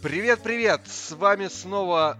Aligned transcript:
Привет-привет! 0.00 0.82
С 0.86 1.10
вами 1.10 1.48
снова 1.48 2.18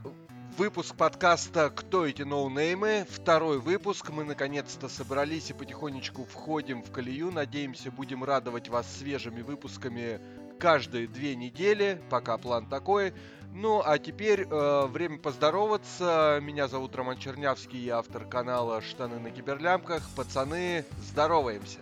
выпуск 0.56 0.96
подкаста 0.96 1.70
«Кто 1.70 2.06
эти 2.06 2.22
ноунеймы?». 2.22 3.06
Второй 3.08 3.60
выпуск. 3.60 4.10
Мы 4.10 4.24
наконец-то 4.24 4.88
собрались 4.88 5.50
и 5.50 5.52
потихонечку 5.52 6.24
входим 6.24 6.82
в 6.82 6.90
колею. 6.90 7.30
Надеемся, 7.30 7.92
будем 7.92 8.24
радовать 8.24 8.68
вас 8.68 8.84
свежими 8.96 9.42
выпусками 9.42 10.20
каждые 10.58 11.06
две 11.06 11.36
недели. 11.36 12.02
Пока 12.10 12.36
план 12.36 12.66
такой. 12.66 13.14
Ну, 13.52 13.80
а 13.84 13.98
теперь 13.98 14.42
э, 14.42 14.86
время 14.86 15.18
поздороваться. 15.18 16.40
Меня 16.42 16.66
зовут 16.66 16.96
Роман 16.96 17.16
Чернявский, 17.16 17.78
я 17.78 17.98
автор 17.98 18.24
канала 18.24 18.82
«Штаны 18.82 19.20
на 19.20 19.30
киберлямках». 19.30 20.02
Пацаны, 20.16 20.84
здороваемся! 21.12 21.78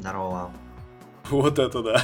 Здорово! 0.00 0.52
Вот 1.32 1.58
это 1.58 1.82
да. 1.82 2.02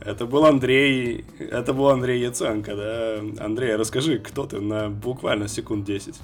Это 0.00 0.26
был 0.26 0.44
Андрей, 0.44 1.24
это 1.38 1.72
был 1.72 1.88
Андрей 1.88 2.20
Яценко, 2.20 2.76
да. 2.76 3.44
Андрей, 3.44 3.76
расскажи, 3.76 4.18
кто 4.18 4.46
ты 4.46 4.60
на 4.60 4.90
буквально 4.90 5.48
секунд 5.48 5.84
10. 5.84 6.14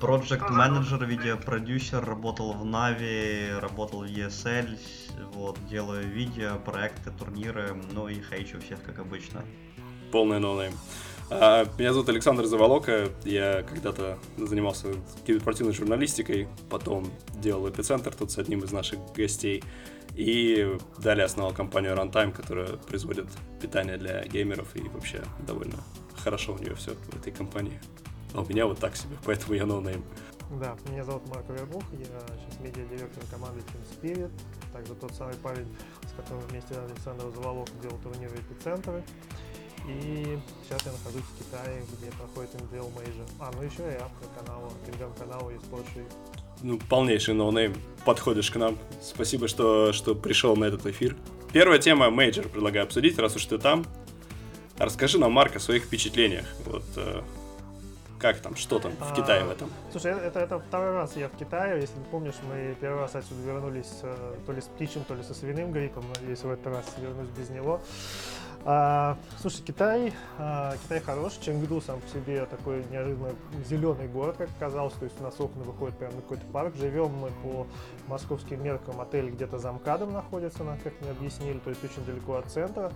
Project 0.00 0.50
менеджер, 0.50 1.04
видеопродюсер, 1.04 2.04
работал 2.04 2.52
в 2.54 2.64
NAVI, 2.64 3.50
работал 3.60 4.00
в 4.00 4.06
ESL, 4.06 4.76
вот, 5.32 5.56
делаю 5.70 6.08
видео, 6.08 6.58
проекты, 6.64 7.12
турниры, 7.16 7.76
ну 7.92 8.08
и 8.08 8.16
хейчу 8.20 8.58
всех, 8.60 8.82
как 8.82 8.98
обычно. 8.98 9.42
Полный 10.10 10.40
no 10.40 10.49
name. 10.49 10.72
А, 11.30 11.66
меня 11.78 11.92
зовут 11.92 12.08
Александр 12.08 12.46
Заволока, 12.46 13.08
я 13.24 13.62
когда-то 13.62 14.18
занимался 14.36 14.88
киберспортивной 15.24 15.72
журналистикой, 15.72 16.48
потом 16.68 17.06
делал 17.40 17.68
эпицентр 17.70 18.12
тут 18.12 18.32
с 18.32 18.38
одним 18.38 18.64
из 18.64 18.72
наших 18.72 18.98
гостей. 19.16 19.62
И 20.14 20.78
далее 20.98 21.24
основал 21.24 21.52
компанию 21.52 21.94
Runtime, 21.94 22.32
которая 22.32 22.76
производит 22.76 23.26
питание 23.60 23.96
для 23.96 24.24
геймеров 24.24 24.76
и 24.76 24.82
вообще 24.88 25.22
довольно 25.46 25.78
хорошо 26.16 26.54
у 26.54 26.58
нее 26.58 26.74
все 26.74 26.94
в 26.94 27.16
этой 27.16 27.32
компании. 27.32 27.80
А 28.34 28.42
у 28.42 28.46
меня 28.46 28.66
вот 28.66 28.78
так 28.78 28.96
себе, 28.96 29.16
поэтому 29.24 29.54
я 29.54 29.66
no 29.66 29.77
name. 29.77 30.04
Да, 30.60 30.76
меня 30.90 31.02
зовут 31.02 31.26
Марк 31.28 31.48
Вербух, 31.48 31.82
я 31.92 32.04
сейчас 32.04 32.60
медиа-директор 32.60 33.24
команды 33.30 33.60
Team 33.60 33.80
Spirit, 33.90 34.30
также 34.70 34.94
тот 34.94 35.14
самый 35.14 35.34
парень, 35.36 35.66
с 36.06 36.12
которым 36.12 36.42
вместе 36.48 36.74
Александр 36.74 37.24
Заволока 37.34 37.68
делал 37.80 37.98
турниры 37.98 38.36
эпицентры. 38.36 39.02
И 39.88 40.38
сейчас 40.62 40.84
я 40.86 40.92
нахожусь 40.92 41.22
в 41.22 41.38
Китае, 41.38 41.82
где 41.90 42.10
проходит 42.12 42.54
MDL 42.54 42.92
Major. 42.94 43.28
А, 43.40 43.50
ну 43.56 43.62
еще 43.62 43.82
и 43.82 43.96
автор 43.96 44.28
канала, 44.38 44.70
телеграм-канала 44.86 45.50
есть 45.50 45.64
Porsche 45.64 46.04
ну, 46.62 46.78
полнейший 46.78 47.34
no 47.34 47.45
name. 47.45 47.74
Подходишь 48.04 48.50
к 48.50 48.56
нам. 48.56 48.78
Спасибо, 49.00 49.48
что, 49.48 49.92
что 49.92 50.14
пришел 50.14 50.56
на 50.56 50.64
этот 50.64 50.86
эфир. 50.86 51.16
Первая 51.52 51.78
тема 51.78 52.10
major 52.10 52.48
предлагаю 52.48 52.84
обсудить, 52.84 53.18
раз 53.18 53.36
уж 53.36 53.46
ты 53.46 53.58
там. 53.58 53.84
Расскажи 54.78 55.18
нам, 55.18 55.32
Марк, 55.32 55.56
о 55.56 55.60
своих 55.60 55.84
впечатлениях. 55.84 56.46
Вот 56.64 56.84
э, 56.96 57.20
как 58.18 58.38
там, 58.38 58.56
что 58.56 58.78
там 58.78 58.92
в 58.92 59.14
Китае 59.14 59.44
в 59.44 59.50
этом? 59.50 59.70
Слушай, 59.90 60.12
это, 60.12 60.40
это 60.40 60.58
второй 60.60 60.92
раз 60.92 61.16
я 61.16 61.28
в 61.28 61.36
Китае. 61.36 61.80
Если 61.80 61.94
ты 61.94 62.00
помнишь, 62.10 62.36
мы 62.48 62.76
первый 62.80 63.00
раз 63.00 63.14
отсюда 63.14 63.42
вернулись 63.42 63.92
э, 64.02 64.34
то 64.46 64.52
ли 64.52 64.60
с 64.60 64.64
птичьим, 64.64 65.04
то 65.04 65.14
ли 65.14 65.22
со 65.22 65.34
свиным 65.34 65.72
гриппом. 65.72 66.04
Надеюсь, 66.14 66.40
в 66.40 66.50
этот 66.50 66.66
раз 66.68 66.86
вернусь 66.98 67.28
без 67.36 67.50
него. 67.50 67.80
А, 68.64 69.18
слушай, 69.40 69.60
Китай, 69.62 70.12
а, 70.38 70.76
Китай 70.84 71.00
хорош. 71.00 71.34
Ченгду 71.40 71.80
сам 71.80 72.00
по 72.00 72.08
себе 72.08 72.44
такой 72.46 72.84
неожиданно 72.90 73.30
зеленый 73.66 74.06
город, 74.06 74.36
как 74.38 74.50
оказалось. 74.56 74.94
То 74.94 75.04
есть 75.04 75.20
у 75.20 75.24
нас 75.24 75.38
окна 75.40 75.64
выходят 75.64 75.96
прямо 75.98 76.14
на 76.14 76.22
какой-то 76.22 76.46
парк. 76.46 76.74
Живем 76.76 77.10
мы 77.10 77.30
по 77.42 77.66
московским 78.06 78.62
меркам. 78.62 79.00
Отель 79.00 79.30
где-то 79.30 79.58
за 79.58 79.72
МКАДом 79.72 80.12
находится, 80.12 80.62
нам 80.62 80.78
как 80.78 80.92
мне 81.00 81.10
объяснили. 81.10 81.58
То 81.58 81.70
есть 81.70 81.82
очень 81.84 82.04
далеко 82.04 82.34
от 82.34 82.46
центра. 82.46 82.92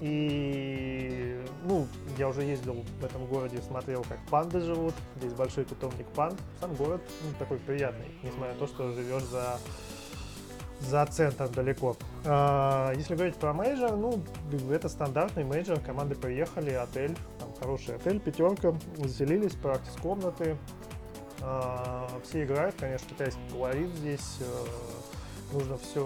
И, 0.00 1.38
ну, 1.64 1.86
я 2.16 2.28
уже 2.28 2.42
ездил 2.42 2.84
в 3.00 3.04
этом 3.04 3.26
городе, 3.26 3.60
смотрел, 3.60 4.04
как 4.08 4.18
панды 4.30 4.60
живут. 4.60 4.94
Здесь 5.16 5.34
большой 5.34 5.64
питомник 5.64 6.06
панд. 6.08 6.38
Сам 6.60 6.74
город 6.74 7.02
ну, 7.22 7.28
такой 7.38 7.58
приятный, 7.58 8.08
несмотря 8.22 8.54
на 8.54 8.58
то, 8.58 8.66
что 8.66 8.92
живешь 8.92 9.24
за 9.24 9.58
за 10.80 11.06
центр 11.06 11.48
далеко. 11.48 11.96
А, 12.24 12.92
если 12.94 13.14
говорить 13.14 13.36
про 13.36 13.52
major, 13.52 13.96
ну, 13.96 14.22
это 14.70 14.88
стандартный 14.88 15.44
мейджор. 15.44 15.80
Команды 15.80 16.14
приехали, 16.14 16.70
отель, 16.70 17.16
там 17.38 17.52
хороший 17.58 17.96
отель, 17.96 18.20
пятерка, 18.20 18.74
заселились, 18.96 19.54
practice 19.54 19.92
комнаты. 20.02 20.56
А, 21.42 22.08
все 22.24 22.44
играют, 22.44 22.74
конечно, 22.78 23.08
китайский 23.08 23.40
колорит 23.50 23.90
здесь. 23.94 24.38
Э, 24.40 25.54
нужно 25.54 25.78
все, 25.78 26.04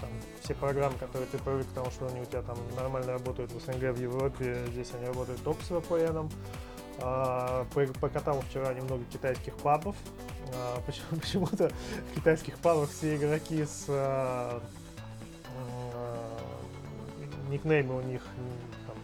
там, 0.00 0.10
все 0.42 0.54
программы, 0.54 0.96
которые 0.98 1.26
ты 1.26 1.38
привык, 1.38 1.66
потому 1.68 1.90
что 1.90 2.06
они 2.06 2.20
у 2.20 2.24
тебя 2.24 2.42
там 2.42 2.56
нормально 2.76 3.12
работают 3.12 3.50
в 3.52 3.60
СНГ, 3.60 3.96
в 3.96 4.00
Европе, 4.00 4.58
здесь 4.72 4.90
они 4.94 5.06
работают 5.06 5.42
только 5.42 5.62
с 5.64 5.70
VPN. 5.70 6.30
А, 7.00 7.66
покатал 8.00 8.40
вчера 8.48 8.72
немного 8.72 9.04
китайских 9.12 9.56
пабов. 9.56 9.96
А, 10.54 10.80
почему, 10.86 11.06
почему-то 11.20 11.70
в 12.10 12.14
китайских 12.14 12.58
пабах 12.58 12.90
все 12.90 13.16
игроки 13.16 13.64
с 13.64 13.86
а, 13.88 14.60
никнеймы 17.48 17.96
у 17.96 18.00
них 18.02 18.22
там, 18.86 18.96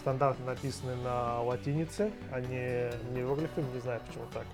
стандартно 0.00 0.46
написаны 0.46 0.94
на 0.96 1.42
латинице, 1.42 2.12
а 2.30 2.40
не, 2.40 2.90
иероглифами, 3.16 3.66
не 3.74 3.80
знаю 3.80 4.00
почему 4.06 4.24
так. 4.32 4.46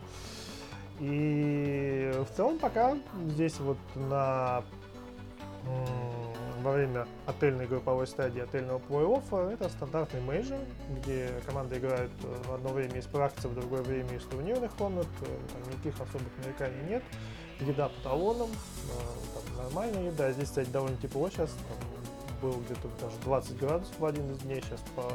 И 1.01 2.13
в 2.31 2.37
целом 2.37 2.59
пока 2.59 2.97
здесь 3.29 3.59
вот 3.59 3.79
на 3.95 4.65
во 6.65 6.73
время 6.73 7.07
отельной 7.27 7.67
групповой 7.67 8.07
стадии 8.07 8.41
отельного 8.41 8.79
плей-оффа 8.79 9.53
это 9.53 9.69
стандартный 9.69 10.23
мейджор, 10.23 10.61
где 10.89 11.29
команда 11.45 11.79
играет 11.79 12.11
э, 12.23 12.43
в 12.49 12.55
одно 12.55 12.71
время 12.71 12.99
из 12.99 13.05
практики, 13.05 13.47
в 13.47 13.55
другое 13.55 13.83
время 13.83 14.17
из 14.17 14.23
турнирных 14.23 14.75
комнат, 14.75 15.07
э, 15.21 15.39
там 15.53 15.63
никаких 15.71 16.01
особых 16.01 16.33
нареканий 16.43 16.89
нет. 16.89 17.03
Еда 17.61 17.91
по 17.91 18.01
талонам, 18.01 18.49
э, 18.49 19.35
там 19.35 19.65
нормальная 19.65 20.11
еда. 20.11 20.33
Здесь, 20.33 20.49
кстати, 20.49 20.71
довольно 20.71 20.97
тепло 20.97 21.29
сейчас, 21.29 21.51
там 21.51 21.79
было 22.41 22.59
где-то 22.63 22.89
даже 22.99 23.17
20 23.25 23.59
градусов 23.59 23.99
в 23.99 24.05
один 24.07 24.33
из 24.33 24.39
дней, 24.39 24.63
сейчас 24.63 24.81
по... 24.97 25.13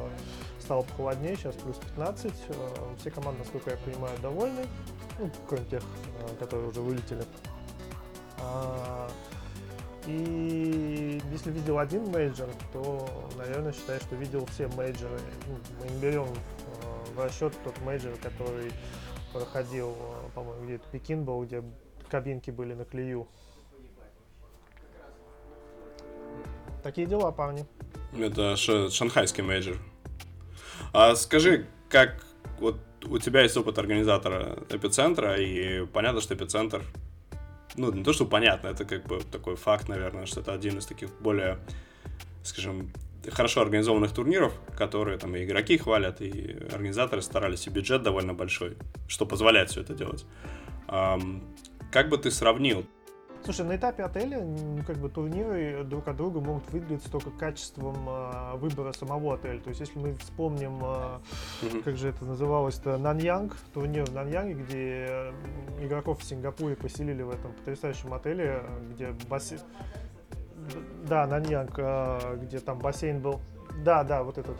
стало 0.60 0.84
похолоднее, 0.84 1.36
сейчас 1.36 1.56
плюс 1.56 1.78
15. 1.78 2.32
Все 3.00 3.12
команды, 3.12 3.40
насколько 3.40 3.72
я 3.72 3.78
понимаю, 3.78 4.18
довольны, 4.20 4.66
ну, 5.18 5.32
кроме 5.48 5.66
тех, 5.66 5.84
которые 6.40 6.70
уже 6.70 6.82
вылетели. 6.82 7.24
И 10.10 11.22
если 11.32 11.52
видел 11.52 11.78
один 11.78 12.10
мейджор, 12.10 12.50
то, 12.74 13.08
наверное, 13.38 13.72
считаю, 13.72 14.00
что 14.02 14.16
видел 14.16 14.46
все 14.48 14.68
мейджоры. 14.70 15.20
Ну, 15.48 15.58
мы 15.80 15.88
не 15.88 16.02
берем 16.02 16.26
э, 16.26 17.14
в 17.14 17.24
расчет 17.24 17.54
тот 17.64 17.80
мейджор, 17.82 18.14
который 18.22 18.72
проходил, 19.32 19.96
э, 20.00 20.30
по-моему, 20.34 20.66
где-то 20.66 20.90
Пекин 20.92 21.26
был, 21.26 21.44
где 21.44 21.64
кабинки 22.10 22.50
были 22.50 22.74
на 22.74 22.86
клею. 22.86 23.28
Такие 26.82 27.06
дела, 27.06 27.32
парни. 27.32 27.66
Это 28.18 28.56
шанхайский 28.56 29.44
мейджор. 29.44 29.78
А 30.92 31.16
скажи, 31.16 31.68
как 31.88 32.26
вот 32.60 32.78
у 33.06 33.20
тебя 33.20 33.42
есть 33.42 33.56
опыт 33.58 33.78
организатора 33.78 34.58
эпицентра, 34.70 35.40
и 35.40 35.86
понятно, 35.86 36.20
что 36.20 36.34
эпицентр 36.34 36.84
ну, 37.80 37.92
не 37.94 38.04
то, 38.04 38.14
что 38.14 38.26
понятно, 38.26 38.68
это 38.68 38.86
как 38.86 39.06
бы 39.08 39.22
такой 39.32 39.56
факт, 39.56 39.88
наверное, 39.88 40.26
что 40.26 40.42
это 40.42 40.54
один 40.54 40.78
из 40.78 40.86
таких 40.86 41.10
более, 41.22 41.58
скажем, 42.44 42.92
хорошо 43.32 43.62
организованных 43.62 44.14
турниров, 44.14 44.54
которые 44.78 45.18
там 45.18 45.36
и 45.36 45.44
игроки 45.44 45.78
хвалят, 45.78 46.22
и 46.22 46.58
организаторы 46.72 47.22
старались, 47.22 47.68
и 47.68 47.70
бюджет 47.70 48.04
довольно 48.04 48.34
большой, 48.34 48.78
что 49.08 49.26
позволяет 49.26 49.70
все 49.70 49.82
это 49.82 49.94
делать. 49.94 50.26
Как 50.88 52.10
бы 52.10 52.18
ты 52.18 52.32
сравнил 52.32 52.86
Слушай, 53.50 53.66
на 53.66 53.78
этапе 53.78 54.04
отеля 54.04 54.46
как 54.86 54.98
бы 54.98 55.10
турниры 55.10 55.84
друг 55.84 56.08
от 56.08 56.18
друга 56.18 56.40
могут 56.40 56.70
выделиться 56.72 57.10
только 57.10 57.32
качеством 57.32 57.96
э, 58.08 58.58
выбора 58.58 58.92
самого 58.92 59.34
отеля. 59.34 59.60
То 59.60 59.70
есть, 59.70 59.80
если 59.82 59.98
мы 59.98 60.14
вспомним, 60.18 60.78
э, 60.84 61.20
mm-hmm. 61.64 61.82
как 61.82 61.98
же 61.98 62.10
это 62.10 62.26
называлось-то, 62.26 63.00
Наньянг, 63.00 63.58
турнир 63.74 64.06
в 64.06 64.14
Наньянге, 64.14 64.54
где 64.54 65.34
игроков 65.84 66.20
в 66.20 66.24
Сингапуре 66.26 66.76
поселили 66.76 67.24
в 67.24 67.32
этом 67.32 67.52
потрясающем 67.54 68.14
отеле, 68.14 68.62
где 68.92 69.16
бассейн... 69.28 69.62
Да, 71.08 71.26
Наньянг, 71.26 71.72
э, 71.76 72.38
где 72.44 72.60
там 72.60 72.78
бассейн 72.78 73.20
был 73.20 73.42
да, 73.84 74.04
да, 74.04 74.24
вот 74.24 74.38
этот. 74.38 74.58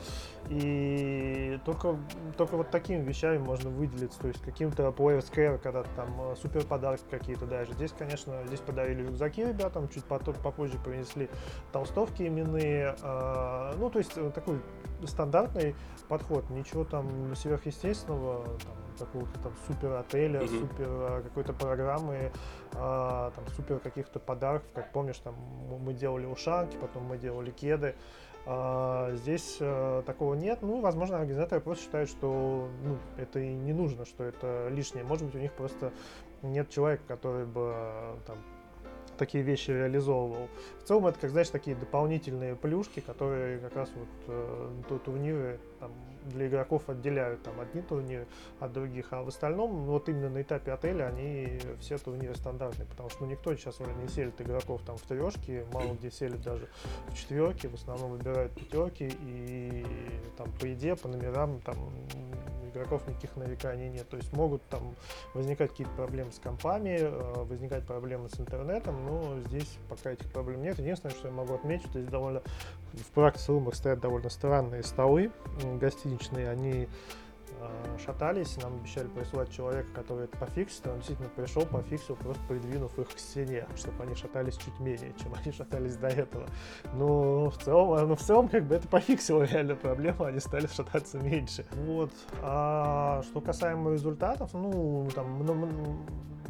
И 0.50 1.60
только, 1.66 1.98
только 2.38 2.58
вот 2.58 2.72
такими 2.72 3.04
вещами 3.04 3.38
можно 3.38 3.70
выделиться, 3.70 4.20
то 4.20 4.28
есть 4.28 4.42
каким-то 4.42 4.84
players 4.88 5.32
care, 5.32 5.60
когда 5.60 5.84
там 5.96 6.10
э, 6.20 6.36
супер 6.42 6.66
подарки 6.66 7.04
какие-то 7.10 7.46
даже. 7.46 7.74
Здесь, 7.74 7.94
конечно, 7.98 8.42
здесь 8.48 8.60
подарили 8.60 9.04
рюкзаки 9.04 9.46
ребятам, 9.46 9.88
чуть 9.90 10.06
потом, 10.06 10.36
попозже 10.36 10.80
принесли 10.84 11.30
толстовки 11.72 12.24
именные. 12.24 12.96
Э, 13.02 13.76
ну, 13.78 13.90
то 13.90 14.00
есть 14.00 14.14
э, 14.16 14.32
такой 14.34 14.60
стандартный 15.06 15.76
подход, 16.08 16.50
ничего 16.50 16.84
там 16.84 17.36
сверхъестественного, 17.36 18.44
там, 18.46 18.76
какого-то 18.98 19.40
там 19.40 19.54
супер 19.68 19.94
отеля, 19.94 20.42
mm-hmm. 20.42 20.60
супер 20.60 21.22
какой-то 21.24 21.54
программы, 21.54 22.32
а, 22.74 23.32
там 23.32 23.46
супер 23.56 23.80
каких-то 23.80 24.20
подарков, 24.20 24.70
как 24.74 24.92
помнишь, 24.92 25.18
там 25.20 25.36
мы 25.80 25.94
делали 25.94 26.26
ушанки, 26.26 26.76
потом 26.78 27.06
мы 27.06 27.18
делали 27.18 27.52
кеды, 27.52 27.96
А, 27.96 28.29
здесь 29.16 29.58
а, 29.60 30.02
такого 30.04 30.34
нет. 30.34 30.60
Ну, 30.62 30.82
возможно, 30.82 31.18
организаторы 31.18 31.62
просто 31.62 31.84
считают, 31.84 32.10
что 32.10 32.68
ну, 32.84 32.98
это 33.18 33.40
и 33.40 33.54
не 33.54 33.74
нужно, 33.74 34.06
что 34.06 34.24
это 34.24 34.70
лишнее. 34.70 35.04
Может 35.04 35.26
быть, 35.26 35.36
у 35.36 35.40
них 35.40 35.54
просто 35.54 35.92
нет 36.42 36.70
человека, 36.70 37.04
который 37.08 37.46
бы 37.46 37.76
там 38.26 38.38
такие 39.20 39.44
вещи 39.44 39.70
реализовывал. 39.72 40.48
В 40.80 40.84
целом 40.84 41.06
это, 41.08 41.20
как 41.20 41.30
знаешь, 41.30 41.50
такие 41.50 41.76
дополнительные 41.76 42.56
плюшки, 42.56 43.02
которые 43.02 43.60
как 43.60 43.76
раз 43.76 43.92
вот 43.94 44.08
э, 44.28 45.00
турниры 45.06 45.60
там, 45.80 45.92
для 46.30 46.48
игроков 46.48 46.90
отделяют 46.90 47.44
там 47.44 47.60
одни 47.60 47.82
турниры 47.82 48.28
от 48.60 48.74
других, 48.74 49.08
а 49.12 49.24
в 49.24 49.28
остальном 49.28 49.86
вот 49.86 50.10
именно 50.10 50.30
на 50.30 50.42
этапе 50.42 50.72
отеля 50.72 51.08
они 51.08 51.60
все 51.80 51.98
турниры 51.98 52.36
стандартные, 52.36 52.88
потому 52.88 53.10
что 53.10 53.24
ну, 53.24 53.32
никто 53.32 53.56
сейчас 53.56 53.80
уже 53.80 53.94
не 53.94 54.08
селит 54.08 54.40
игроков 54.42 54.82
там 54.86 54.98
в 54.98 55.02
трешки, 55.02 55.66
мало 55.74 55.94
где 55.94 56.12
селит 56.12 56.42
даже 56.42 56.68
в 57.08 57.16
четверке, 57.16 57.68
в 57.68 57.76
основном 57.76 58.12
выбирают 58.12 58.54
пятерки 58.54 59.12
и 59.22 59.86
там 60.38 60.52
по 60.60 60.66
еде, 60.66 60.96
по 60.96 61.08
номерам 61.08 61.60
там 61.62 61.78
игроков 62.70 63.08
никаких 63.08 63.36
нареканий 63.36 63.90
нет. 63.90 64.08
То 64.10 64.18
есть 64.18 64.32
могут 64.34 64.64
там 64.68 64.96
возникать 65.34 65.72
какие-то 65.72 65.94
проблемы 65.94 66.32
с 66.32 66.40
компами, 66.40 66.98
э, 67.02 67.44
возникать 67.44 67.86
проблемы 67.86 68.30
с 68.30 68.40
интернетом, 68.40 69.06
но 69.06 69.40
здесь 69.48 69.78
пока 69.90 70.12
этих 70.12 70.32
проблем 70.32 70.62
нет. 70.62 70.80
Единственное, 70.80 71.16
что 71.16 71.28
я 71.28 71.34
могу 71.34 71.56
отметить, 71.56 71.90
что 71.90 72.00
здесь 72.00 72.12
довольно 72.12 72.42
в 72.94 73.12
практике 73.12 73.62
стоят 73.74 74.00
довольно 74.00 74.30
странные 74.30 74.84
столы 74.84 75.32
гостиничные, 75.80 76.50
они 76.50 76.88
Э, 77.62 77.98
шатались, 78.06 78.58
нам 78.62 78.76
обещали 78.76 79.08
прислать 79.08 79.52
человека, 79.52 79.90
который 79.94 80.26
это 80.26 80.38
пофиксит, 80.38 80.88
он 80.88 80.96
действительно 80.98 81.30
пришел, 81.30 81.66
пофиксил, 81.66 82.16
просто 82.16 82.42
придвинув 82.48 82.98
их 82.98 83.10
к 83.10 83.20
стене, 83.20 83.68
чтобы 83.76 84.04
они 84.04 84.16
шатались 84.16 84.56
чуть 84.56 84.80
менее, 84.80 85.14
чем 85.22 85.34
они 85.44 85.52
шатались 85.52 85.98
до 85.98 86.08
этого. 86.08 86.48
Ну, 86.94 87.50
в 87.50 87.58
целом, 87.58 88.08
ну, 88.08 88.16
в 88.16 88.22
целом, 88.22 88.48
как 88.48 88.64
бы 88.64 88.76
это 88.76 88.88
пофиксило 88.88 89.44
реально 89.44 89.76
проблему, 89.76 90.24
они 90.24 90.40
стали 90.40 90.68
шататься 90.68 91.18
меньше. 91.20 91.66
Вот. 91.74 92.12
А 92.42 93.24
что 93.24 93.42
касаемо 93.42 93.92
результатов, 93.92 94.54
ну, 94.54 95.10
там, 95.14 95.46
ну, 95.46 96.06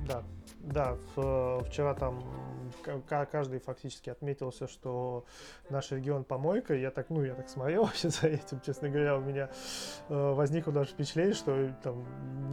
да, 0.07 0.23
да, 0.71 0.97
вчера 1.67 1.93
там 1.93 2.23
каждый 3.31 3.59
фактически 3.59 4.09
отметился, 4.09 4.67
что 4.67 5.25
наш 5.69 5.91
регион 5.91 6.23
помойка. 6.23 6.75
Я 6.75 6.91
так, 6.91 7.09
ну, 7.09 7.23
я 7.23 7.33
так 7.33 7.49
смотрел 7.49 7.83
вообще 7.85 8.09
за 8.09 8.27
этим, 8.27 8.61
честно 8.65 8.89
говоря, 8.89 9.17
у 9.17 9.21
меня 9.21 9.49
э, 10.09 10.33
возникло 10.33 10.71
даже 10.71 10.91
впечатление, 10.91 11.33
что 11.33 11.73
там, 11.83 12.05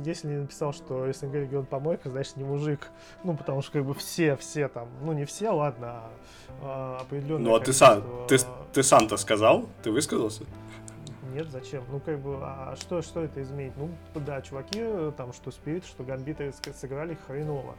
если 0.05 0.29
не 0.29 0.37
написал, 0.39 0.73
что 0.73 1.11
СНГ 1.13 1.35
регион 1.35 1.67
помойка, 1.67 2.11
значит 2.11 2.37
не 2.37 2.45
мужик. 2.45 2.89
Ну, 3.25 3.37
потому 3.37 3.63
что 3.63 3.73
как 3.73 3.85
бы 3.85 3.95
все, 3.95 4.37
все 4.37 4.69
там, 4.69 4.89
ну 5.03 5.13
не 5.13 5.25
все, 5.25 5.51
ладно, 5.51 5.87
а, 5.89 6.11
а 6.63 6.99
определенно. 7.03 7.45
Ну, 7.45 7.55
а 7.55 7.61
ты 7.61 7.73
сам, 7.73 8.03
ты, 8.29 8.39
ты 8.73 8.83
сам-то 8.83 9.17
сказал? 9.17 9.67
Ты 9.83 9.91
высказался? 9.91 10.45
Нет, 11.33 11.49
зачем? 11.51 11.85
Ну, 11.91 12.01
как 12.01 12.19
бы, 12.21 12.39
а 12.41 12.75
что, 12.77 13.03
что 13.03 13.23
это 13.23 13.43
изменит? 13.43 13.75
Ну, 13.77 13.91
да, 14.15 14.41
чуваки, 14.43 14.83
там, 15.17 15.33
что 15.33 15.51
Спирит, 15.51 15.85
что 15.85 16.05
Гамбиты 16.05 16.53
сыграли 16.75 17.19
хреново. 17.27 17.77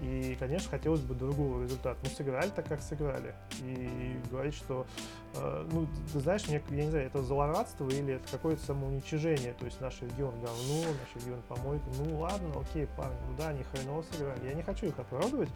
И, 0.00 0.36
конечно, 0.38 0.68
хотелось 0.70 1.00
бы 1.00 1.14
другого 1.14 1.62
результата. 1.62 1.98
Ну, 2.02 2.10
сыграли 2.10 2.50
так, 2.50 2.66
как 2.66 2.82
сыграли. 2.82 3.34
И 3.62 4.18
говорить, 4.30 4.54
что, 4.54 4.84
э, 5.36 5.66
ну, 5.70 5.86
ты 6.12 6.20
знаешь, 6.20 6.46
мне, 6.48 6.60
я 6.70 6.84
не 6.84 6.90
знаю, 6.90 7.06
это 7.06 7.22
злорадство 7.22 7.88
или 7.88 8.14
это 8.14 8.24
какое-то 8.30 8.64
самоуничижение. 8.64 9.54
То 9.54 9.64
есть 9.64 9.80
наш 9.80 10.00
регион 10.02 10.34
говно, 10.40 10.84
наш 11.00 11.22
регион 11.22 11.42
помойка. 11.48 11.84
Ну, 11.98 12.18
ладно, 12.18 12.48
окей, 12.60 12.88
парни, 12.96 13.16
ну 13.28 13.36
да, 13.38 13.48
они 13.48 13.62
хреново 13.62 14.02
сыграли. 14.02 14.44
Я 14.48 14.54
не 14.54 14.62
хочу 14.62 14.86
их 14.86 14.98
оправдывать, 14.98 15.50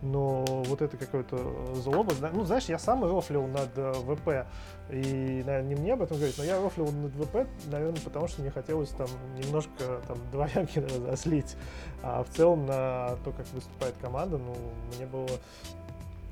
но 0.00 0.44
вот 0.44 0.80
это 0.80 0.96
какое-то 0.96 1.74
злоба. 1.74 2.14
Ну, 2.32 2.44
знаешь, 2.44 2.66
я 2.66 2.78
сам 2.78 3.04
рофлил 3.04 3.46
над 3.48 3.70
э, 3.76 3.92
ВП. 3.94 4.46
И, 4.90 5.42
наверное, 5.44 5.62
не 5.62 5.74
мне 5.74 5.92
об 5.94 6.02
этом 6.02 6.16
говорить, 6.16 6.38
но 6.38 6.44
я 6.44 6.60
рофлил 6.60 6.77
над 6.86 7.12
ВП, 7.12 7.46
наверное, 7.66 8.00
потому 8.00 8.28
что 8.28 8.42
мне 8.42 8.50
хотелось 8.50 8.90
там 8.90 9.08
немножко 9.36 10.00
там 10.06 10.18
дворянки 10.32 10.78
разослить. 10.78 11.56
А 12.02 12.22
в 12.22 12.28
целом 12.30 12.66
на 12.66 13.16
то, 13.24 13.32
как 13.32 13.46
выступает 13.52 13.94
команда, 14.00 14.38
ну, 14.38 14.54
мне 14.96 15.06
было 15.06 15.28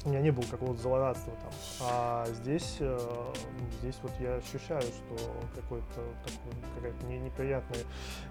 у 0.07 0.09
меня 0.09 0.21
не 0.21 0.31
было 0.31 0.45
какого-то 0.45 0.81
злорадства 0.81 1.33
там. 1.43 1.51
А 1.81 2.27
здесь, 2.29 2.77
э, 2.79 3.33
здесь 3.81 3.97
вот 4.03 4.13
я 4.21 4.37
ощущаю, 4.37 4.83
что 4.83 5.17
какой-то 5.57 6.01
какая-то 6.77 7.07
неприятная 7.07 7.81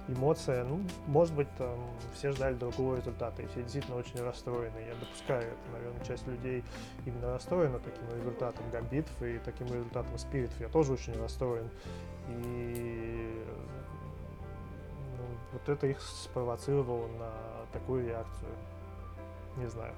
эмоция. 0.07 0.63
Ну, 0.63 0.81
может 1.07 1.35
быть, 1.35 1.49
там 1.57 1.77
все 2.13 2.31
ждали 2.31 2.53
другого 2.55 2.95
результата, 2.95 3.41
и 3.41 3.47
все 3.47 3.61
действительно 3.61 3.97
очень 3.97 4.21
расстроены. 4.21 4.77
Я 4.87 4.95
допускаю 4.95 5.41
это, 5.41 5.71
наверное, 5.73 6.05
часть 6.05 6.25
людей 6.27 6.63
именно 7.05 7.33
расстроена 7.33 7.79
таким 7.79 8.09
результатом 8.17 8.63
гамбитов 8.71 9.21
и 9.21 9.37
таким 9.39 9.67
результатом 9.67 10.17
спиритов. 10.17 10.59
Я 10.61 10.69
тоже 10.69 10.93
очень 10.93 11.13
расстроен. 11.21 11.69
И 12.29 13.43
ну, 15.17 15.25
вот 15.51 15.67
это 15.67 15.87
их 15.87 15.99
спровоцировало 15.99 17.07
на 17.07 17.31
такую 17.73 18.07
реакцию. 18.07 18.51
Не 19.57 19.67
знаю. 19.67 19.93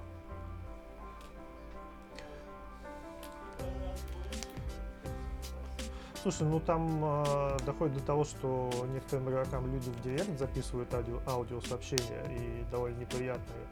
Слушай, 6.22 6.48
ну 6.48 6.60
там 6.60 7.02
э, 7.04 7.58
доходит 7.66 7.96
до 7.96 8.04
того, 8.04 8.26
что 8.26 8.70
некоторым 8.94 9.30
игрокам 9.30 9.72
люди 9.72 9.90
в 9.90 10.02
директ 10.02 10.38
записывают 10.38 10.94
аудио, 10.94 11.22
аудиосообщения 11.26 12.24
и 12.30 12.66
довольно 12.70 12.98
неприятные, 12.98 13.66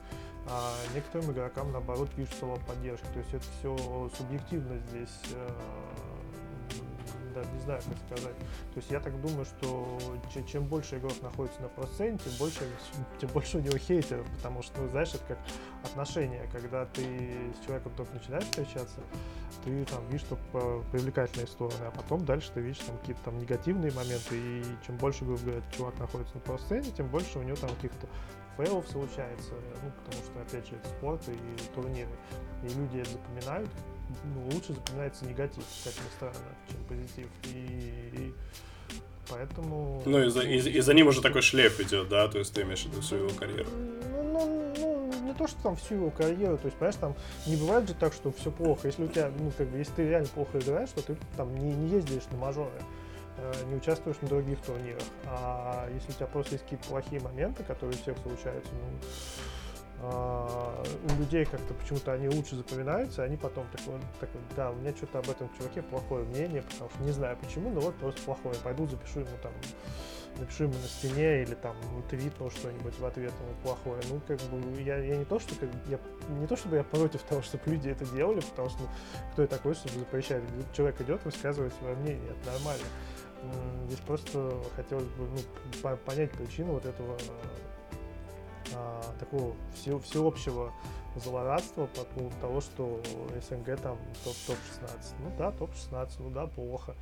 а 0.48 0.74
некоторым 0.94 1.32
игрокам 1.32 1.72
наоборот 1.74 2.10
пишут 2.12 2.36
слова 2.36 2.58
поддержки. 2.66 3.06
То 3.08 3.20
есть 3.20 3.34
это 3.34 3.46
все 3.60 4.10
субъективно 4.18 4.78
здесь 4.88 5.20
э, 5.34 5.50
да, 7.36 7.44
не 7.52 7.60
знаю, 7.60 7.82
как 7.82 8.18
сказать. 8.18 8.38
То 8.38 8.78
есть 8.78 8.90
я 8.90 9.00
так 9.00 9.20
думаю, 9.22 9.46
что 9.46 10.00
чем 10.52 10.66
больше 10.66 10.98
игрок 10.98 11.22
находится 11.22 11.62
на 11.62 11.68
просцене, 11.68 12.18
тем 12.18 12.34
больше, 12.40 12.62
тем 13.20 13.30
больше 13.30 13.58
у 13.58 13.62
него 13.62 13.78
хейтеров, 13.78 14.26
потому 14.38 14.64
что, 14.64 14.82
ну, 14.82 14.90
знаешь, 14.90 15.14
это 15.14 15.24
как 15.28 15.38
отношения, 15.84 16.48
когда 16.52 16.86
ты 16.86 17.04
с 17.04 17.66
человеком 17.66 17.92
только 17.96 18.14
начинаешь 18.14 18.46
встречаться, 18.46 19.02
ты 19.64 19.86
там 19.86 20.08
видишь 20.08 20.28
только 20.28 20.82
привлекательные 20.92 21.48
стороны, 21.48 21.84
а 21.86 21.92
потом 21.92 22.26
дальше 22.26 22.52
ты 22.54 22.62
видишь 22.62 22.80
там 22.80 22.98
какие-то 22.98 23.22
там 23.24 23.38
негативные 23.38 23.92
моменты, 23.92 24.38
и 24.38 24.64
чем 24.86 24.96
больше, 24.98 25.26
грубо 25.26 25.42
говоря, 25.42 25.62
чувак 25.76 26.00
находится 26.00 26.36
на 26.36 26.42
просцене, 26.42 26.90
тем 26.92 27.08
больше 27.08 27.40
у 27.40 27.44
него 27.44 27.58
там 27.58 27.70
каких-то 27.76 28.08
фейлов 28.56 28.88
случается, 28.88 29.54
ну, 29.84 29.92
потому 29.92 30.24
что, 30.24 30.42
опять 30.42 30.68
же, 30.68 30.76
это 30.76 30.88
спорт 30.88 31.22
и 31.28 31.74
турниры, 31.74 32.10
и 32.64 32.68
люди 32.70 33.00
это 33.00 33.12
запоминают, 33.12 33.70
ну, 34.24 34.50
лучше 34.54 34.74
запоминается 34.74 35.26
негатив, 35.26 35.64
как 35.84 35.94
ни 35.94 36.10
странно, 36.16 36.56
чем 36.70 36.84
позитив. 36.86 37.28
И, 37.44 38.12
и 38.14 38.34
поэтому... 39.30 40.02
Ну, 40.06 40.24
и 40.24 40.30
за, 40.30 40.42
и, 40.42 40.58
и 40.58 40.82
за 40.82 40.94
ним 40.94 41.08
уже 41.08 41.22
такой 41.22 41.42
шлейф 41.42 41.80
идет, 41.80 42.10
да? 42.10 42.28
То 42.28 42.40
есть 42.40 42.54
ты 42.54 42.62
имеешь 42.62 42.84
в 42.84 42.88
виду 42.88 43.02
всю 43.02 43.18
его 43.18 43.30
карьеру? 43.30 43.70
Ну, 44.12 44.24
ну, 44.24 44.74
ну, 44.78 45.24
не 45.24 45.34
то, 45.34 45.48
что 45.48 45.62
там 45.64 45.76
всю 45.76 45.96
его 45.96 46.10
карьеру, 46.12 46.58
то 46.58 46.66
есть, 46.66 46.78
понимаешь, 46.78 47.00
там 47.00 47.16
не 47.46 47.56
бывает 47.56 47.88
же 47.88 47.94
так, 47.96 48.14
что 48.14 48.32
все 48.32 48.52
плохо. 48.52 48.88
Если 48.88 49.04
у 49.04 49.08
тебя, 49.08 49.32
ну, 49.38 49.52
как 49.58 49.68
бы, 49.68 49.78
если 49.78 49.94
ты 49.94 50.08
реально 50.08 50.28
плохо 50.28 50.60
играешь, 50.60 50.90
то 50.90 51.02
ты 51.02 51.18
там 51.38 51.56
не, 51.58 51.74
не 51.74 51.90
ездишь 51.90 52.24
на 52.32 52.38
мажоры 52.38 52.82
э, 53.38 53.54
не 53.70 53.76
участвуешь 53.76 54.18
на 54.22 54.28
других 54.28 54.60
турнирах. 54.62 55.04
А 55.26 55.90
если 55.94 56.12
у 56.12 56.16
тебя 56.16 56.28
просто 56.28 56.54
есть 56.54 56.64
какие-то 56.64 56.88
плохие 56.88 57.22
моменты, 57.22 57.64
которые 57.64 57.98
у 57.98 58.02
всех 58.02 58.18
случаются, 58.20 58.72
ну, 58.74 59.08
у 60.06 61.20
людей 61.20 61.46
как-то 61.46 61.74
почему-то 61.74 62.14
они 62.14 62.28
лучше 62.28 62.56
запоминаются, 62.56 63.24
они 63.24 63.38
потом 63.38 63.66
такой, 63.72 64.00
такой, 64.20 64.42
да, 64.56 64.72
у 64.72 64.76
меня 64.76 64.96
что-то 64.96 65.20
об 65.20 65.30
этом 65.30 65.50
чуваке 65.58 65.82
плохое 65.82 66.26
мнение, 66.26 66.62
потому 66.64 66.90
что 66.90 67.04
не 67.04 67.12
знаю 67.12 67.38
почему, 67.38 67.70
но 67.70 67.80
вот 67.82 67.96
просто 67.96 68.22
плохое. 68.22 68.56
Пойду 68.64 68.88
запишу 68.88 69.22
ему 69.22 69.38
там, 69.42 69.54
напишу 70.38 70.66
ему 70.66 70.74
на 70.74 70.88
стене 70.88 71.44
или 71.44 71.56
там 71.56 71.76
твитнул 72.10 72.50
что-нибудь 72.52 72.98
в 73.00 73.06
ответ 73.06 73.32
ему 73.40 73.56
плохое. 73.64 74.02
Ну, 74.10 74.22
как 74.28 74.40
бы 74.42 74.82
я, 74.82 74.98
я 74.98 75.18
не 75.18 75.26
то, 75.26 75.40
что 75.40 75.56
как, 75.56 75.70
я 75.88 76.00
не 76.40 76.48
то, 76.48 76.56
чтобы 76.56 76.78
я 76.78 76.84
против 76.84 77.22
того, 77.24 77.42
чтобы 77.42 77.64
люди 77.68 77.90
это 77.90 78.06
делали, 78.06 78.42
потому 78.42 78.70
что 78.70 78.82
ну, 78.82 78.90
кто 79.34 79.42
я 79.44 79.48
такой, 79.48 79.76
чтобы 79.76 80.00
запрещать. 80.00 80.44
Человек 80.74 81.00
идет, 81.02 81.24
высказывает 81.24 81.74
свое 81.76 81.96
мнение, 81.96 82.32
это 82.32 82.52
нормально. 82.52 82.86
Здесь 83.88 84.00
просто 84.00 84.52
хотелось 84.76 85.08
бы 85.10 85.28
ну, 85.28 85.98
понять 86.06 86.32
причину 86.32 86.74
вот 86.74 86.86
этого 86.86 87.14
а, 87.14 87.75
такого 89.20 89.56
все, 89.74 90.00
всеобщего 90.00 90.74
злорадства 91.24 91.88
по 91.88 92.04
поводу 92.04 92.36
того, 92.42 92.62
что 92.62 93.02
СНГ 93.48 93.80
там 93.82 93.98
топ-16. 94.24 95.14
ну 95.20 95.32
да, 95.38 95.52
топ-16, 95.52 96.10
ну 96.20 96.30
да, 96.30 96.48
плохо. 96.48 96.96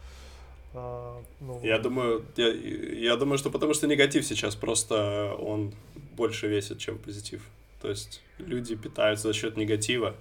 А, 0.74 1.22
ну... 1.40 1.60
Я 1.64 1.80
думаю, 1.80 2.26
я, 2.36 2.48
я 2.48 3.16
думаю, 3.16 3.38
что 3.38 3.50
потому 3.50 3.74
что 3.74 3.88
негатив 3.88 4.26
сейчас 4.26 4.56
просто 4.56 5.36
он 5.40 5.74
больше 6.16 6.48
весит, 6.48 6.80
чем 6.80 6.98
позитив. 6.98 7.42
То 7.82 7.90
есть 7.90 8.22
люди 8.38 8.76
питаются 8.76 9.28
за 9.28 9.34
счет 9.34 9.58
негатива. 9.58 10.16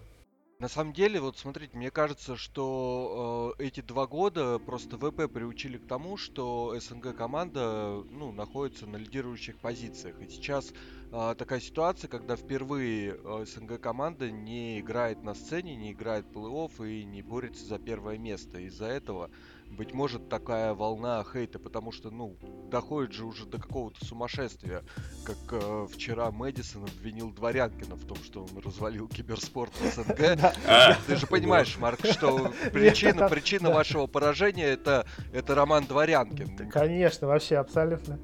На 0.62 0.68
самом 0.68 0.92
деле, 0.92 1.20
вот 1.20 1.36
смотрите, 1.36 1.76
мне 1.76 1.90
кажется, 1.90 2.36
что 2.36 3.56
э, 3.58 3.64
эти 3.64 3.80
два 3.80 4.06
года 4.06 4.60
просто 4.60 4.96
ВП 4.96 5.28
приучили 5.28 5.76
к 5.76 5.88
тому, 5.88 6.16
что 6.16 6.78
СНГ 6.78 7.16
команда 7.16 8.04
ну, 8.08 8.30
находится 8.30 8.86
на 8.86 8.96
лидирующих 8.96 9.58
позициях. 9.58 10.20
И 10.20 10.28
сейчас 10.28 10.72
э, 11.10 11.34
такая 11.36 11.58
ситуация, 11.58 12.06
когда 12.06 12.36
впервые 12.36 13.16
э, 13.18 13.44
СНГ 13.44 13.80
команда 13.80 14.30
не 14.30 14.78
играет 14.78 15.24
на 15.24 15.34
сцене, 15.34 15.74
не 15.74 15.90
играет 15.90 16.26
плей-офф 16.26 16.88
и 16.88 17.02
не 17.02 17.22
борется 17.22 17.66
за 17.66 17.80
первое 17.80 18.16
место. 18.16 18.60
Из-за 18.60 18.86
этого 18.86 19.32
быть 19.72 19.94
может, 19.94 20.28
такая 20.28 20.74
волна 20.74 21.24
хейта, 21.24 21.58
потому 21.58 21.92
что, 21.92 22.10
ну, 22.10 22.36
доходит 22.70 23.12
же 23.12 23.24
уже 23.24 23.46
до 23.46 23.58
какого-то 23.58 24.04
сумасшествия, 24.04 24.82
как 25.24 25.36
э, 25.50 25.86
вчера 25.92 26.30
Мэдисон 26.30 26.84
обвинил 26.84 27.32
Дворянкина 27.32 27.96
в 27.96 28.04
том, 28.04 28.16
что 28.18 28.44
он 28.44 28.58
развалил 28.64 29.08
киберспорт 29.08 29.72
в 29.74 29.84
СНГ. 29.84 30.16
Ты 31.06 31.16
же 31.16 31.26
понимаешь, 31.26 31.76
Марк, 31.78 32.00
что 32.06 32.52
причина, 32.72 33.28
причина 33.28 33.70
вашего 33.70 34.06
поражения 34.06 34.66
это, 34.66 35.06
это 35.32 35.54
Роман 35.54 35.84
Дворянкин. 35.84 36.70
Конечно, 36.70 37.26
вообще 37.26 37.56
абсолютно. 37.56 38.18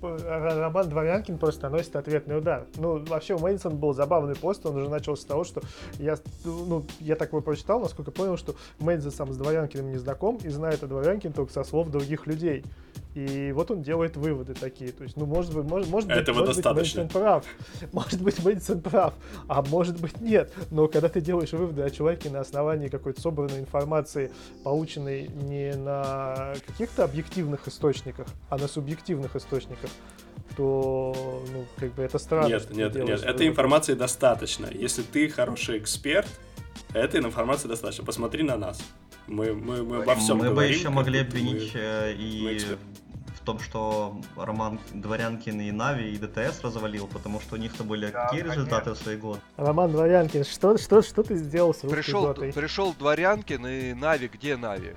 Роман 0.00 0.88
Дворянкин 0.88 1.38
просто 1.38 1.64
наносит 1.68 1.96
ответный 1.96 2.38
удар. 2.38 2.66
Ну, 2.76 3.04
вообще 3.04 3.34
у 3.34 3.38
Мэдисон 3.38 3.76
был 3.76 3.92
забавный 3.92 4.36
пост, 4.36 4.64
он 4.66 4.76
уже 4.76 4.88
начал 4.88 5.16
с 5.16 5.24
того, 5.24 5.44
что 5.44 5.60
я, 5.98 6.16
ну, 6.44 6.84
я 7.00 7.16
такое 7.16 7.40
прочитал, 7.40 7.80
насколько 7.80 8.10
понял, 8.10 8.36
что 8.36 8.54
Мэдисон 8.78 9.10
сам 9.10 9.32
с 9.32 9.36
Дворянкиным 9.36 9.90
не 9.90 9.96
знаком 9.96 10.38
и 10.42 10.48
знает 10.48 10.82
о 10.82 10.86
Дворянкине 10.86 11.32
только 11.32 11.52
со 11.52 11.64
слов 11.64 11.90
других 11.90 12.26
людей. 12.26 12.64
И 13.14 13.52
вот 13.52 13.70
он 13.70 13.82
делает 13.82 14.16
выводы 14.16 14.54
такие. 14.54 14.92
То 14.92 15.02
есть, 15.02 15.16
ну, 15.16 15.26
может 15.26 15.54
быть, 15.54 15.64
может, 15.64 15.88
может 15.88 16.10
Этого 16.10 16.40
быть, 16.40 16.46
достаточно. 16.46 17.02
Мэдисон 17.02 17.20
прав. 17.20 17.44
Может 17.92 18.22
быть, 18.22 18.44
Мэдисон 18.44 18.80
прав, 18.80 19.14
а 19.48 19.62
может 19.62 20.00
быть, 20.00 20.20
нет. 20.20 20.52
Но 20.70 20.88
когда 20.88 21.08
ты 21.08 21.20
делаешь 21.20 21.52
выводы 21.52 21.82
о 21.82 21.90
человеке 21.90 22.30
на 22.30 22.40
основании 22.40 22.88
какой-то 22.88 23.20
собранной 23.20 23.60
информации, 23.60 24.30
полученной 24.62 25.28
не 25.28 25.74
на 25.74 26.54
каких-то 26.66 27.04
объективных 27.04 27.66
источниках, 27.66 28.28
а 28.50 28.58
на 28.58 28.68
субъективных 28.68 29.34
источниках, 29.36 29.90
то, 30.56 31.42
ну, 31.52 31.64
как 31.76 31.94
бы 31.94 32.02
это 32.02 32.18
странно. 32.18 32.48
Нет, 32.48 32.70
нет, 32.70 32.94
нет, 32.94 33.22
этой 33.22 33.48
информации 33.48 33.94
достаточно. 33.94 34.66
Если 34.70 35.02
ты 35.02 35.28
хороший 35.28 35.78
эксперт, 35.78 36.28
этой 36.94 37.20
информации 37.20 37.68
достаточно. 37.68 38.04
Посмотри 38.04 38.42
на 38.42 38.56
нас. 38.56 38.80
Мы, 39.28 39.52
мы, 39.54 39.82
мы 39.84 39.96
обо 40.02 40.14
всем 40.16 40.38
Мы 40.38 40.44
говорим, 40.48 40.54
бы 40.56 40.64
еще 40.78 40.88
могли 40.90 41.20
обвинить 41.20 41.74
мы- 41.74 41.80
э, 41.80 42.14
мы 42.14 42.52
и 42.52 42.58
в 42.58 43.07
том, 43.48 43.60
что 43.60 44.20
Роман 44.36 44.78
Дворянкин 44.92 45.60
и 45.62 45.70
Нави, 45.72 46.12
и 46.12 46.18
ДТС 46.18 46.60
развалил, 46.62 47.06
потому 47.06 47.40
что 47.40 47.54
у 47.54 47.58
них-то 47.58 47.82
были 47.82 48.10
какие 48.10 48.42
результаты 48.42 48.90
в 48.90 48.96
свои 48.98 49.16
годы? 49.16 49.40
Роман 49.56 49.90
Дворянкин, 49.90 50.44
что, 50.44 50.76
что, 50.76 51.00
что 51.00 51.22
ты 51.22 51.36
сделал 51.36 51.72
с 51.72 51.78
Пришел, 51.78 52.26
дотой? 52.26 52.52
пришел 52.52 52.92
Дворянкин 52.92 53.66
и 53.66 53.94
Нави, 53.94 54.28
где 54.28 54.58
Нави? 54.58 54.94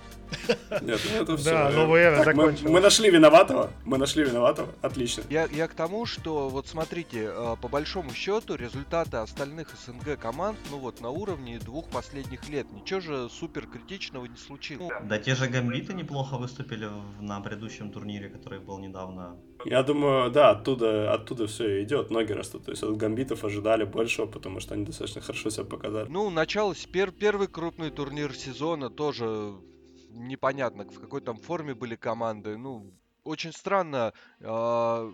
Нет, 0.82 1.00
ну 1.14 1.22
это 1.24 1.38
все. 1.38 1.50
Да, 1.52 1.70
новая 1.72 2.04
эра 2.04 2.18
мы, 2.20 2.26
закончилась. 2.26 2.72
мы 2.72 2.80
нашли 2.82 3.10
виноватого. 3.10 3.70
Мы 3.86 3.98
нашли 3.98 4.24
виноватого. 4.24 4.70
Отлично. 4.82 5.24
Я, 5.30 5.46
я 5.52 5.68
к 5.68 5.74
тому, 5.74 6.06
что 6.06 6.50
вот 6.50 6.68
смотрите, 6.68 7.30
э, 7.34 7.56
по 7.62 7.68
большому 7.68 8.12
счету 8.14 8.56
результаты 8.56 9.18
остальных 9.18 9.70
СНГ 9.86 10.18
команд, 10.20 10.58
ну 10.72 10.78
вот 10.80 11.02
на 11.02 11.10
уровне 11.10 11.60
двух 11.60 11.86
последних 11.90 12.48
лет. 12.50 12.66
Ничего 12.72 13.00
же 13.02 13.30
супер 13.30 13.66
критичного 13.68 14.26
не 14.26 14.38
случилось. 14.38 14.92
Да 15.04 15.18
те 15.20 15.36
же 15.36 15.48
Гамбиты 15.48 15.94
неплохо 15.94 16.38
выступили 16.38 16.86
в- 16.86 17.22
на 17.22 17.40
предыдущем 17.42 17.92
турнире, 17.92 18.30
который 18.42 18.60
был 18.60 18.80
недавно. 18.80 19.38
Я 19.66 19.84
думаю, 19.84 20.32
да, 20.32 20.50
оттуда, 20.52 21.14
оттуда 21.14 21.46
все 21.46 21.84
идет, 21.84 22.10
ноги 22.10 22.32
растут. 22.34 22.66
То 22.66 22.72
есть 22.72 22.84
от 22.84 22.98
гамбитов 22.98 23.44
ожидали 23.44 23.84
большего, 23.84 24.26
потому 24.26 24.60
что 24.60 24.74
они 24.74 24.86
достаточно 24.86 25.22
хорошо 25.22 25.50
себя 25.52 25.66
показали. 25.66 26.10
Ну, 26.10 26.30
начало, 26.30 26.74
с 26.74 26.86
пер- 26.88 27.12
первый 27.12 27.48
крупный 27.48 27.92
турнир 27.92 28.34
сезона 28.34 28.90
тоже 28.90 29.54
непонятно, 30.10 30.86
в 30.86 31.00
какой 31.00 31.22
там 31.22 31.38
форме 31.38 31.76
были 31.76 31.96
команды. 31.96 32.58
Ну, 32.58 32.92
очень 33.24 33.54
странно 33.54 34.14
э, 34.40 35.14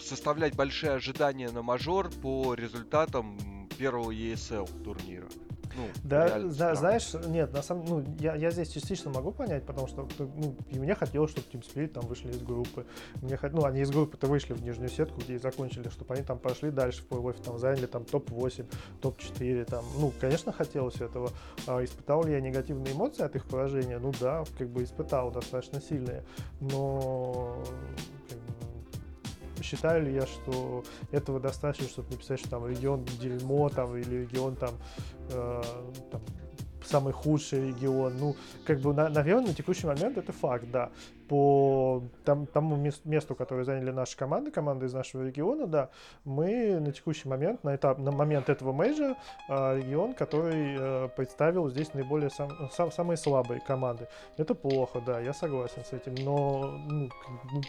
составлять 0.00 0.54
большие 0.54 0.92
ожидания 0.92 1.50
на 1.50 1.62
мажор 1.62 2.10
по 2.10 2.54
результатам 2.54 3.68
первого 3.78 4.10
ESL 4.10 4.68
турнира. 4.84 5.28
Ну, 5.76 5.86
Да, 6.04 6.28
странно. 6.28 6.74
знаешь, 6.74 7.12
нет, 7.26 7.52
на 7.52 7.62
самом 7.62 7.84
ну, 7.86 8.04
я, 8.18 8.34
я 8.34 8.50
здесь 8.50 8.68
частично 8.68 9.10
могу 9.10 9.32
понять, 9.32 9.64
потому 9.64 9.86
что 9.86 10.08
ну, 10.18 10.56
и 10.70 10.78
мне 10.78 10.94
хотелось, 10.94 11.30
чтобы 11.30 11.46
Team 11.52 11.62
Spirit 11.62 11.88
там 11.88 12.06
вышли 12.06 12.30
из 12.30 12.42
группы. 12.42 12.86
Мне 13.20 13.34
хот- 13.34 13.52
ну, 13.52 13.64
они 13.64 13.80
из 13.80 13.90
группы-то 13.90 14.26
вышли 14.26 14.52
в 14.54 14.62
нижнюю 14.62 14.88
сетку, 14.88 15.20
где 15.20 15.34
и 15.34 15.38
закончили, 15.38 15.88
чтобы 15.88 16.14
они 16.14 16.22
там 16.22 16.38
пошли 16.38 16.70
дальше 16.70 17.02
в 17.02 17.06
плей 17.06 17.32
там 17.44 17.58
заняли 17.58 17.86
там 17.86 18.04
топ-8, 18.04 18.66
топ-4, 19.00 19.64
там, 19.64 19.84
ну, 19.98 20.12
конечно, 20.20 20.52
хотелось 20.52 21.00
этого. 21.00 21.30
А 21.66 21.82
испытал 21.84 22.24
ли 22.24 22.32
я 22.32 22.40
негативные 22.40 22.94
эмоции 22.94 23.22
от 23.22 23.36
их 23.36 23.46
поражения? 23.46 23.98
Ну 23.98 24.12
да, 24.20 24.44
как 24.58 24.68
бы 24.68 24.82
испытал 24.82 25.30
достаточно 25.30 25.80
сильные, 25.80 26.24
но 26.60 27.62
как 28.28 28.38
считаю 29.62 30.04
ли 30.04 30.14
я, 30.14 30.26
что 30.26 30.84
этого 31.10 31.40
достаточно, 31.40 31.88
чтобы 31.88 32.10
написать, 32.10 32.40
что 32.40 32.50
там 32.50 32.66
регион 32.66 33.04
дерьмо, 33.20 33.68
там, 33.68 33.96
или 33.96 34.22
регион 34.22 34.56
там, 34.56 34.74
э, 35.30 35.62
там 36.10 36.20
самый 36.84 37.12
худший 37.12 37.68
регион. 37.68 38.16
Ну, 38.18 38.36
как 38.64 38.80
бы, 38.80 38.92
на, 38.94 39.08
наверное, 39.08 39.48
на 39.48 39.54
текущий 39.54 39.86
момент 39.86 40.18
это 40.18 40.32
факт, 40.32 40.64
да. 40.70 40.90
По 41.28 42.02
там, 42.24 42.46
тому 42.46 42.76
мес- 42.76 43.00
месту, 43.04 43.34
которое 43.34 43.64
заняли 43.64 43.90
наши 43.90 44.16
команды, 44.16 44.50
команды 44.50 44.86
из 44.86 44.92
нашего 44.92 45.22
региона, 45.24 45.66
да, 45.66 45.88
мы 46.24 46.78
на 46.78 46.92
текущий 46.92 47.28
момент, 47.28 47.64
на, 47.64 47.74
этап, 47.74 47.98
на 47.98 48.10
момент 48.10 48.50
этого 48.50 48.72
мейджа, 48.72 49.16
э, 49.48 49.76
регион, 49.78 50.12
который 50.12 50.76
э, 50.78 51.08
представил 51.16 51.70
здесь 51.70 51.94
наиболее 51.94 52.28
сам, 52.28 52.50
сам- 52.70 52.92
самые 52.92 53.16
слабые 53.16 53.60
команды. 53.60 54.08
Это 54.36 54.54
плохо, 54.54 55.00
да, 55.00 55.20
я 55.20 55.32
согласен 55.32 55.82
с 55.84 55.92
этим, 55.94 56.14
но 56.22 56.78
ну, 56.86 57.08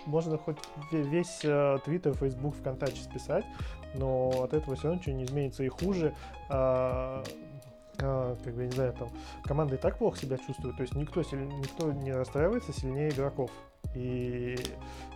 можно 0.06 0.38
хоть 0.38 0.58
ве- 0.92 1.04
весь 1.04 1.40
э, 1.44 1.78
Твиттер, 1.86 2.16
Фейсбук, 2.16 2.56
ВКонтакте 2.56 3.02
списать, 3.02 3.46
но 3.96 4.44
от 4.44 4.54
этого 4.54 4.76
все 4.76 4.86
равно 4.88 5.00
ничего 5.00 5.16
не 5.16 5.24
изменится 5.24 5.64
и 5.64 5.70
хуже. 5.70 6.14
а, 6.50 6.74
а, 6.84 7.24
как 7.98 8.54
бы, 8.54 8.62
я 8.62 8.68
не 8.68 8.72
знаю, 8.72 8.94
там, 8.94 9.10
команда 9.44 9.76
и 9.76 9.78
так 9.78 9.98
плохо 9.98 10.18
себя 10.18 10.38
чувствует, 10.38 10.76
то 10.76 10.82
есть 10.82 10.96
никто, 10.96 11.22
никто 11.22 11.92
не 11.92 12.12
расстраивается 12.12 12.74
сильнее 12.74 13.10
игроков. 13.10 13.52
И 13.96 14.56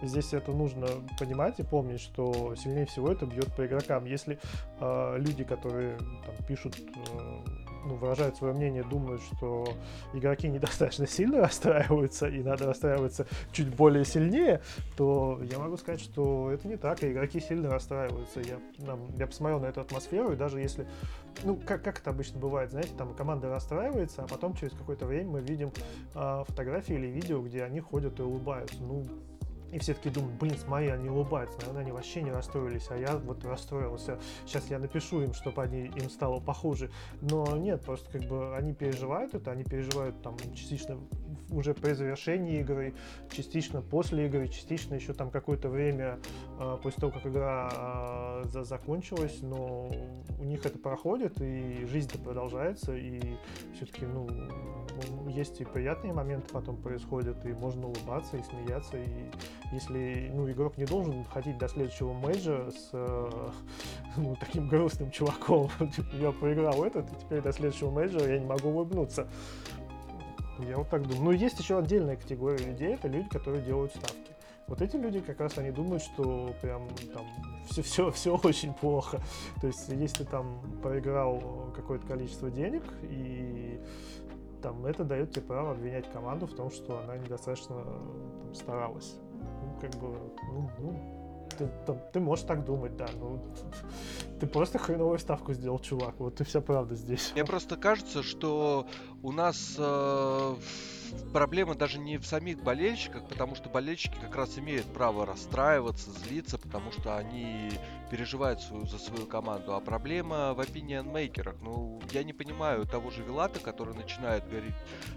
здесь 0.04 0.34
это 0.34 0.52
нужно 0.52 0.88
понимать 1.18 1.60
и 1.60 1.64
помнить, 1.64 2.02
что 2.02 2.56
сильнее 2.56 2.86
всего 2.86 3.12
это 3.12 3.26
бьет 3.26 3.52
по 3.56 3.66
игрокам. 3.66 4.06
Если 4.06 4.40
э, 4.80 5.16
люди, 5.18 5.44
которые 5.44 5.98
там, 5.98 6.36
пишут, 6.48 6.78
э, 6.78 7.40
ну, 7.86 7.96
выражают 7.96 8.38
свое 8.38 8.54
мнение, 8.54 8.84
думают, 8.84 9.22
что 9.22 9.68
игроки 10.14 10.48
недостаточно 10.50 11.08
сильно 11.08 11.40
расстраиваются 11.42 12.28
и 12.28 12.42
надо 12.44 12.68
расстраиваться 12.68 13.28
чуть 13.52 13.74
более 13.76 14.06
сильнее, 14.06 14.62
то 14.96 15.40
я 15.52 15.60
могу 15.60 15.78
сказать, 15.78 16.02
что 16.02 16.52
это 16.52 16.68
не 16.68 16.78
так, 16.78 17.04
и 17.04 17.12
игроки 17.12 17.40
сильно 17.40 17.70
расстраиваются. 17.70 18.40
Я, 18.42 18.60
нам- 18.80 19.10
я 19.18 19.28
посмотрел 19.28 19.60
на 19.60 19.68
эту 19.68 19.82
атмосферу, 19.82 20.34
и 20.34 20.36
даже 20.36 20.60
если 20.60 20.88
ну, 21.44 21.56
как, 21.56 21.84
как 21.84 22.00
это 22.00 22.10
обычно 22.10 22.40
бывает, 22.40 22.72
знаете, 22.72 22.92
там 22.98 23.14
команда 23.14 23.50
расстраивается, 23.50 24.24
а 24.24 24.28
потом 24.28 24.56
через 24.56 24.74
какое-то 24.74 25.06
время 25.06 25.32
мы 25.32 25.42
видим 25.42 25.72
а, 26.16 26.44
фотографии 26.46 26.96
или 26.96 27.08
видео, 27.08 27.42
где 27.42 27.64
они 27.64 27.80
ходят 27.80 28.20
и 28.20 28.24
улыбаются. 28.24 28.82
Ну, 28.82 29.06
и 29.72 29.80
все 29.80 29.94
таки 29.94 30.10
думают, 30.10 30.38
блин, 30.40 30.56
смотри, 30.58 30.88
они 30.88 31.10
улыбаются, 31.10 31.58
наверное, 31.60 31.82
они 31.82 31.92
вообще 31.92 32.22
не 32.22 32.32
расстроились, 32.32 32.88
а 32.90 32.98
я 32.98 33.18
вот 33.18 33.44
расстроился. 33.46 34.20
Сейчас 34.46 34.70
я 34.70 34.80
напишу 34.80 35.22
им, 35.22 35.34
чтобы 35.34 35.62
они, 35.64 35.88
им 35.88 36.10
стало 36.10 36.40
похуже. 36.40 36.90
Но 37.22 37.46
нет, 37.58 37.82
просто 37.82 38.10
как 38.12 38.28
бы 38.28 38.56
они 38.56 38.74
переживают 38.74 39.34
это, 39.34 39.52
они 39.52 39.64
переживают 39.64 40.22
там 40.22 40.38
частично 40.56 40.98
уже 41.52 41.74
при 41.74 41.94
завершении 41.94 42.60
игры, 42.60 42.94
частично 43.32 43.82
после 43.82 44.28
игры, 44.28 44.48
частично 44.48 44.96
еще 44.96 45.14
там 45.14 45.30
какое-то 45.32 45.70
время 45.70 46.20
а, 46.60 46.78
после 46.78 47.02
того, 47.02 47.14
как 47.14 47.26
игра 47.26 48.44
за- 48.46 48.64
закончилась, 48.64 49.40
но 49.42 49.90
у 50.40 50.44
них 50.44 50.66
это 50.66 50.78
проходит, 50.78 51.42
и 51.42 51.86
жизнь-то 51.86 52.18
продолжается, 52.20 52.96
и 52.96 53.20
все-таки, 53.76 54.06
ну, 54.06 54.28
есть 55.30 55.62
и 55.62 55.66
приятные 55.66 56.14
моменты 56.14 56.52
потом 56.52 56.78
происходят, 56.78 57.46
и 57.46 57.54
можно 57.54 57.88
улыбаться 57.88 58.38
и 58.38 58.44
смеяться, 58.44 58.98
и 58.98 59.30
если, 59.72 60.32
ну, 60.34 60.50
игрок 60.50 60.78
не 60.78 60.86
должен 60.86 61.24
ходить 61.26 61.58
до 61.58 61.68
следующего 61.68 62.14
мейджа 62.14 62.70
с 62.72 62.90
э, 62.94 63.50
ну, 64.18 64.36
таким 64.40 64.68
грустным 64.68 65.12
чуваком, 65.12 65.70
типа, 65.96 66.16
я 66.16 66.32
проиграл 66.32 66.84
этот, 66.84 67.12
и 67.12 67.16
теперь 67.20 67.42
до 67.42 67.52
следующего 67.52 67.92
мейджа 67.92 68.20
я 68.20 68.40
не 68.40 68.46
могу 68.46 68.70
улыбнуться. 68.70 69.28
Я 70.60 70.78
вот 70.78 70.90
так 70.90 71.04
думаю. 71.04 71.24
Ну, 71.24 71.32
есть 71.32 71.60
еще 71.60 71.78
отдельная 71.78 72.16
категория 72.16 72.66
людей, 72.66 72.94
это 72.94 73.08
люди, 73.08 73.30
которые 73.30 73.64
делают 73.64 73.92
ставки. 73.92 74.32
Вот 74.68 74.82
эти 74.82 74.98
люди 74.98 75.22
как 75.22 75.40
раз 75.40 75.58
они 75.58 75.72
думают, 75.72 76.04
что 76.04 76.54
прям 76.62 76.90
там 77.14 77.26
все, 77.70 77.82
все, 77.82 78.12
все 78.12 78.36
очень 78.36 78.74
плохо. 78.74 79.22
То 79.62 79.68
есть, 79.68 79.88
если 79.90 80.26
там 80.26 80.60
проиграл 80.82 81.72
какое-то 81.74 82.06
количество 82.06 82.50
денег, 82.52 82.84
и 83.04 83.80
там 84.62 84.86
это 84.86 85.06
дает 85.06 85.32
тебе 85.32 85.44
право 85.44 85.72
обвинять 85.72 86.12
команду 86.12 86.48
в 86.48 86.54
том, 86.54 86.70
что 86.70 87.00
она 87.00 87.18
недостаточно 87.18 87.76
там, 87.84 88.54
старалась. 88.54 89.18
Ну, 89.78 89.82
как 89.82 89.96
бы, 90.00 90.18
ну, 90.52 90.70
ну, 90.80 91.48
ты, 91.58 91.68
там, 91.86 91.98
ты 92.12 92.20
можешь 92.20 92.46
так 92.46 92.66
думать, 92.66 92.96
да, 92.98 93.08
но 93.20 93.40
Ты 94.40 94.46
просто 94.46 94.78
хреновую 94.78 95.18
ставку 95.20 95.54
сделал, 95.54 95.80
чувак. 95.80 96.16
Вот 96.20 96.40
и 96.42 96.44
вся 96.44 96.62
правда 96.62 96.96
здесь. 96.96 97.32
Мне 97.34 97.44
просто 97.44 97.76
кажется, 97.76 98.22
что 98.22 98.88
у 99.24 99.32
нас 99.32 99.76
э, 99.78 100.56
проблема 101.34 101.76
даже 101.76 102.00
не 102.00 102.18
в 102.18 102.26
самих 102.26 102.62
болельщиках, 102.64 103.28
потому 103.28 103.56
что 103.56 103.70
болельщики 103.70 104.16
как 104.20 104.36
раз 104.36 104.58
имеют 104.58 104.86
право 104.88 105.26
расстраиваться, 105.26 106.12
злиться, 106.12 106.58
потому 106.58 106.92
что 106.92 107.18
они 107.18 107.72
переживают 108.10 108.62
свою, 108.62 108.86
за 108.86 108.98
свою 108.98 109.26
команду. 109.26 109.74
А 109.74 109.80
проблема 109.80 110.54
в 110.54 110.60
opinion 110.60 111.12
мейкерах. 111.12 111.56
Ну, 111.62 112.02
я 112.12 112.24
не 112.24 112.34
понимаю 112.34 112.86
того 112.86 113.10
же 113.10 113.24
Вилата, 113.24 113.60
который 113.60 113.96
начинает 113.96 114.48
гореть, 114.50 114.76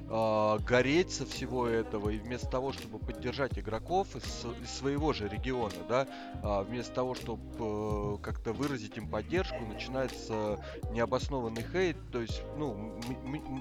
э, 0.09 0.59
гореть 0.67 1.13
со 1.13 1.27
всего 1.27 1.67
этого, 1.67 2.11
и 2.11 2.19
вместо 2.19 2.49
того, 2.49 2.73
чтобы 2.73 2.99
поддержать 2.99 3.59
игроков 3.59 4.17
из, 4.17 4.47
из 4.63 4.71
своего 4.71 5.13
же 5.13 5.29
региона, 5.29 5.73
да, 5.89 6.07
э, 6.43 6.65
вместо 6.65 6.95
того, 6.95 7.15
чтобы 7.15 7.43
э, 7.59 8.17
как-то 8.23 8.53
выразить 8.53 8.97
им 8.97 9.09
поддержку, 9.11 9.59
начинается 9.67 10.63
необоснованный 10.93 11.65
хейт. 11.73 11.97
То 12.13 12.21
есть, 12.21 12.43
ну, 12.57 13.01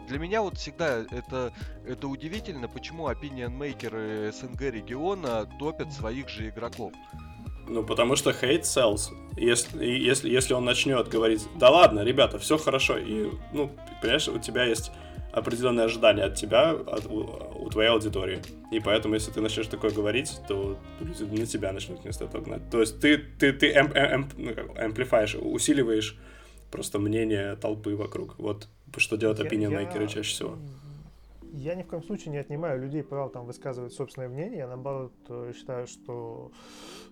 для 0.08 0.20
меня 0.20 0.42
вот 0.42 0.58
всегда 0.58 1.00
это, 1.12 1.52
это 1.86 2.08
удивительно, 2.08 2.68
почему 2.68 3.10
opinion 3.10 3.50
мейкеры 3.50 4.32
СНГ 4.32 4.62
региона 4.62 5.50
топят 5.60 5.92
своих 5.94 6.30
же 6.30 6.50
игроков. 6.50 6.94
Ну, 7.68 7.84
потому 7.84 8.16
что 8.16 8.32
hate 8.32 8.62
sells. 8.62 9.12
Если, 9.38 9.86
если, 9.86 10.30
если 10.30 10.54
он 10.54 10.66
начнет 10.66 11.08
говорить, 11.08 11.48
да 11.56 11.70
ладно, 11.70 12.00
ребята, 12.02 12.40
все 12.40 12.58
хорошо, 12.58 12.98
и, 12.98 13.30
ну, 13.54 13.72
понимаешь, 14.02 14.28
у 14.28 14.40
тебя 14.40 14.64
есть 14.64 14.92
определенные 15.40 15.86
ожидания 15.86 16.24
от 16.24 16.36
тебя, 16.36 16.72
от, 16.72 17.06
у, 17.06 17.66
у 17.66 17.70
твоей 17.70 17.90
аудитории. 17.90 18.42
И 18.72 18.80
поэтому, 18.80 19.16
если 19.16 19.32
ты 19.32 19.42
начнешь 19.42 19.68
такое 19.68 19.92
говорить, 19.92 20.40
то 20.48 20.78
люди 21.00 21.24
на 21.24 21.46
тебя 21.46 21.72
начнут 21.72 22.02
вместо 22.02 22.26
этого 22.26 22.44
гнать. 22.44 22.70
То 22.70 22.80
есть 22.80 23.00
ты, 23.00 23.18
ты, 23.18 23.54
ты 23.54 23.72
эм, 23.72 23.92
эм, 23.94 24.30
ну, 24.38 24.54
как, 24.54 24.80
амплифаешь, 24.80 25.36
усиливаешь 25.36 26.18
просто 26.72 27.00
мнение 27.00 27.56
толпы 27.56 27.96
вокруг. 27.96 28.38
Вот 28.38 28.68
что 28.98 29.18
делают 29.18 29.40
opinion 29.40 29.70
мейкеры 29.70 30.08
чаще 30.08 30.30
всего. 30.30 30.58
Я 31.52 31.76
ни 31.76 31.84
в 31.84 31.88
коем 31.88 32.04
случае 32.04 32.32
не 32.32 32.38
отнимаю 32.38 32.80
людей 32.80 33.04
право 33.04 33.30
там 33.30 33.46
высказывать 33.46 33.94
собственное 33.94 34.30
мнение. 34.30 34.60
Я 34.60 34.68
наоборот 34.68 35.14
э, 35.30 35.52
считаю, 35.56 35.88
что 35.88 36.52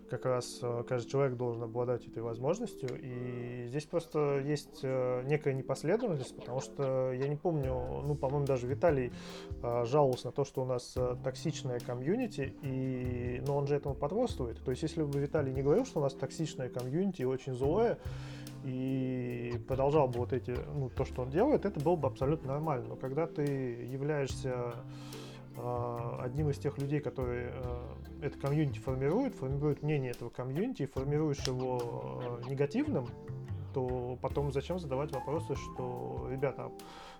как 0.09 0.25
раз 0.25 0.59
э, 0.61 0.83
каждый 0.87 1.09
человек 1.09 1.37
должен 1.37 1.63
обладать 1.63 2.05
этой 2.05 2.21
возможностью. 2.21 2.89
И 3.01 3.65
здесь 3.67 3.85
просто 3.85 4.39
есть 4.39 4.81
э, 4.83 5.23
некая 5.25 5.53
непоследовательность, 5.53 6.35
потому 6.35 6.61
что 6.61 7.11
я 7.13 7.27
не 7.27 7.35
помню, 7.35 8.03
ну, 8.05 8.15
по-моему, 8.15 8.45
даже 8.45 8.67
Виталий 8.67 9.11
жаловался 9.61 10.27
на 10.27 10.31
то, 10.31 10.45
что 10.45 10.61
у 10.61 10.65
нас 10.65 10.95
токсичная 11.23 11.79
комьюнити, 11.79 12.53
и... 12.61 13.41
но 13.45 13.57
он 13.57 13.67
же 13.67 13.75
этому 13.75 13.95
потворствует. 13.95 14.63
То 14.63 14.71
есть, 14.71 14.83
если 14.83 15.03
бы 15.03 15.19
Виталий 15.19 15.51
не 15.51 15.63
говорил, 15.63 15.85
что 15.85 15.99
у 15.99 16.03
нас 16.03 16.13
токсичная 16.13 16.69
комьюнити 16.69 17.23
очень 17.23 17.53
злое, 17.53 17.97
и 18.63 19.59
продолжал 19.67 20.07
бы 20.07 20.19
вот 20.19 20.33
эти, 20.33 20.55
ну, 20.73 20.89
то, 20.89 21.05
что 21.05 21.23
он 21.23 21.29
делает, 21.29 21.65
это 21.65 21.79
было 21.79 21.95
бы 21.95 22.07
абсолютно 22.07 22.49
нормально. 22.53 22.89
Но 22.89 22.95
когда 22.95 23.27
ты 23.27 23.43
являешься 23.43 24.73
э, 25.55 26.17
одним 26.19 26.49
из 26.49 26.57
тех 26.57 26.77
людей, 26.77 26.99
которые 26.99 27.53
э, 27.53 28.23
это 28.23 28.39
комьюнити 28.39 28.79
формируют, 28.79 29.35
формируют 29.35 29.83
мнение 29.83 30.11
этого 30.11 30.29
комьюнити, 30.29 30.85
формируешь 30.85 31.45
его 31.47 32.39
э, 32.45 32.49
негативным, 32.49 33.07
то 33.73 34.17
потом 34.21 34.51
зачем 34.51 34.79
задавать 34.79 35.11
вопросы, 35.11 35.55
что, 35.55 36.27
ребята, 36.29 36.71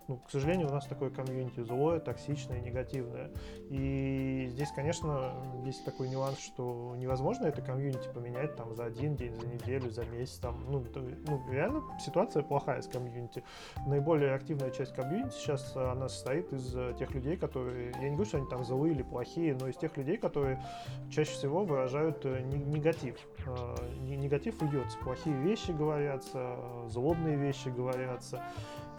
ну, 0.07 0.17
к 0.17 0.31
сожалению, 0.31 0.69
у 0.69 0.71
нас 0.71 0.85
такое 0.85 1.09
комьюнити 1.09 1.61
злое, 1.61 1.99
токсичное, 1.99 2.59
негативное. 2.61 3.31
И 3.69 4.47
здесь, 4.49 4.71
конечно, 4.71 5.33
есть 5.65 5.83
такой 5.83 6.07
нюанс, 6.09 6.39
что 6.39 6.95
невозможно 6.97 7.47
это 7.47 7.61
комьюнити 7.61 8.09
поменять 8.13 8.55
там 8.55 8.73
за 8.73 8.85
один 8.85 9.15
день, 9.15 9.35
за 9.35 9.45
неделю, 9.47 9.89
за 9.89 10.05
месяц. 10.05 10.37
Там, 10.37 10.63
ну, 10.69 10.81
то, 10.83 11.01
ну, 11.01 11.43
реально 11.51 11.83
ситуация 11.99 12.43
плохая 12.43 12.81
с 12.81 12.87
комьюнити. 12.87 13.43
Наиболее 13.85 14.33
активная 14.33 14.71
часть 14.71 14.93
комьюнити 14.93 15.33
сейчас, 15.33 15.75
она 15.75 16.07
состоит 16.07 16.53
из 16.53 16.73
э, 16.75 16.95
тех 16.97 17.11
людей, 17.11 17.35
которые, 17.35 17.91
я 17.91 18.09
не 18.09 18.15
говорю, 18.15 18.25
что 18.25 18.37
они 18.37 18.47
там 18.47 18.63
злые 18.63 18.93
или 18.93 19.03
плохие, 19.03 19.55
но 19.59 19.67
из 19.67 19.75
тех 19.75 19.97
людей, 19.97 20.17
которые 20.17 20.63
чаще 21.11 21.31
всего 21.31 21.65
выражают 21.65 22.25
э, 22.25 22.41
негатив. 22.41 23.17
Э, 23.45 23.75
негатив 23.99 24.61
ведется, 24.63 24.97
плохие 24.99 25.35
вещи 25.41 25.71
говорятся, 25.71 26.57
злобные 26.87 27.35
вещи 27.35 27.67
говорятся. 27.67 28.41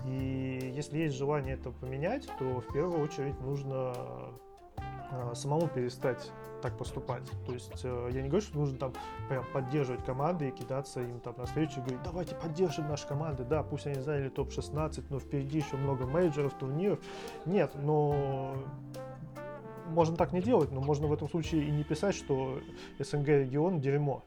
И 0.07 0.73
если 0.75 0.99
есть 0.99 1.17
желание 1.17 1.55
это 1.55 1.71
поменять, 1.71 2.29
то 2.39 2.61
в 2.61 2.73
первую 2.73 3.03
очередь 3.03 3.41
нужно 3.41 3.93
а, 5.11 5.35
самому 5.35 5.69
перестать 5.69 6.31
так 6.61 6.77
поступать. 6.77 7.23
То 7.47 7.53
есть 7.53 7.81
э, 7.85 8.11
я 8.13 8.23
не 8.23 8.29
говорю, 8.29 8.45
что 8.45 8.59
нужно 8.59 8.79
там 8.79 8.93
прям 9.29 9.45
поддерживать 9.53 10.05
команды 10.05 10.49
и 10.49 10.51
кидаться 10.51 11.01
им 11.01 11.21
там 11.21 11.35
на 11.39 11.47
встречу 11.47 11.79
и 11.79 11.83
говорить, 11.83 12.01
давайте 12.05 12.35
поддержим 12.35 12.89
наши 12.89 13.07
команды, 13.07 13.45
да, 13.45 13.63
пусть 13.63 13.87
они 13.87 14.01
заняли 14.01 14.29
топ-16, 14.29 15.05
но 15.09 15.19
впереди 15.21 15.59
еще 15.59 15.77
много 15.77 16.07
мейджеров, 16.07 16.55
турниров. 16.55 16.99
Нет, 17.47 17.73
но 17.75 18.55
можно 19.89 20.17
так 20.17 20.33
не 20.33 20.43
делать, 20.43 20.73
но 20.73 20.81
можно 20.81 21.07
в 21.07 21.13
этом 21.13 21.29
случае 21.29 21.67
и 21.67 21.71
не 21.71 21.85
писать, 21.85 22.15
что 22.15 22.61
СНГ 22.99 23.29
регион 23.29 23.81
дерьмо 23.81 24.25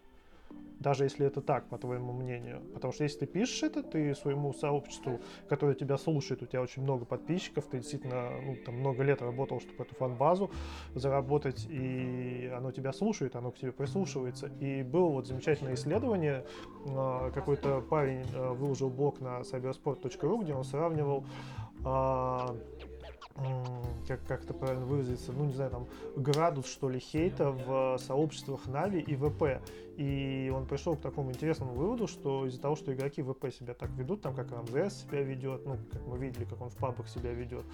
даже 0.82 1.04
если 1.04 1.26
это 1.28 1.42
так, 1.42 1.70
по 1.70 1.78
твоему 1.78 2.12
мнению. 2.12 2.62
Потому 2.74 2.92
что 2.92 3.04
если 3.04 3.20
ты 3.20 3.26
пишешь 3.28 3.64
это, 3.64 3.84
ты 3.84 4.16
своему 4.16 4.54
сообществу, 4.54 5.20
которое 5.48 5.76
тебя 5.76 5.98
слушает, 5.98 6.42
у 6.42 6.46
тебя 6.46 6.62
очень 6.62 6.82
много 6.82 7.06
подписчиков, 7.06 7.66
ты 7.68 7.78
действительно 7.78 8.32
ну, 8.42 8.56
там 8.66 8.76
много 8.76 9.04
лет 9.04 9.22
работал, 9.22 9.60
чтобы 9.60 9.84
эту 9.84 9.96
фан-базу 9.96 10.52
заработать, 10.96 11.68
и 11.70 12.52
оно 12.56 12.72
тебя 12.72 12.94
слушает, 12.94 13.36
оно 13.36 13.52
к 13.52 13.58
тебе 13.58 13.72
прислушивается. 13.72 14.48
И 14.60 14.82
было 14.84 15.10
вот 15.10 15.28
замечательное 15.28 15.76
исследование, 15.76 16.46
а, 16.88 17.30
какой-то 17.32 17.82
парень 17.82 18.26
а, 18.34 18.54
выложил 18.54 18.90
блог 18.90 19.22
на 19.22 19.42
cybersport.ru, 19.42 20.44
где 20.44 20.54
он 20.54 20.64
сравнивал 20.64 21.26
а, 21.86 22.56
как, 24.08 24.24
как 24.26 24.44
это 24.44 24.54
правильно 24.54 24.86
выразиться, 24.86 25.32
ну 25.32 25.46
не 25.46 25.54
знаю, 25.54 25.72
там 25.72 25.88
градус 26.16 26.68
что 26.68 26.90
ли 26.90 27.00
хейта 27.00 27.52
в 27.52 27.98
сообществах 27.98 28.68
Нави 28.68 29.00
и 29.00 29.16
ВП. 29.16 29.62
И 29.98 30.52
он 30.56 30.66
пришел 30.66 30.96
к 30.96 31.02
такому 31.02 31.32
интересному 31.32 31.74
выводу, 31.74 32.08
что 32.08 32.46
из-за 32.48 32.60
того, 32.60 32.76
что 32.76 32.94
игроки 32.94 33.22
ВП 33.22 33.54
себя 33.54 33.74
так 33.74 33.90
ведут, 33.92 34.22
там 34.22 34.34
как 34.34 34.52
Ramzes 34.52 35.04
себя 35.04 35.22
ведет, 35.22 35.66
ну 35.66 35.78
как 35.92 36.06
мы 36.08 36.18
видели, 36.18 36.46
как 36.46 36.62
он 36.62 36.70
в 36.70 36.76
пабах 36.76 37.08
себя 37.08 37.34
ведет, 37.34 37.66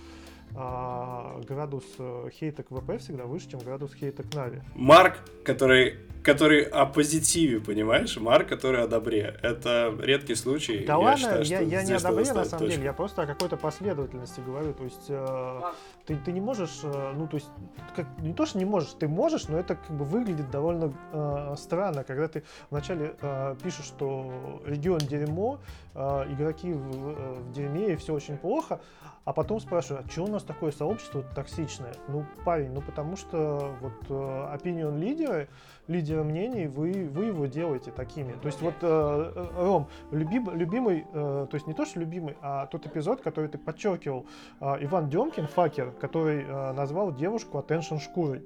а, 0.56 1.40
градус 1.48 1.84
э, 2.00 2.30
хейта 2.32 2.64
к 2.64 2.72
ВП 2.72 3.00
всегда 3.00 3.26
выше, 3.26 3.50
чем 3.52 3.60
градус 3.60 3.94
хейта 3.94 4.24
к 4.24 4.34
Нави. 4.34 4.62
Марк, 4.76 5.18
который, 5.44 5.98
который 6.24 6.64
о 6.64 6.86
позитиве, 6.86 7.60
понимаешь? 7.60 8.18
Марк, 8.18 8.48
который 8.48 8.84
о 8.84 8.88
добре. 8.88 9.38
Это 9.44 9.94
редкий 10.00 10.36
случай. 10.36 10.80
Да 10.86 10.94
я 10.94 10.98
ладно, 10.98 11.44
считаю, 11.44 11.46
я, 11.46 11.60
я 11.62 11.84
не 11.84 11.94
о 11.94 12.00
добре 12.00 12.26
на 12.26 12.46
самом 12.46 12.50
точку. 12.50 12.68
деле, 12.68 12.84
я 12.84 12.94
просто 12.94 13.22
о 13.22 13.26
какой-то 13.28 13.58
последовательности 13.58 14.40
говорю. 14.40 14.74
То 14.74 14.84
есть 14.84 15.06
э, 15.10 15.62
ты, 16.06 16.16
ты 16.16 16.32
не 16.32 16.42
можешь, 16.42 16.80
э, 16.84 17.14
ну 17.16 17.28
то 17.28 17.38
есть 17.38 17.50
как, 17.96 18.08
не 18.20 18.34
то, 18.34 18.46
что 18.46 18.58
не 18.58 18.66
можешь, 18.66 18.90
ты 19.00 19.08
можешь, 19.08 19.48
но 19.50 19.60
это 19.60 19.76
как 19.76 19.96
бы 19.96 20.06
выглядит 20.06 20.50
довольно 20.50 20.94
э, 21.12 21.56
странно, 21.58 22.04
когда 22.04 22.28
ты 22.28 22.44
вначале 22.72 23.16
э, 23.22 23.56
пишешь, 23.64 23.86
что 23.86 24.62
регион 24.66 25.00
дерьмо, 25.00 25.60
игроки 25.98 26.72
в, 26.74 27.10
э, 27.10 27.34
в 27.40 27.52
дерьме 27.52 27.94
и 27.94 27.96
все 27.96 28.14
очень 28.14 28.38
плохо, 28.38 28.80
а 29.28 29.34
потом 29.34 29.60
спрашиваю, 29.60 30.06
а 30.06 30.10
что 30.10 30.24
у 30.24 30.28
нас 30.28 30.44
такое 30.44 30.72
сообщество 30.72 31.22
токсичное? 31.36 31.94
Ну, 32.08 32.26
парень, 32.46 32.72
ну 32.72 32.82
потому 32.82 33.18
что 33.18 33.76
вот 33.82 33.92
э, 34.08 34.14
opinion 34.14 34.98
лидеры, 34.98 35.50
лидеры 35.88 36.24
мнений, 36.24 36.68
вы, 36.68 37.10
вы 37.12 37.26
его 37.26 37.46
делаете 37.46 37.92
такими. 37.92 38.32
То 38.34 38.46
есть 38.46 38.62
вот, 38.62 38.76
э, 38.82 39.34
э, 39.36 39.48
Ром, 39.58 39.88
любим, 40.12 40.50
любимый, 40.52 41.06
то 41.12 41.50
есть 41.52 41.68
не 41.68 41.74
то, 41.74 41.84
что 41.84 42.00
любимый, 42.00 42.38
а 42.42 42.68
тот 42.68 42.86
эпизод, 42.86 43.20
который 43.20 43.50
ты 43.50 43.58
подчеркивал, 43.58 44.26
Иван 44.62 45.10
Демкин, 45.10 45.48
факер, 45.48 45.92
который 45.92 46.46
назвал 46.74 47.14
девушку 47.14 47.58
attention 47.58 48.00
шкурой. 48.00 48.46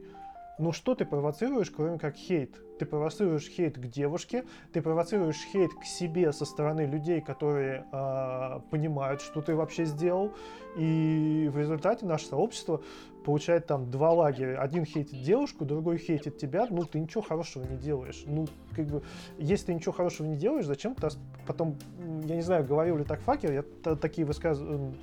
Ну 0.57 0.71
что 0.71 0.95
ты 0.95 1.05
провоцируешь, 1.05 1.69
кроме 1.69 1.99
как 1.99 2.15
хейт? 2.15 2.55
Ты 2.81 2.87
провоцируешь 2.87 3.47
хейт 3.47 3.77
к 3.77 3.85
девушке, 3.85 4.43
ты 4.73 4.81
провоцируешь 4.81 5.37
хейт 5.53 5.71
к 5.75 5.85
себе 5.85 6.33
со 6.33 6.45
стороны 6.45 6.87
людей, 6.87 7.21
которые 7.21 7.85
э, 7.91 8.59
понимают, 8.71 9.21
что 9.21 9.43
ты 9.43 9.53
вообще 9.53 9.85
сделал, 9.85 10.33
и 10.75 11.47
в 11.53 11.59
результате 11.59 12.07
наше 12.07 12.25
сообщество 12.25 12.81
получает 13.23 13.67
там 13.67 13.89
два 13.89 14.11
лагеря. 14.11 14.59
Один 14.59 14.85
хейтит 14.85 15.21
девушку, 15.21 15.65
другой 15.65 15.97
хейтит 15.97 16.37
тебя. 16.37 16.67
Ну, 16.69 16.83
ты 16.85 16.99
ничего 16.99 17.21
хорошего 17.21 17.63
не 17.63 17.77
делаешь. 17.77 18.23
Ну, 18.25 18.47
как 18.75 18.87
бы, 18.87 19.03
если 19.37 19.67
ты 19.67 19.73
ничего 19.73 19.91
хорошего 19.91 20.27
не 20.27 20.37
делаешь, 20.37 20.65
зачем 20.65 20.95
ты 20.95 21.07
потом, 21.45 21.77
я 22.25 22.35
не 22.35 22.41
знаю, 22.41 22.65
говорил 22.65 22.97
ли 22.97 23.03
так 23.03 23.21
Факер, 23.21 23.51
я 23.51 23.95
такие 23.95 24.25
высказывания 24.25 24.93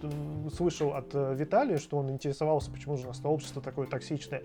слышал 0.51 0.95
от 0.95 1.15
э, 1.15 1.35
Виталия, 1.35 1.79
что 1.79 1.99
он 1.99 2.11
интересовался, 2.11 2.71
почему 2.71 2.97
же 2.97 3.05
у 3.05 3.09
нас 3.09 3.21
сообщество 3.21 3.61
такое 3.61 3.87
токсичное. 3.87 4.43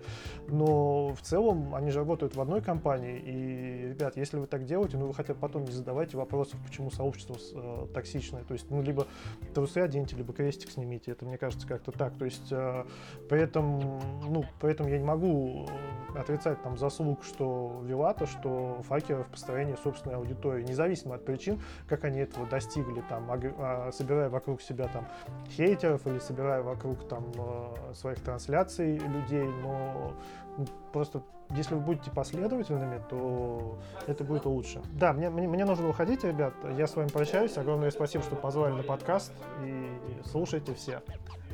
Но 0.48 1.14
в 1.14 1.20
целом 1.22 1.74
они 1.74 1.90
же 1.90 2.00
работают 2.00 2.36
в 2.36 2.40
одной 2.40 2.60
компании, 2.60 3.18
и, 3.18 3.88
ребят, 3.90 4.16
если 4.16 4.38
вы 4.38 4.46
так 4.46 4.64
делаете, 4.64 4.98
ну, 4.98 5.06
вы 5.06 5.14
хотя 5.14 5.34
бы 5.34 5.40
потом 5.40 5.64
не 5.64 5.72
задавайте 5.72 6.16
вопросов, 6.16 6.60
почему 6.64 6.90
сообщество 6.90 7.36
э, 7.54 7.86
токсичное. 7.94 8.44
То 8.44 8.54
есть, 8.54 8.70
ну, 8.70 8.82
либо 8.82 9.06
трусы 9.54 9.78
оденьте, 9.78 10.16
либо 10.16 10.32
крестик 10.32 10.70
снимите. 10.70 11.12
Это, 11.12 11.24
мне 11.24 11.38
кажется, 11.38 11.66
как-то 11.66 11.92
так. 11.92 12.16
То 12.16 12.24
есть, 12.24 12.50
э, 12.50 12.84
при 13.28 13.40
этом 13.40 13.63
этом, 13.64 14.00
ну, 14.28 14.44
поэтому 14.60 14.88
я 14.88 14.98
не 14.98 15.04
могу 15.04 15.66
отрицать 16.14 16.62
там 16.62 16.76
заслуг, 16.76 17.24
что 17.24 17.80
Вилата, 17.82 18.26
что 18.26 18.80
Факера 18.88 19.24
в 19.24 19.28
построении 19.28 19.74
собственной 19.74 20.16
аудитории, 20.16 20.62
независимо 20.62 21.16
от 21.16 21.24
причин, 21.24 21.60
как 21.88 22.04
они 22.04 22.20
этого 22.20 22.46
достигли, 22.46 23.02
там, 23.08 23.28
а, 23.30 23.90
собирая 23.92 24.28
вокруг 24.28 24.62
себя 24.62 24.88
там 24.88 25.06
хейтеров 25.50 26.06
или 26.06 26.18
собирая 26.18 26.62
вокруг 26.62 27.08
там 27.08 27.24
э, 27.36 27.94
своих 27.94 28.20
трансляций 28.20 28.98
людей, 28.98 29.48
но 29.62 30.14
просто 30.92 31.22
если 31.50 31.74
вы 31.74 31.80
будете 31.80 32.10
последовательными, 32.10 33.00
то 33.08 33.78
это 34.06 34.24
будет 34.24 34.44
лучше. 34.44 34.82
Да, 34.92 35.12
мне, 35.12 35.30
мне, 35.30 35.46
мне 35.46 35.64
нужно 35.64 35.86
выходить, 35.86 36.24
ребят. 36.24 36.54
Я 36.76 36.86
с 36.86 36.96
вами 36.96 37.08
прощаюсь. 37.08 37.56
Огромное 37.56 37.90
спасибо, 37.90 38.24
что 38.24 38.36
позвали 38.36 38.72
на 38.72 38.82
подкаст. 38.82 39.32
И 39.64 39.88
слушайте 40.24 40.74
все. 40.74 41.02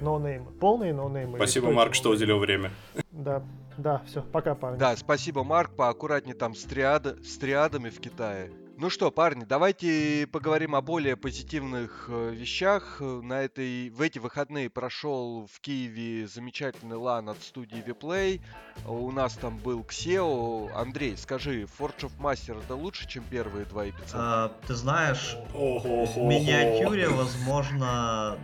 Ноунеймы. 0.00 0.50
Полные 0.52 0.94
ноунеймы. 0.94 1.36
Спасибо, 1.36 1.70
Марк, 1.70 1.94
что 1.94 2.10
уделил 2.10 2.38
время. 2.38 2.70
Да, 3.10 3.42
да, 3.76 4.02
все. 4.06 4.22
Пока, 4.22 4.54
парни. 4.54 4.78
Да, 4.78 4.96
спасибо, 4.96 5.44
Марк. 5.44 5.72
Поаккуратнее 5.72 6.34
там 6.34 6.54
с, 6.54 6.64
триад... 6.64 7.06
с 7.24 7.36
триадами 7.36 7.90
в 7.90 8.00
Китае. 8.00 8.50
Ну 8.80 8.88
что, 8.88 9.10
парни, 9.10 9.44
давайте 9.44 10.26
поговорим 10.32 10.74
о 10.74 10.80
более 10.80 11.14
позитивных 11.14 12.06
э, 12.08 12.30
вещах. 12.32 12.96
На 13.00 13.42
этой, 13.42 13.90
в 13.90 14.00
эти 14.00 14.18
выходные 14.18 14.70
прошел 14.70 15.46
в 15.52 15.60
Киеве 15.60 16.26
замечательный 16.26 16.96
лан 16.96 17.28
от 17.28 17.42
студии 17.42 17.84
Vplay. 17.84 18.40
У 18.86 19.12
нас 19.12 19.34
там 19.34 19.58
был 19.58 19.84
Ксео. 19.84 20.70
Андрей, 20.74 21.18
скажи, 21.18 21.64
Forge 21.64 22.08
of 22.08 22.12
Master 22.18 22.58
это 22.64 22.74
лучше, 22.74 23.06
чем 23.06 23.22
первые 23.24 23.66
два 23.66 23.90
эпицентра? 23.90 24.18
А, 24.18 24.52
ты 24.66 24.72
знаешь, 24.72 25.36
в 25.52 26.16
миниатюре, 26.16 27.10
возможно, 27.10 28.38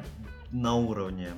на 0.53 0.75
уровне. 0.75 1.31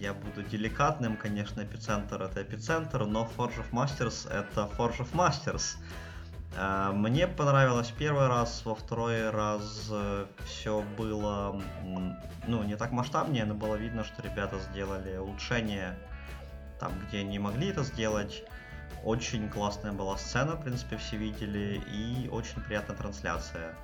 Я 0.00 0.12
буду 0.12 0.42
деликатным, 0.42 1.16
конечно, 1.16 1.62
эпицентр 1.62 2.20
это 2.20 2.42
эпицентр, 2.42 3.06
но 3.06 3.30
Forge 3.36 3.60
of 3.60 3.70
Masters 3.70 4.28
это 4.28 4.68
Forge 4.76 4.98
of 4.98 5.12
Masters. 5.12 5.76
А, 6.56 6.92
мне 6.92 7.26
понравилось 7.26 7.92
первый 7.98 8.28
раз, 8.28 8.64
во 8.64 8.74
второй 8.74 9.30
раз 9.30 9.88
э, 9.90 10.26
все 10.44 10.84
было, 10.96 11.60
ну, 12.46 12.62
не 12.62 12.76
так 12.76 12.92
масштабнее, 12.92 13.44
но 13.44 13.54
было 13.54 13.74
видно, 13.74 14.04
что 14.04 14.22
ребята 14.22 14.58
сделали 14.58 15.16
улучшение 15.16 15.96
там, 16.78 16.92
где 17.06 17.24
не 17.24 17.38
могли 17.38 17.68
это 17.68 17.82
сделать. 17.82 18.44
Очень 19.02 19.48
классная 19.48 19.92
была 19.92 20.16
сцена, 20.16 20.52
в 20.52 20.62
принципе, 20.62 20.96
все 20.96 21.16
видели, 21.16 21.82
и 21.92 22.28
очень 22.30 22.62
приятная 22.62 22.96
трансляция. 22.96 23.74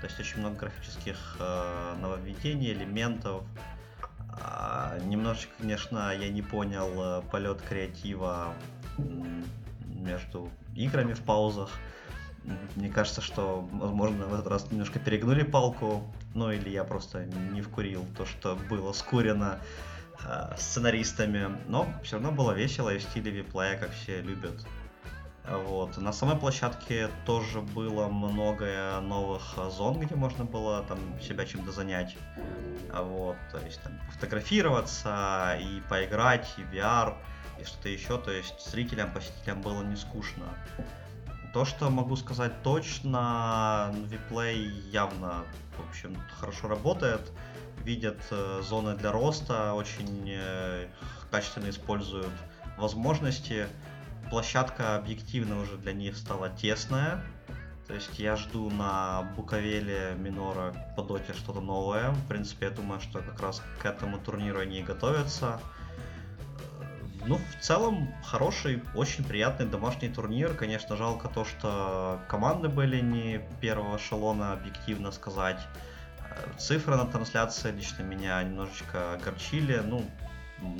То 0.00 0.06
есть 0.06 0.18
очень 0.18 0.38
много 0.38 0.56
графических 0.56 1.36
э, 1.38 1.94
нововведений, 2.00 2.72
элементов. 2.72 3.44
А, 4.42 4.98
немножечко, 5.04 5.52
конечно, 5.58 6.14
я 6.14 6.30
не 6.30 6.42
понял 6.42 6.90
э, 6.96 7.22
полет 7.30 7.60
креатива 7.60 8.54
между 9.84 10.48
играми 10.74 11.12
в 11.12 11.20
паузах. 11.20 11.70
Мне 12.76 12.88
кажется, 12.88 13.20
что, 13.20 13.68
возможно, 13.72 14.26
в 14.26 14.34
этот 14.34 14.46
раз 14.46 14.70
немножко 14.70 14.98
перегнули 14.98 15.42
палку, 15.42 16.02
ну 16.34 16.50
или 16.50 16.70
я 16.70 16.84
просто 16.84 17.24
не 17.24 17.60
вкурил 17.60 18.04
то, 18.16 18.24
что 18.26 18.56
было 18.68 18.92
скурено 18.92 19.60
э, 20.24 20.54
сценаристами, 20.56 21.56
но 21.68 21.86
все 22.02 22.16
равно 22.16 22.32
было 22.32 22.52
весело 22.52 22.90
и 22.90 22.98
в 22.98 23.02
стиле 23.02 23.30
виплея, 23.30 23.78
как 23.78 23.90
все 23.92 24.22
любят. 24.22 24.66
Вот. 25.48 25.96
На 25.96 26.12
самой 26.12 26.36
площадке 26.36 27.08
тоже 27.26 27.60
было 27.60 28.08
много 28.08 29.00
новых 29.00 29.42
зон, 29.70 29.98
где 29.98 30.14
можно 30.14 30.44
было 30.44 30.84
там 30.84 30.98
себя 31.20 31.44
чем-то 31.44 31.72
занять. 31.72 32.16
Вот. 32.92 33.36
То 33.50 33.58
есть 33.58 33.82
там 33.82 33.92
фотографироваться 34.12 35.58
и 35.60 35.80
поиграть, 35.88 36.48
и 36.58 36.62
VR, 36.62 37.16
и 37.60 37.64
что-то 37.64 37.88
еще. 37.88 38.18
То 38.18 38.30
есть 38.30 38.70
зрителям, 38.70 39.12
посетителям 39.12 39.60
было 39.60 39.82
не 39.82 39.96
скучно. 39.96 40.44
То, 41.52 41.64
что 41.64 41.90
могу 41.90 42.14
сказать 42.14 42.62
точно, 42.62 43.92
Vplay 44.08 44.88
явно, 44.90 45.44
в 45.76 45.88
общем, 45.88 46.16
хорошо 46.38 46.68
работает. 46.68 47.20
Видят 47.84 48.20
э, 48.30 48.60
зоны 48.62 48.94
для 48.94 49.10
роста, 49.10 49.74
очень 49.74 50.28
э, 50.28 50.86
качественно 51.30 51.70
используют 51.70 52.30
возможности. 52.76 53.66
Площадка 54.30 54.96
объективно 54.96 55.60
уже 55.60 55.76
для 55.76 55.92
них 55.92 56.16
стала 56.16 56.50
тесная. 56.50 57.24
То 57.88 57.94
есть 57.94 58.20
я 58.20 58.36
жду 58.36 58.70
на 58.70 59.22
Буковеле 59.36 60.14
Минора 60.16 60.72
по 60.94 61.02
доте 61.02 61.32
что-то 61.32 61.60
новое. 61.60 62.10
В 62.10 62.28
принципе, 62.28 62.66
я 62.66 62.70
думаю, 62.70 63.00
что 63.00 63.20
как 63.20 63.40
раз 63.40 63.60
к 63.80 63.86
этому 63.86 64.18
турниру 64.18 64.60
они 64.60 64.78
и 64.78 64.84
готовятся. 64.84 65.60
Ну, 67.26 67.36
в 67.36 67.62
целом, 67.62 68.14
хороший, 68.24 68.82
очень 68.94 69.24
приятный 69.24 69.66
домашний 69.66 70.08
турнир. 70.08 70.54
Конечно, 70.54 70.96
жалко 70.96 71.28
то, 71.28 71.44
что 71.44 72.20
команды 72.28 72.68
были 72.68 73.00
не 73.00 73.40
первого 73.60 73.98
эшелона, 73.98 74.52
объективно 74.52 75.12
сказать. 75.12 75.60
Э, 76.30 76.58
цифры 76.58 76.96
на 76.96 77.06
трансляции 77.06 77.70
лично 77.72 78.02
меня 78.02 78.42
немножечко 78.42 79.14
огорчили. 79.14 79.82
Ну, 79.84 80.04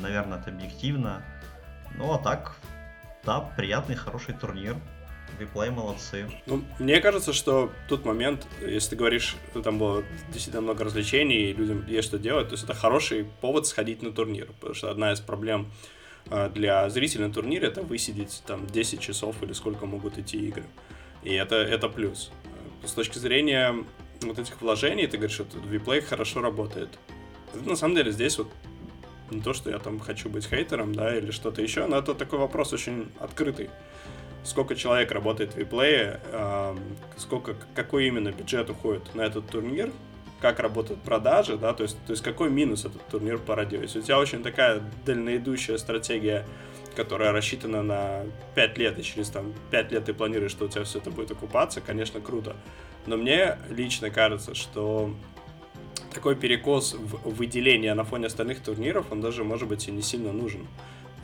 наверное, 0.01 0.39
это 0.39 0.51
объективно. 0.51 1.23
Ну, 1.97 2.13
а 2.13 2.19
так, 2.19 2.57
да, 3.25 3.41
приятный, 3.41 3.97
хороший 3.97 4.35
турнир. 4.35 4.77
Виплей 5.39 5.71
молодцы. 5.71 6.29
Ну, 6.47 6.65
мне 6.81 7.01
кажется, 7.01 7.33
что 7.33 7.71
тут 7.89 8.05
момент, 8.05 8.47
если 8.61 8.91
ты 8.91 8.97
говоришь, 8.97 9.37
ну, 9.55 9.63
там 9.63 9.79
было 9.79 10.03
действительно 10.33 10.63
много 10.63 10.85
развлечений, 10.85 11.51
и 11.51 11.53
людям 11.53 11.87
есть 11.87 12.09
что 12.09 12.19
делать, 12.19 12.49
то 12.49 12.55
есть 12.55 12.65
это 12.65 12.75
хороший 12.75 13.25
повод 13.41 13.67
сходить 13.67 14.03
на 14.03 14.11
турнир. 14.11 14.49
Потому 14.59 14.75
что 14.75 14.91
одна 14.91 15.13
из 15.13 15.21
проблем 15.21 15.71
для 16.55 16.89
зрителя 16.91 17.27
на 17.27 17.33
турнире 17.33 17.69
это 17.69 17.83
высидеть 17.83 18.43
там 18.47 18.67
10 18.67 19.01
часов 19.01 19.43
или 19.43 19.53
сколько 19.53 19.87
могут 19.87 20.19
идти 20.19 20.39
игры. 20.49 20.65
И 21.23 21.35
это, 21.35 21.57
это 21.57 21.89
плюс. 21.89 22.31
С 22.85 22.93
точки 22.93 23.19
зрения 23.19 23.85
вот 24.23 24.39
этих 24.39 24.61
вложений, 24.61 25.07
ты 25.09 25.17
говоришь, 25.17 25.35
что 25.35 25.45
Vplay 25.45 26.03
хорошо 26.03 26.41
работает. 26.41 26.99
На 27.55 27.77
самом 27.77 27.97
деле 27.97 28.13
здесь 28.13 28.39
вот 28.39 28.49
не 29.31 29.41
то, 29.41 29.53
что 29.53 29.71
я 29.71 29.79
там 29.79 30.01
хочу 30.01 30.29
быть 30.29 30.47
хейтером, 30.47 30.95
да, 30.95 31.17
или 31.17 31.31
что-то 31.31 31.63
еще, 31.63 31.87
но 31.87 31.99
это 31.99 32.15
такой 32.15 32.39
вопрос 32.39 32.73
очень 32.73 33.11
открытый. 33.19 33.71
Сколько 34.43 34.75
человек 34.75 35.13
работает 35.13 35.55
в 35.55 35.59
Vplay, 35.59 36.21
э, 36.25 36.77
сколько, 37.17 37.57
какой 37.75 38.07
именно 38.07 38.33
бюджет 38.33 38.71
уходит 38.71 39.15
на 39.15 39.23
этот 39.23 39.49
турнир, 39.49 39.93
как 40.41 40.59
работают 40.61 41.01
продажи, 41.03 41.57
да, 41.57 41.73
то 41.75 41.83
есть, 41.83 41.99
то 42.07 42.13
есть 42.13 42.23
какой 42.23 42.51
минус 42.51 42.85
этот 42.85 43.07
турнир 43.09 43.39
породил. 43.39 43.83
Если 43.83 44.01
у 44.01 44.03
тебя 44.03 44.19
очень 44.19 44.43
такая 44.43 44.83
дальноидущая 45.05 45.77
стратегия, 45.77 46.47
которая 46.97 47.33
рассчитана 47.33 47.83
на 47.83 48.23
5 48.55 48.79
лет, 48.79 48.99
и 48.99 49.03
через 49.03 49.29
там 49.29 49.53
5 49.71 49.93
лет 49.93 50.05
ты 50.07 50.15
планируешь, 50.15 50.51
что 50.51 50.65
у 50.65 50.69
тебя 50.69 50.85
все 50.85 50.99
это 50.99 51.11
будет 51.11 51.31
окупаться, 51.31 51.81
конечно, 51.81 52.21
круто. 52.21 52.57
Но 53.07 53.17
мне 53.17 53.59
лично 53.69 54.11
кажется, 54.11 54.55
что 54.55 55.15
такой 56.13 56.37
перекос 56.37 56.95
в 56.95 57.35
выделение 57.35 57.95
на 57.95 58.05
фоне 58.05 58.27
остальных 58.27 58.61
турниров, 58.61 59.13
он 59.13 59.21
даже, 59.21 59.45
может 59.45 59.69
быть, 59.69 59.89
и 59.89 59.91
не 59.91 60.03
сильно 60.03 60.33
нужен. 60.33 60.67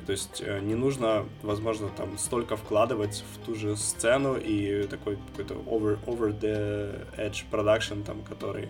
То 0.04 0.12
есть 0.12 0.40
э, 0.44 0.60
не 0.60 0.76
нужно, 0.76 1.26
возможно, 1.42 1.88
там 1.88 2.16
столько 2.16 2.56
вкладывать 2.56 3.24
в 3.34 3.44
ту 3.44 3.56
же 3.56 3.76
сцену 3.76 4.36
и 4.36 4.86
такой 4.86 5.18
какой-то 5.30 5.54
over, 5.54 5.98
over 6.06 6.38
the 6.38 7.06
edge 7.16 7.44
production, 7.50 8.04
там, 8.04 8.22
который 8.22 8.68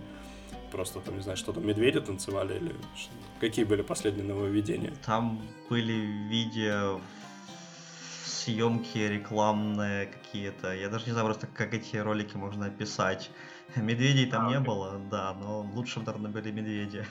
просто 0.77 1.01
там, 1.01 1.17
не 1.17 1.23
знаю, 1.23 1.39
что 1.39 1.53
там, 1.53 1.67
медведи 1.67 2.01
танцевали 2.01 2.57
или 2.57 2.75
какие 3.41 3.65
были 3.65 3.83
последние 3.83 4.27
нововведения? 4.27 4.93
Там 5.07 5.41
были 5.71 5.95
видео 6.29 7.01
съемки 8.27 8.99
рекламные 8.99 10.07
какие-то. 10.07 10.75
Я 10.75 10.89
даже 10.89 11.07
не 11.07 11.13
знаю 11.13 11.27
просто, 11.27 11.47
как 11.47 11.73
эти 11.73 11.97
ролики 11.97 12.37
можно 12.37 12.67
описать. 12.67 13.31
Медведей 13.77 14.27
там 14.27 14.47
а, 14.47 14.51
не 14.51 14.57
окей. 14.57 14.67
было, 14.67 15.01
да, 15.11 15.35
но 15.35 15.63
лучше, 15.75 16.01
наверное, 16.01 16.31
были 16.31 16.51
медведи. 16.51 17.05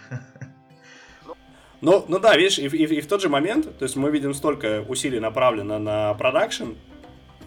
Ну, 1.81 2.05
ну 2.07 2.19
да, 2.19 2.37
видишь, 2.37 2.57
и, 2.57 2.67
и, 2.67 2.83
и 2.85 3.01
в 3.01 3.07
тот 3.07 3.21
же 3.21 3.29
момент, 3.29 3.77
то 3.77 3.83
есть 3.83 3.95
мы 3.95 4.09
видим 4.09 4.33
столько 4.33 4.85
усилий 4.87 5.19
направлено 5.19 5.77
на 5.77 6.13
продакшн, 6.13 6.69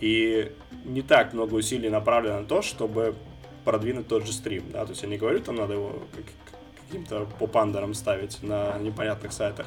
и 0.00 0.52
не 0.85 1.02
так 1.02 1.33
много 1.33 1.54
усилий 1.54 1.88
направлено 1.88 2.40
на 2.40 2.46
то, 2.46 2.61
чтобы 2.61 3.16
продвинуть 3.68 4.09
тот 4.09 4.26
же 4.26 4.33
стрим, 4.33 4.64
да, 4.72 4.87
то 4.87 4.92
есть 4.92 5.02
я 5.02 5.11
не 5.11 5.18
говорю, 5.18 5.40
там 5.40 5.57
надо 5.57 5.74
его 5.74 6.07
как, 6.14 6.24
каким-то 6.87 7.26
попандером 7.38 7.92
ставить 7.92 8.42
на 8.42 8.78
непонятных 8.78 9.31
сайтах, 9.31 9.66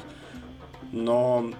но, 0.90 1.52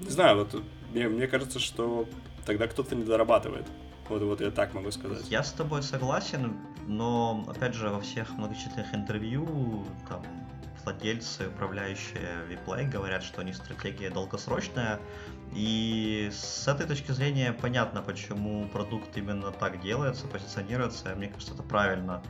не 0.00 0.08
знаю, 0.08 0.38
вот 0.38 0.62
мне, 0.94 1.06
мне 1.08 1.26
кажется, 1.26 1.58
что 1.58 2.06
тогда 2.46 2.66
кто-то 2.66 2.94
не 2.94 3.04
дорабатывает. 3.04 3.66
Вот, 4.08 4.22
вот 4.22 4.40
я 4.40 4.50
так 4.50 4.72
могу 4.72 4.90
сказать. 4.90 5.28
Я 5.28 5.42
с 5.42 5.52
тобой 5.52 5.82
согласен, 5.82 6.56
но, 6.86 7.44
опять 7.46 7.74
же, 7.74 7.90
во 7.90 8.00
всех 8.00 8.30
многочисленных 8.38 8.94
интервью, 8.94 9.84
там, 10.08 10.22
владельцы, 10.84 11.48
управляющие 11.48 12.46
Vplay 12.48 12.88
говорят, 12.88 13.22
что 13.22 13.40
у 13.40 13.44
них 13.44 13.56
стратегия 13.56 14.10
долгосрочная, 14.10 15.00
и 15.54 16.30
с 16.32 16.66
этой 16.66 16.86
точки 16.86 17.12
зрения 17.12 17.52
понятно, 17.52 18.02
почему 18.02 18.68
продукт 18.68 19.16
именно 19.16 19.50
так 19.52 19.80
делается, 19.80 20.26
позиционируется. 20.26 21.14
Мне 21.14 21.28
кажется, 21.28 21.54
это 21.54 21.62
правильно. 21.62 22.22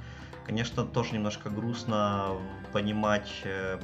Конечно, 0.45 0.85
тоже 0.85 1.15
немножко 1.15 1.51
грустно 1.51 2.37
понимать 2.73 3.31
э, 3.45 3.79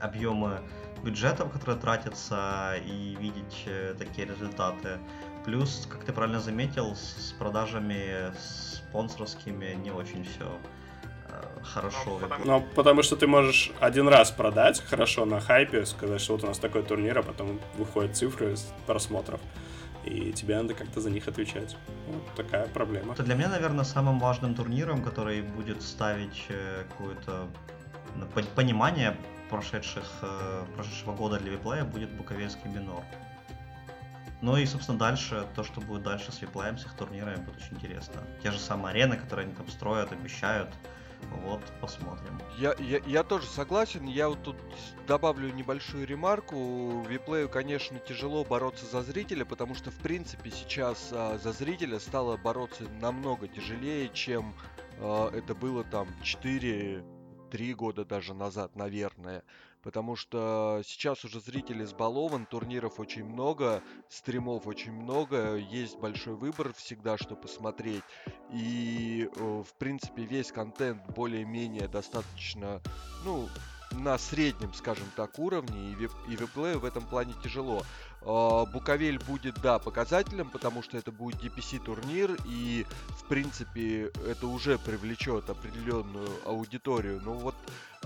объемы 0.00 0.60
бюджетов, 1.04 1.52
которые 1.52 1.78
тратятся, 1.78 2.74
и 2.84 3.16
видеть 3.20 3.64
э, 3.66 3.94
такие 3.96 4.26
результаты. 4.26 4.98
Плюс, 5.44 5.86
как 5.90 6.04
ты 6.04 6.12
правильно 6.12 6.40
заметил, 6.40 6.94
с 6.96 7.34
продажами 7.38 8.32
спонсорскими 8.36 9.74
не 9.74 9.90
очень 9.90 10.24
все 10.24 10.44
э, 10.44 10.81
хорошо. 11.62 11.98
Ну 12.06 12.18
потому... 12.18 12.44
ну, 12.44 12.64
потому 12.74 13.02
что 13.02 13.16
ты 13.16 13.26
можешь 13.26 13.72
один 13.80 14.08
раз 14.08 14.30
продать 14.30 14.80
хорошо 14.80 15.24
на 15.24 15.40
хайпе, 15.40 15.86
сказать, 15.86 16.20
что 16.20 16.34
вот 16.34 16.44
у 16.44 16.46
нас 16.46 16.58
такой 16.58 16.82
турнир, 16.82 17.18
а 17.18 17.22
потом 17.22 17.60
выходят 17.76 18.16
цифры 18.16 18.54
просмотров 18.86 19.40
и 20.04 20.32
тебе 20.32 20.56
надо 20.56 20.74
как-то 20.74 21.00
за 21.00 21.10
них 21.10 21.28
отвечать. 21.28 21.76
Вот 22.08 22.34
такая 22.34 22.66
проблема. 22.68 23.14
Это 23.14 23.22
для 23.22 23.34
меня, 23.34 23.48
наверное, 23.48 23.84
самым 23.84 24.18
важным 24.18 24.54
турниром, 24.54 25.02
который 25.02 25.42
будет 25.42 25.82
ставить 25.82 26.46
э, 26.48 26.84
какое-то 26.90 27.46
ну, 28.16 28.26
понимание 28.56 29.16
прошедших, 29.48 30.04
э, 30.22 30.64
прошедшего 30.74 31.14
года 31.14 31.38
для 31.38 31.52
виплея 31.52 31.84
будет 31.84 32.10
Буковельский 32.10 32.68
минор. 32.68 33.04
Ну 34.40 34.56
и, 34.56 34.66
собственно, 34.66 34.98
дальше, 34.98 35.46
то, 35.54 35.62
что 35.62 35.80
будет 35.80 36.02
дальше 36.02 36.32
с 36.32 36.42
виплеем, 36.42 36.76
с 36.76 36.84
их 36.84 36.94
турнирами, 36.94 37.36
будет 37.36 37.58
очень 37.58 37.76
интересно. 37.76 38.22
Те 38.42 38.50
же 38.50 38.58
самые 38.58 38.92
арены, 38.92 39.16
которые 39.16 39.46
они 39.46 39.54
там 39.54 39.68
строят, 39.68 40.10
обещают, 40.10 40.68
вот, 41.30 41.60
посмотрим. 41.80 42.40
Я, 42.58 42.74
я, 42.78 43.00
я 43.06 43.22
тоже 43.22 43.46
согласен. 43.46 44.06
Я 44.06 44.28
вот 44.28 44.42
тут 44.42 44.56
добавлю 45.06 45.52
небольшую 45.52 46.06
ремарку. 46.06 47.02
Виплею, 47.08 47.48
конечно, 47.48 47.98
тяжело 47.98 48.44
бороться 48.44 48.86
за 48.86 49.02
зрителя, 49.02 49.44
потому 49.44 49.74
что, 49.74 49.90
в 49.90 49.96
принципе, 49.96 50.50
сейчас 50.50 51.10
а, 51.12 51.38
за 51.38 51.52
зрителя 51.52 51.98
стало 51.98 52.36
бороться 52.36 52.84
намного 53.00 53.48
тяжелее, 53.48 54.08
чем 54.10 54.54
а, 54.98 55.30
это 55.30 55.54
было 55.54 55.84
там 55.84 56.08
4 56.22 57.04
три 57.52 57.74
года 57.74 58.06
даже 58.06 58.32
назад, 58.32 58.76
наверное. 58.76 59.42
Потому 59.82 60.14
что 60.14 60.80
сейчас 60.84 61.24
уже 61.24 61.40
зритель 61.40 61.82
избалован, 61.82 62.46
турниров 62.46 63.00
очень 63.00 63.24
много, 63.24 63.82
стримов 64.08 64.66
очень 64.66 64.92
много, 64.92 65.56
есть 65.56 65.98
большой 65.98 66.34
выбор 66.34 66.72
всегда, 66.74 67.18
что 67.18 67.34
посмотреть. 67.34 68.04
И, 68.52 69.28
э, 69.34 69.62
в 69.68 69.74
принципе, 69.78 70.24
весь 70.24 70.52
контент 70.52 71.02
более-менее 71.16 71.88
достаточно, 71.88 72.80
ну, 73.24 73.48
на 73.92 74.18
среднем, 74.18 74.72
скажем 74.72 75.06
так, 75.16 75.38
уровне, 75.38 75.90
и, 75.90 75.94
вип, 75.94 76.12
и 76.28 76.36
в 76.78 76.84
этом 76.84 77.04
плане 77.06 77.34
тяжело. 77.42 77.82
А, 78.24 78.64
Буковель 78.66 79.18
будет, 79.18 79.60
да, 79.60 79.78
показателем, 79.78 80.50
потому 80.50 80.82
что 80.82 80.96
это 80.96 81.10
будет 81.10 81.42
DPC 81.42 81.82
турнир, 81.82 82.36
и, 82.46 82.86
в 83.08 83.24
принципе, 83.24 84.12
это 84.26 84.46
уже 84.46 84.78
привлечет 84.78 85.50
определенную 85.50 86.30
аудиторию. 86.44 87.20
Ну 87.24 87.34
вот, 87.34 87.54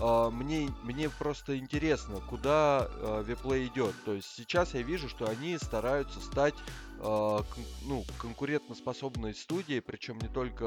а, 0.00 0.30
мне, 0.30 0.70
мне 0.82 1.10
просто 1.10 1.58
интересно, 1.58 2.20
куда 2.28 2.88
Виплей 3.26 3.66
идет. 3.66 3.94
То 4.04 4.14
есть 4.14 4.28
сейчас 4.34 4.74
я 4.74 4.82
вижу, 4.82 5.08
что 5.08 5.28
они 5.28 5.58
стараются 5.58 6.20
стать 6.20 6.54
а, 7.00 7.42
ну, 7.84 8.04
конкурентоспособной 8.18 9.34
студией, 9.34 9.82
причем 9.82 10.18
не 10.18 10.28
только 10.28 10.64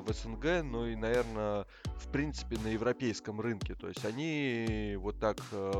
в 0.00 0.12
СНГ, 0.12 0.64
но 0.64 0.88
и, 0.88 0.96
наверное, 0.96 1.66
в 1.84 2.10
принципе 2.10 2.58
на 2.58 2.68
европейском 2.68 3.40
рынке. 3.40 3.74
То 3.74 3.88
есть 3.88 4.04
они 4.04 4.96
вот 4.98 5.20
так 5.20 5.36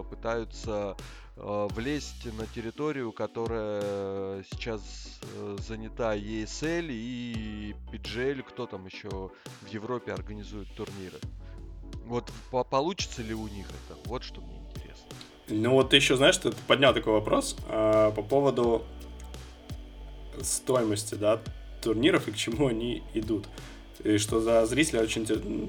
пытаются 0.09 0.97
влезть 1.41 2.27
на 2.37 2.47
территорию, 2.47 3.13
которая 3.13 4.43
сейчас 4.51 5.21
э, 5.23 5.57
занята 5.61 6.17
ESL 6.17 6.89
и 6.91 7.75
PGL, 7.93 8.43
кто 8.43 8.67
там 8.67 8.87
еще 8.87 9.09
в 9.09 9.69
Европе 9.69 10.13
организует 10.13 10.69
турниры. 10.75 11.19
Вот 12.07 12.33
по 12.51 12.65
получится 12.65 13.23
ли 13.23 13.35
у 13.35 13.47
них 13.49 13.67
это? 13.67 13.99
Вот 14.07 14.25
что 14.25 14.41
мне 14.41 14.59
интересно. 14.59 15.07
Ну 15.49 15.73
вот 15.73 15.91
ты 15.91 15.97
еще 15.97 16.17
знаешь, 16.17 16.37
ты 16.39 16.53
поднял 16.67 16.93
такой 16.93 17.13
вопрос 17.13 17.57
э, 17.69 18.13
по 18.15 18.23
поводу 18.23 18.85
стоимости, 20.43 21.15
да, 21.15 21.41
турниров 21.83 22.29
и 22.29 22.33
к 22.33 22.37
чему 22.37 22.69
они 22.69 23.03
идут 23.15 23.47
и 24.05 24.19
что 24.19 24.41
за 24.41 24.65
зрителя 24.67 25.03
очень 25.03 25.27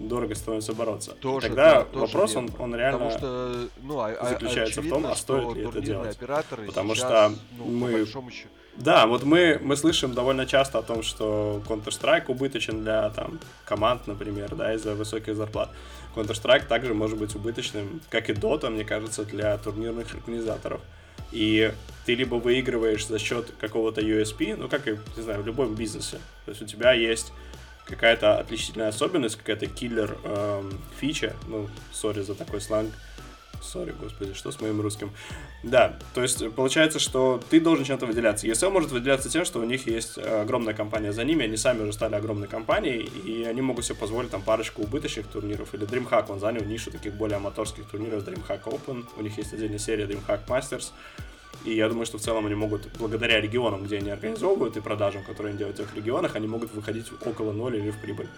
дорого 0.08 0.36
становится 0.36 0.74
бороться. 0.74 1.12
Тоже, 1.20 1.48
Тогда 1.48 1.86
да, 1.92 2.00
вопрос, 2.00 2.34
тоже 2.34 2.38
он, 2.38 2.52
он 2.60 2.76
реально 2.76 3.10
Потому 3.10 3.18
что, 3.18 3.70
ну, 3.82 4.00
а, 4.00 4.10
а 4.10 4.30
заключается 4.30 4.82
в 4.82 4.90
том, 4.90 5.06
а 5.06 5.16
стоит 5.16 5.56
ли 5.56 5.64
это 5.64 5.82
делать. 5.82 6.18
Потому 6.18 6.96
сейчас, 6.96 7.32
что 7.32 7.40
ну, 7.58 7.66
мы... 7.66 8.06
Да, 8.76 9.08
вот 9.08 9.24
мы, 9.24 9.60
мы 9.62 9.76
слышим 9.76 10.14
довольно 10.14 10.46
часто 10.46 10.80
о 10.80 10.82
том, 10.84 11.04
что 11.04 11.62
Counter-Strike 11.68 12.26
убыточен 12.28 12.82
для 12.84 13.10
там, 13.10 13.40
команд, 13.66 14.08
например, 14.08 14.56
да, 14.56 14.74
из-за 14.76 14.96
высоких 14.96 15.36
зарплат. 15.36 15.70
Counter-Strike 16.16 16.66
также 16.68 16.94
может 16.94 17.18
быть 17.18 17.36
убыточным, 17.36 18.00
как 18.10 18.30
и 18.30 18.34
Dota, 18.34 18.70
мне 18.70 18.86
кажется, 18.86 19.26
для 19.26 19.58
турнирных 19.58 20.14
организаторов. 20.14 20.82
И 21.32 21.72
ты 22.06 22.16
либо 22.16 22.36
выигрываешь 22.36 23.06
за 23.06 23.20
счет 23.20 23.52
какого-то 23.60 24.02
USP, 24.02 24.56
ну, 24.56 24.70
как 24.70 24.88
и, 24.88 24.98
не 25.18 25.24
знаю, 25.24 25.42
в 25.44 25.46
любом 25.46 25.76
бизнесе. 25.76 26.20
То 26.46 26.52
есть 26.52 26.62
у 26.62 26.66
тебя 26.66 26.94
есть 26.94 27.34
какая-то 27.90 28.38
отличительная 28.38 28.90
особенность, 28.90 29.36
какая-то 29.36 29.66
киллер 29.68 30.18
эм, 30.24 30.80
фича, 31.00 31.36
ну, 31.48 31.70
сори 31.92 32.22
за 32.22 32.36
такой 32.36 32.62
сленг, 32.62 32.94
Сори, 33.62 33.94
господи, 34.00 34.34
что 34.34 34.52
с 34.52 34.62
моим 34.62 34.82
русским? 34.82 35.12
Да, 35.64 35.98
то 36.14 36.22
есть 36.22 36.52
получается, 36.54 37.00
что 37.00 37.42
ты 37.50 37.60
должен 37.60 37.86
чем-то 37.86 38.06
выделяться. 38.06 38.48
ESL 38.48 38.70
может 38.70 38.92
выделяться 38.92 39.30
тем, 39.30 39.46
что 39.46 39.60
у 39.60 39.64
них 39.64 39.88
есть 39.88 40.18
огромная 40.18 40.74
компания 40.74 41.12
за 41.12 41.24
ними, 41.24 41.46
они 41.46 41.58
сами 41.58 41.82
уже 41.82 41.94
стали 41.94 42.16
огромной 42.16 42.48
компанией, 42.48 43.02
и 43.26 43.44
они 43.44 43.62
могут 43.62 43.86
себе 43.86 43.96
позволить 43.96 44.32
там 44.32 44.42
парочку 44.42 44.84
убыточных 44.84 45.28
турниров. 45.28 45.74
Или 45.74 45.86
DreamHack, 45.86 46.26
он 46.30 46.40
занял 46.40 46.64
нишу 46.64 46.92
таких 46.92 47.14
более 47.16 47.38
аматорских 47.38 47.86
турниров, 47.90 48.26
DreamHack 48.28 48.64
Open, 48.64 49.06
у 49.18 49.22
них 49.22 49.38
есть 49.38 49.54
отдельная 49.54 49.80
серия 49.80 50.06
DreamHack 50.06 50.48
Masters. 50.48 50.92
И 51.66 51.76
я 51.76 51.90
думаю, 51.90 52.06
что 52.06 52.18
в 52.18 52.22
целом 52.22 52.46
они 52.46 52.56
могут, 52.56 52.88
благодаря 52.98 53.42
регионам, 53.42 53.84
где 53.84 53.98
они 53.98 54.10
организовывают 54.10 54.78
и 54.78 54.82
продажам, 54.82 55.24
которые 55.24 55.52
они 55.52 55.58
делают 55.58 55.78
в 55.78 55.82
этих 55.82 55.96
регионах, 55.96 56.36
они 56.36 56.48
могут 56.48 56.74
выходить 56.74 57.08
около 57.26 57.52
ноль 57.52 57.78
или 57.78 57.92
в 57.92 58.00
прибыль. 58.00 58.30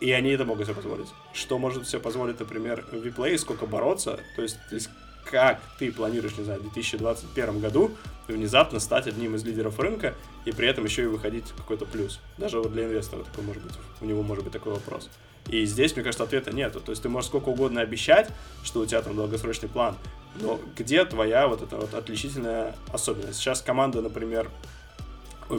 И 0.00 0.10
они 0.12 0.30
это 0.30 0.44
могут 0.44 0.66
себе 0.66 0.76
позволить. 0.76 1.08
Что 1.32 1.58
может 1.58 1.86
себе 1.88 2.00
позволить, 2.00 2.38
например, 2.40 2.84
в 2.90 2.94
Vplay, 2.94 3.38
сколько 3.38 3.66
бороться, 3.66 4.20
то 4.36 4.42
есть, 4.42 4.58
то 4.68 4.74
есть 4.74 4.90
как 5.24 5.60
ты 5.78 5.92
планируешь, 5.92 6.36
не 6.36 6.44
знаю, 6.44 6.60
в 6.60 6.62
2021 6.62 7.60
году 7.60 7.92
внезапно 8.28 8.80
стать 8.80 9.06
одним 9.06 9.34
из 9.36 9.44
лидеров 9.44 9.78
рынка 9.78 10.14
и 10.44 10.52
при 10.52 10.68
этом 10.68 10.84
еще 10.84 11.04
и 11.04 11.06
выходить 11.06 11.44
какой-то 11.56 11.86
плюс. 11.86 12.20
Даже 12.38 12.58
вот 12.58 12.72
для 12.72 12.84
инвестора 12.84 13.22
такой 13.22 13.44
может 13.44 13.62
быть, 13.62 13.74
у 14.00 14.04
него 14.04 14.22
может 14.22 14.44
быть 14.44 14.52
такой 14.52 14.72
вопрос. 14.72 15.08
И 15.48 15.64
здесь, 15.64 15.94
мне 15.94 16.04
кажется, 16.04 16.24
ответа 16.24 16.54
нету. 16.54 16.80
То 16.80 16.90
есть 16.90 17.02
ты 17.02 17.08
можешь 17.08 17.28
сколько 17.28 17.48
угодно 17.48 17.80
обещать, 17.80 18.28
что 18.62 18.80
у 18.80 18.86
тебя 18.86 19.02
там 19.02 19.16
долгосрочный 19.16 19.68
план, 19.68 19.96
но 20.36 20.60
где 20.76 21.04
твоя 21.04 21.46
вот 21.48 21.62
эта 21.62 21.76
вот 21.76 21.94
отличительная 21.94 22.74
особенность? 22.92 23.38
Сейчас 23.38 23.60
команда, 23.60 24.00
например, 24.00 24.50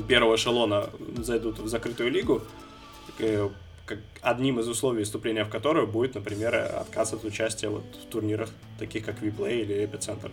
первого 0.08 0.36
эшелона 0.36 0.90
зайдут 1.18 1.60
в 1.60 1.68
закрытую 1.68 2.12
лигу, 2.12 2.42
э, 3.20 3.50
как 3.86 4.00
одним 4.22 4.60
из 4.60 4.68
условий 4.68 5.04
вступления 5.04 5.44
в 5.44 5.50
которую 5.50 5.88
будет, 5.88 6.16
например, 6.16 6.56
отказ 6.56 7.14
от 7.14 7.24
участия 7.24 7.70
вот 7.70 7.84
в 7.84 8.10
турнирах, 8.10 8.50
таких 8.80 9.06
как 9.06 9.22
WePlay 9.22 9.62
или 9.62 9.86
Эпицентр. 9.86 10.32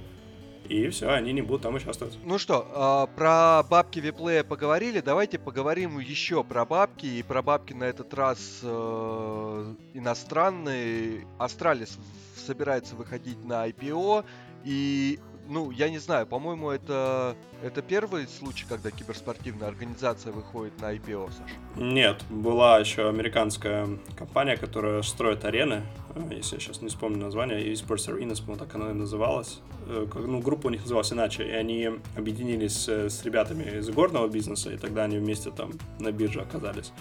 И 0.70 0.88
все, 0.88 1.08
они 1.10 1.32
не 1.32 1.42
будут 1.42 1.62
там 1.62 1.74
участвовать. 1.74 2.16
Ну 2.24 2.38
что, 2.38 3.08
э, 3.10 3.16
про 3.16 3.64
бабки 3.68 3.98
WePlay 3.98 4.44
поговорили, 4.44 5.00
давайте 5.00 5.36
поговорим 5.36 5.98
еще 5.98 6.44
про 6.44 6.64
бабки. 6.64 7.06
И 7.06 7.24
про 7.24 7.42
бабки 7.42 7.72
на 7.72 7.84
этот 7.84 8.14
раз 8.14 8.60
э, 8.62 9.74
иностранные. 9.94 11.26
Astralis 11.38 11.98
собирается 12.36 12.94
выходить 12.94 13.44
на 13.44 13.68
IPO. 13.68 14.24
И 14.64 15.18
ну, 15.50 15.70
я 15.72 15.90
не 15.90 15.98
знаю, 15.98 16.26
по-моему, 16.26 16.70
это, 16.70 17.36
это 17.62 17.82
первый 17.82 18.26
случай, 18.28 18.64
когда 18.68 18.90
киберспортивная 18.90 19.68
организация 19.68 20.32
выходит 20.32 20.80
на 20.80 20.94
IPO, 20.94 21.30
Саш? 21.32 21.50
Нет, 21.76 22.24
была 22.30 22.78
еще 22.78 23.08
американская 23.08 23.88
компания, 24.16 24.56
которая 24.56 25.02
строит 25.02 25.44
арены, 25.44 25.82
э, 26.14 26.34
если 26.36 26.54
я 26.54 26.60
сейчас 26.60 26.80
не 26.82 26.88
вспомню 26.88 27.18
название, 27.18 27.72
eSports 27.72 28.08
Arenas, 28.08 28.40
по-моему, 28.40 28.64
так 28.64 28.74
она 28.76 28.90
и 28.90 28.94
называлась. 28.94 29.60
Э, 29.88 30.06
ну, 30.14 30.40
группа 30.40 30.68
у 30.68 30.70
них 30.70 30.82
называлась 30.82 31.12
иначе, 31.12 31.42
и 31.42 31.50
они 31.50 31.90
объединились 32.16 32.88
с 32.88 33.24
ребятами 33.24 33.78
из 33.78 33.90
горного 33.90 34.28
бизнеса, 34.28 34.70
и 34.70 34.76
тогда 34.76 35.04
они 35.04 35.18
вместе 35.18 35.50
там 35.50 35.72
на 35.98 36.12
бирже 36.12 36.40
оказались. 36.40 36.92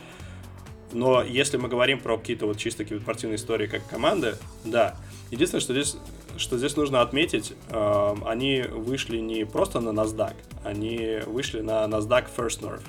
Но 0.91 1.21
если 1.21 1.57
мы 1.57 1.67
говорим 1.67 1.99
про 1.99 2.17
какие-то 2.17 2.45
вот 2.45 2.57
чисто 2.57 2.83
киберспортивные 2.83 3.35
истории 3.35 3.67
как 3.67 3.85
команды, 3.87 4.35
да. 4.65 4.95
Единственное, 5.31 5.61
что 5.61 5.73
здесь 5.73 5.97
что 6.39 6.57
здесь 6.57 6.77
нужно 6.77 7.01
отметить, 7.01 7.53
э, 7.69 8.15
они 8.25 8.61
вышли 8.61 9.17
не 9.17 9.45
просто 9.45 9.81
на 9.81 9.89
NASDAQ, 9.89 10.35
они 10.63 11.19
вышли 11.25 11.59
на 11.59 11.83
NASDAQ 11.83 12.27
First 12.35 12.61
North. 12.61 12.83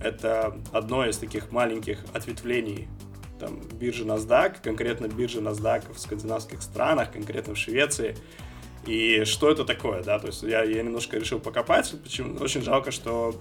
Это 0.00 0.56
одно 0.72 1.04
из 1.04 1.18
таких 1.18 1.50
маленьких 1.50 1.98
ответвлений 2.12 2.88
там, 3.40 3.60
биржи 3.72 4.04
NASDAQ, 4.04 4.56
конкретно 4.62 5.08
биржи 5.08 5.40
NASDAQ 5.40 5.92
в 5.92 5.98
скандинавских 5.98 6.62
странах, 6.62 7.12
конкретно 7.12 7.54
в 7.54 7.58
Швеции. 7.58 8.16
И 8.86 9.24
что 9.24 9.50
это 9.50 9.64
такое, 9.64 10.02
да, 10.02 10.18
то 10.18 10.28
есть 10.28 10.42
я, 10.42 10.62
я 10.62 10.82
немножко 10.82 11.16
решил 11.16 11.38
покопать, 11.38 11.92
почему, 12.02 12.36
очень 12.38 12.62
жалко, 12.62 12.90
что 12.90 13.34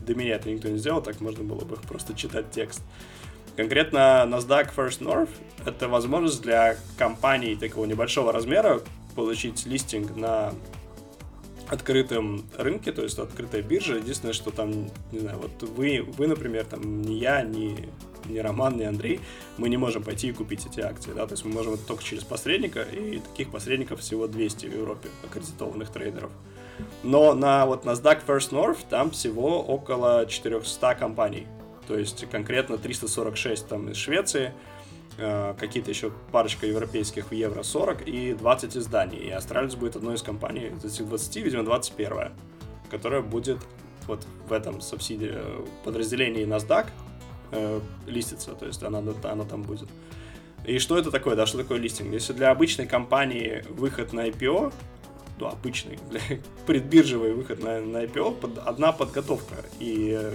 до 0.00 0.14
меня 0.14 0.36
это 0.36 0.50
никто 0.50 0.68
не 0.68 0.78
сделал, 0.78 1.02
так 1.02 1.20
можно 1.20 1.44
было 1.44 1.64
бы 1.64 1.76
просто 1.76 2.14
читать 2.14 2.50
текст. 2.50 2.82
Конкретно 3.56 4.26
NASDAQ 4.26 4.70
First 4.76 5.00
North— 5.00 5.30
это 5.64 5.88
возможность 5.88 6.42
для 6.42 6.76
компаний 6.98 7.56
такого 7.56 7.86
небольшого 7.86 8.32
размера 8.32 8.82
получить 9.14 9.64
листинг 9.64 10.14
на 10.14 10.52
открытом 11.68 12.44
рынке, 12.58 12.92
то 12.92 13.02
есть 13.02 13.18
открытая 13.18 13.62
биржа. 13.62 13.96
Единственное, 13.96 14.34
что 14.34 14.50
там, 14.50 14.90
не 15.10 15.20
знаю, 15.20 15.38
вот 15.38 15.68
вы, 15.70 16.04
вы 16.18 16.26
например, 16.26 16.66
там, 16.66 17.00
не 17.00 17.18
я, 17.18 17.42
не, 17.42 17.88
не 18.26 18.40
Роман, 18.40 18.76
не 18.76 18.84
Андрей, 18.84 19.20
мы 19.56 19.70
не 19.70 19.78
можем 19.78 20.02
пойти 20.02 20.28
и 20.28 20.32
купить 20.32 20.66
эти 20.66 20.80
акции, 20.80 21.12
да, 21.12 21.26
то 21.26 21.32
есть 21.32 21.44
мы 21.44 21.52
можем 21.52 21.74
это 21.74 21.86
только 21.86 22.04
через 22.04 22.24
посредника, 22.24 22.82
и 22.82 23.18
таких 23.18 23.50
посредников 23.50 24.00
всего 24.00 24.28
200 24.28 24.66
в 24.66 24.74
Европе, 24.74 25.08
аккредитованных 25.24 25.90
трейдеров. 25.90 26.30
Но 27.02 27.32
на 27.32 27.64
вот 27.64 27.86
NASDAQ 27.86 28.20
First 28.26 28.50
North 28.50 28.78
там 28.90 29.10
всего 29.10 29.62
около 29.62 30.26
400 30.26 30.94
компаний, 30.94 31.46
то 31.86 31.98
есть 31.98 32.28
конкретно 32.30 32.78
346 32.78 33.68
там 33.68 33.90
из 33.90 33.96
Швеции, 33.96 34.52
Э, 35.18 35.54
какие-то 35.58 35.90
еще 35.90 36.12
парочка 36.30 36.66
европейских 36.66 37.30
в 37.30 37.32
евро 37.32 37.62
40 37.62 38.06
и 38.06 38.34
20 38.34 38.76
изданий. 38.76 39.18
И 39.18 39.30
Астралис 39.30 39.74
будет 39.74 39.96
одной 39.96 40.16
из 40.16 40.22
компаний 40.22 40.72
из 40.76 40.84
этих 40.84 41.08
20, 41.08 41.36
видимо, 41.36 41.64
21, 41.64 42.32
которая 42.90 43.22
будет 43.22 43.58
вот 44.06 44.26
в 44.46 44.52
этом 44.52 44.80
субсидии 44.82 45.34
подразделении 45.84 46.46
NASDAQ 46.46 46.88
э, 47.52 47.80
листиться, 48.06 48.52
то 48.52 48.66
есть 48.66 48.82
она, 48.82 49.02
она 49.22 49.44
там 49.44 49.62
будет. 49.62 49.88
И 50.66 50.78
что 50.78 50.98
это 50.98 51.10
такое, 51.10 51.34
да, 51.34 51.46
что 51.46 51.58
такое 51.58 51.78
листинг? 51.78 52.12
Если 52.12 52.34
для 52.34 52.50
обычной 52.50 52.86
компании 52.86 53.64
выход 53.70 54.12
на 54.12 54.28
IPO, 54.28 54.72
ну, 55.38 55.46
обычный, 55.46 55.98
предбиржевый 56.66 57.32
выход 57.32 57.62
на, 57.62 57.80
на 57.80 58.04
IPO, 58.04 58.38
под, 58.38 58.58
одна 58.58 58.92
подготовка 58.92 59.54
и 59.80 60.30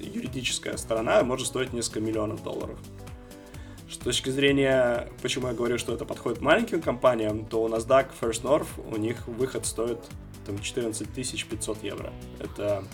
юридическая 0.00 0.76
сторона 0.76 1.22
может 1.22 1.46
стоить 1.46 1.72
несколько 1.72 2.00
миллионов 2.00 2.42
долларов. 2.42 2.78
С 3.90 3.98
точки 3.98 4.30
зрения, 4.30 5.08
почему 5.22 5.48
я 5.48 5.54
говорю, 5.54 5.78
что 5.78 5.94
это 5.94 6.04
подходит 6.04 6.40
маленьким 6.40 6.82
компаниям, 6.82 7.46
то 7.46 7.62
у 7.62 7.68
NASDAQ 7.68 8.08
First 8.20 8.42
North 8.42 8.68
у 8.92 8.96
них 8.96 9.26
выход 9.28 9.64
стоит 9.64 9.98
там, 10.44 10.58
14 10.58 11.08
500 11.08 11.82
евро. 11.82 12.12
Это, 12.40 12.84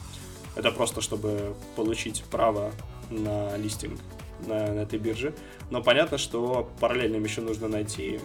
это 0.54 0.70
просто, 0.70 1.00
чтобы 1.00 1.54
получить 1.76 2.24
право 2.30 2.72
на 3.10 3.56
листинг 3.56 4.00
на, 4.46 4.72
на 4.72 4.80
этой 4.80 4.98
бирже. 4.98 5.34
Но 5.70 5.82
понятно, 5.82 6.18
что 6.18 6.70
параллельно 6.80 7.16
еще 7.16 7.40
нужно 7.40 7.68
найти 7.68 8.20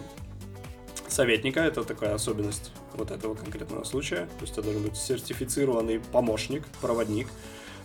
советника, 1.08 1.60
это 1.60 1.84
такая 1.84 2.14
особенность 2.14 2.72
вот 2.94 3.10
этого 3.10 3.34
конкретного 3.34 3.84
случая. 3.84 4.26
То 4.38 4.42
есть 4.42 4.52
это 4.52 4.62
должен 4.62 4.82
быть 4.82 4.96
сертифицированный 4.96 6.00
помощник, 6.00 6.66
проводник, 6.80 7.28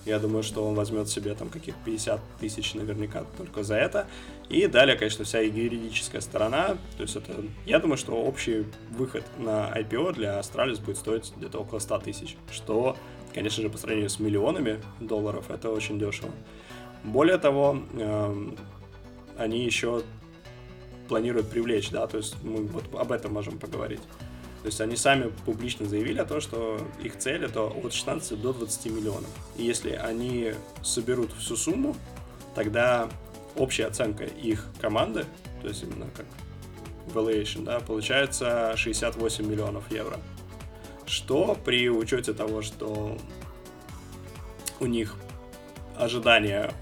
я 0.06 0.20
думаю, 0.20 0.44
что 0.44 0.66
он 0.66 0.76
возьмет 0.76 1.08
себе 1.08 1.34
там 1.34 1.50
каких 1.50 1.76
50 1.86 2.20
тысяч 2.39 2.74
наверняка 2.74 3.26
только 3.38 3.63
за 3.63 3.76
это. 3.76 4.08
И 4.50 4.68
далее, 4.68 4.98
конечно, 4.98 5.24
вся 5.24 5.39
юридическая 5.39 6.22
сторона. 6.22 6.78
То 6.98 7.04
есть 7.04 7.16
это, 7.16 7.34
я 7.66 7.80
думаю, 7.80 7.98
что 7.98 8.13
общий 8.13 8.66
выход 8.92 9.24
на 9.38 9.72
IPO 9.76 10.13
для 10.13 10.39
Astralis 10.39 10.84
будет 10.84 10.98
стоить 10.98 11.32
где-то 11.38 11.60
около 11.60 11.80
100 11.80 12.00
тысяч. 12.00 12.36
Что, 12.52 12.98
конечно 13.34 13.63
же, 13.63 13.70
по 13.70 13.78
сравнению 13.78 14.10
с 14.10 14.20
миллионами 14.20 14.82
долларов, 15.00 15.50
это 15.50 15.70
очень 15.70 15.98
дешево. 15.98 16.32
Более 17.04 17.38
того, 17.38 17.80
э, 17.94 18.52
они 19.38 19.63
еще 19.66 20.04
планируют 21.08 21.50
привлечь, 21.50 21.89
да, 21.92 22.08
то 22.08 22.18
есть 22.18 22.36
мы 22.44 22.66
вот 22.66 22.84
об 22.96 23.12
этом 23.12 23.34
можем 23.34 23.60
поговорить. 23.60 24.02
То 24.63 24.67
есть 24.67 24.80
они 24.80 24.95
сами 24.95 25.30
публично 25.45 25.86
заявили 25.86 26.19
о 26.19 26.26
том, 26.26 26.39
что 26.39 26.80
их 27.04 27.17
цель 27.17 27.43
это 27.43 27.63
от 27.63 27.93
16 27.93 28.41
до 28.41 28.54
20 28.54 28.86
миллионов. 28.91 29.30
И 29.58 29.63
если 29.63 29.91
они 29.91 30.54
соберут 30.82 31.34
всю 31.34 31.58
сумму, 31.58 31.97
тогда 32.56 33.10
общая 33.58 33.88
оценка 33.88 34.23
их 34.23 34.65
команды, 34.80 35.26
то 35.62 35.67
есть 35.67 35.84
именно 35.84 36.08
как 36.15 36.26
valuation, 37.13 37.65
да, 37.65 37.82
получается 37.82 38.73
68 38.78 39.45
миллионов 39.45 39.91
евро. 39.91 40.17
Что 41.06 41.58
при 41.65 41.89
учете 41.89 42.32
того, 42.34 42.62
что 42.62 43.17
у 44.80 44.86
них 44.86 45.17
ожидания 45.97 46.73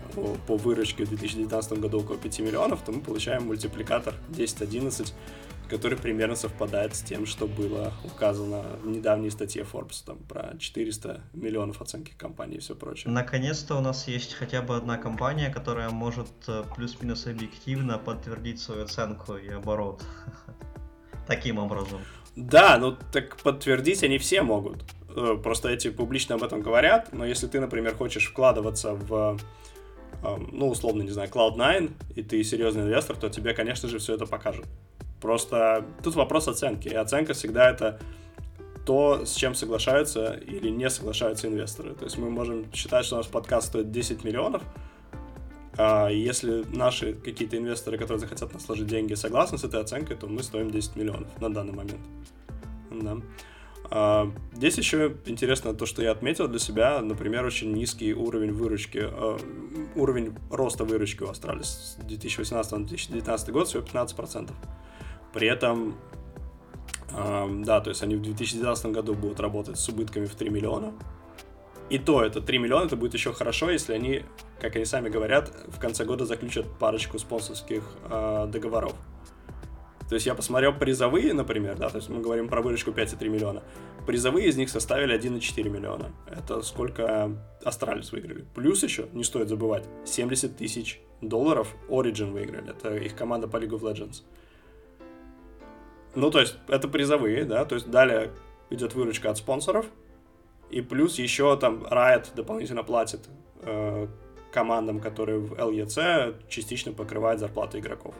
по 0.46 0.56
выручке 0.56 1.04
в 1.04 1.10
2019 1.10 1.80
году 1.80 2.02
около 2.02 2.18
5 2.18 2.40
миллионов, 2.42 2.84
то 2.86 2.92
мы 2.92 3.02
получаем 3.02 3.48
мультипликатор 3.48 4.14
10-11 4.30 5.14
который 5.72 5.98
примерно 5.98 6.36
совпадает 6.36 6.94
с 6.96 7.02
тем, 7.02 7.26
что 7.26 7.48
было 7.48 7.94
указано 8.04 8.64
в 8.84 8.88
недавней 8.88 9.30
статье 9.30 9.64
Forbes, 9.64 10.04
там, 10.06 10.18
про 10.18 10.58
400 10.60 11.22
миллионов 11.34 11.82
оценки 11.82 12.14
компании 12.18 12.58
и 12.58 12.60
все 12.60 12.76
прочее. 12.76 13.12
Наконец-то 13.12 13.78
у 13.78 13.82
нас 13.82 14.06
есть 14.10 14.34
хотя 14.34 14.62
бы 14.62 14.76
одна 14.76 14.98
компания, 14.98 15.50
которая 15.50 15.90
может 15.90 16.28
э, 16.48 16.64
плюс-минус 16.76 17.26
объективно 17.26 17.98
подтвердить 17.98 18.60
свою 18.60 18.84
оценку 18.84 19.38
и 19.38 19.48
оборот. 19.48 20.04
Таким 21.28 21.58
образом. 21.58 22.02
Да, 22.36 22.78
ну 22.78 22.98
так 23.14 23.38
подтвердить 23.38 24.04
они 24.04 24.18
все 24.18 24.42
могут. 24.42 24.84
Э, 25.16 25.38
просто 25.42 25.70
эти 25.70 25.90
публично 25.90 26.36
об 26.36 26.44
этом 26.44 26.62
говорят, 26.62 27.14
но 27.14 27.26
если 27.26 27.48
ты, 27.48 27.62
например, 27.62 27.96
хочешь 27.96 28.28
вкладываться 28.28 28.94
в 28.94 29.40
эм, 30.22 30.50
ну, 30.52 30.68
условно, 30.68 31.04
не 31.04 31.12
знаю, 31.12 31.30
Cloud9, 31.30 31.92
и 32.16 32.24
ты 32.24 32.44
серьезный 32.44 32.84
инвестор, 32.84 33.16
то 33.16 33.30
тебе, 33.30 33.54
конечно 33.54 33.88
же, 33.88 34.00
все 34.00 34.16
это 34.16 34.26
покажут. 34.26 34.66
Просто 35.22 35.86
тут 36.04 36.16
вопрос 36.16 36.48
оценки. 36.48 36.88
И 36.88 36.96
оценка 36.96 37.34
всегда 37.34 37.70
это 37.70 38.00
то, 38.86 39.26
с 39.26 39.36
чем 39.36 39.54
соглашаются 39.54 40.34
или 40.34 40.70
не 40.70 40.90
соглашаются 40.90 41.48
инвесторы. 41.48 41.94
То 41.94 42.06
есть 42.06 42.18
мы 42.18 42.30
можем 42.30 42.66
считать, 42.74 43.06
что 43.06 43.18
наш 43.18 43.28
подкаст 43.28 43.68
стоит 43.68 43.92
10 43.92 44.24
миллионов, 44.24 44.64
а 45.78 46.10
если 46.10 46.66
наши 46.76 47.14
какие-то 47.14 47.58
инвесторы, 47.58 47.98
которые 47.98 48.20
захотят 48.20 48.54
нас 48.54 48.66
сложить 48.66 48.88
деньги, 48.88 49.14
согласны 49.14 49.58
с 49.58 49.64
этой 49.64 49.80
оценкой, 49.80 50.18
то 50.18 50.28
мы 50.28 50.44
стоим 50.44 50.70
10 50.70 50.96
миллионов 50.96 51.40
на 51.40 51.54
данный 51.54 51.74
момент. 51.74 52.02
Да. 52.92 53.18
А, 53.90 54.32
здесь 54.54 54.78
еще 54.78 55.16
интересно 55.26 55.74
то, 55.74 55.86
что 55.86 56.02
я 56.02 56.12
отметил 56.12 56.48
для 56.48 56.60
себя, 56.60 57.02
например, 57.02 57.46
очень 57.46 57.74
низкий 57.74 58.14
уровень 58.14 58.52
выручки, 58.52 59.02
а, 59.04 59.38
уровень 59.96 60.36
роста 60.50 60.84
выручки 60.84 61.24
у 61.24 61.30
Астралис 61.30 61.98
с 62.00 62.04
2018 62.04 62.72
на 62.72 62.86
2019 62.86 63.50
год 63.52 63.68
всего 63.68 63.84
15%. 63.84 64.52
При 65.34 65.48
этом, 65.48 65.96
э, 67.12 67.48
да, 67.66 67.82
то 67.82 67.90
есть 67.90 68.04
они 68.04 68.16
в 68.16 68.22
2019 68.22 68.88
году 68.88 69.14
будут 69.14 69.40
работать 69.40 69.78
с 69.78 69.90
убытками 69.90 70.26
в 70.26 70.36
3 70.36 70.50
миллиона. 70.50 70.94
И 71.90 72.00
то, 72.00 72.24
это 72.24 72.42
3 72.42 72.58
миллиона, 72.58 72.86
это 72.86 72.96
будет 72.96 73.14
еще 73.14 73.34
хорошо, 73.34 73.70
если 73.70 73.94
они, 73.94 74.24
как 74.62 74.76
они 74.76 74.86
сами 74.86 75.10
говорят, 75.10 75.52
в 75.68 75.80
конце 75.80 76.06
года 76.06 76.26
заключат 76.26 76.66
парочку 76.80 77.20
спонсорских 77.20 77.84
э, 78.10 78.48
договоров. 78.48 78.94
То 80.12 80.16
есть 80.16 80.26
я 80.26 80.36
посмотрел 80.36 80.74
призовые, 80.74 81.34
например, 81.34 81.78
да, 81.78 81.88
то 81.88 81.96
есть 81.96 82.10
мы 82.10 82.20
говорим 82.20 82.50
про 82.50 82.62
выручку 82.62 82.92
5,3 82.92 83.30
миллиона. 83.30 83.64
Призовые 84.06 84.50
из 84.50 84.58
них 84.58 84.70
составили 84.70 85.18
1,4 85.18 85.70
миллиона. 85.70 86.12
Это 86.28 86.62
сколько 86.64 87.32
Astralis 87.64 88.12
выиграли. 88.12 88.46
Плюс 88.54 88.84
еще, 88.84 89.08
не 89.14 89.24
стоит 89.24 89.48
забывать, 89.48 89.86
70 90.06 90.58
тысяч 90.58 91.02
долларов 91.22 91.74
Origen 91.88 92.32
выиграли. 92.32 92.72
Это 92.72 92.94
их 92.98 93.16
команда 93.16 93.48
по 93.48 93.56
League 93.56 93.70
of 93.70 93.82
Legends. 93.82 94.24
Ну, 96.16 96.30
то 96.30 96.40
есть, 96.40 96.58
это 96.68 96.88
призовые, 96.88 97.46
да, 97.46 97.66
то 97.66 97.76
есть 97.76 97.90
далее 97.90 98.32
идет 98.70 98.94
выручка 98.96 99.30
от 99.30 99.38
спонсоров, 99.38 99.86
и 100.70 100.82
плюс 100.82 101.20
еще 101.20 101.58
там 101.58 101.84
Riot 101.84 102.28
дополнительно 102.36 102.84
платит 102.84 103.22
э, 103.64 104.08
командам, 104.52 105.00
которые 105.00 105.40
в 105.40 105.54
LEC 105.54 106.36
частично 106.50 106.94
покрывает 106.94 107.40
зарплаты 107.40 107.80
игроков. 107.80 108.16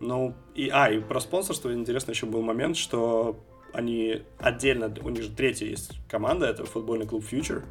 Ну, 0.00 0.34
и, 0.54 0.68
а, 0.68 0.90
и 0.90 1.00
про 1.00 1.20
спонсорство 1.20 1.72
интересно 1.72 2.12
еще 2.12 2.26
был 2.26 2.42
момент, 2.42 2.76
что 2.76 3.36
они 3.72 4.22
отдельно, 4.38 4.92
у 5.02 5.08
них 5.08 5.22
же 5.24 5.30
третья 5.30 5.66
есть 5.66 5.98
команда, 6.08 6.46
это 6.46 6.64
футбольный 6.64 7.06
клуб 7.06 7.24
Future, 7.30 7.64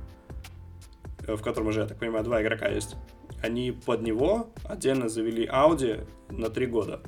э, 1.25 1.35
в 1.35 1.41
котором 1.41 1.67
уже, 1.67 1.81
я 1.81 1.87
так 1.87 1.97
понимаю, 1.97 2.23
два 2.23 2.41
игрока 2.41 2.67
есть. 2.67 2.95
Они 3.41 3.71
под 3.71 4.01
него 4.01 4.49
отдельно 4.63 5.09
завели 5.09 5.45
Audi 5.45 6.05
на 6.29 6.49
три 6.49 6.65
года. 6.65 7.01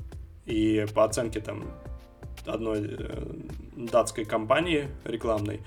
И 0.50 0.84
по 0.94 1.04
оценке 1.04 1.40
там 1.40 1.70
одной 2.44 2.80
э, 2.98 3.24
датской 3.76 4.24
компании 4.24 4.88
рекламной, 5.04 5.60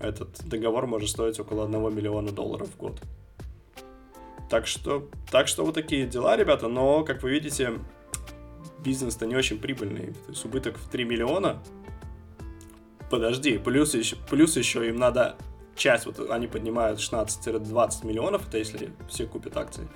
этот 0.00 0.42
договор 0.48 0.86
может 0.86 1.10
стоить 1.10 1.38
около 1.38 1.66
1 1.66 1.94
миллиона 1.94 2.32
долларов 2.32 2.68
в 2.70 2.76
год. 2.76 3.00
Так 4.48 4.66
что, 4.66 5.08
так 5.30 5.46
что 5.46 5.64
вот 5.64 5.74
такие 5.74 6.06
дела, 6.06 6.36
ребята, 6.36 6.68
но, 6.68 7.04
как 7.04 7.22
вы 7.22 7.30
видите, 7.30 7.74
бизнес-то 8.84 9.26
не 9.26 9.36
очень 9.36 9.58
прибыльный. 9.58 10.06
То 10.06 10.30
есть 10.30 10.44
убыток 10.44 10.78
в 10.78 10.88
3 10.88 11.04
миллиона. 11.04 11.62
Подожди, 13.10 13.58
плюс 13.58 13.94
еще, 13.94 14.16
плюс 14.28 14.56
еще 14.56 14.88
им 14.88 14.96
надо 14.96 15.36
часть, 15.76 16.06
вот 16.06 16.30
они 16.30 16.46
поднимают 16.46 16.98
16-20 16.98 18.06
миллионов, 18.06 18.48
это 18.48 18.58
если 18.58 18.92
все 19.08 19.26
купят 19.26 19.56
акции 19.56 19.86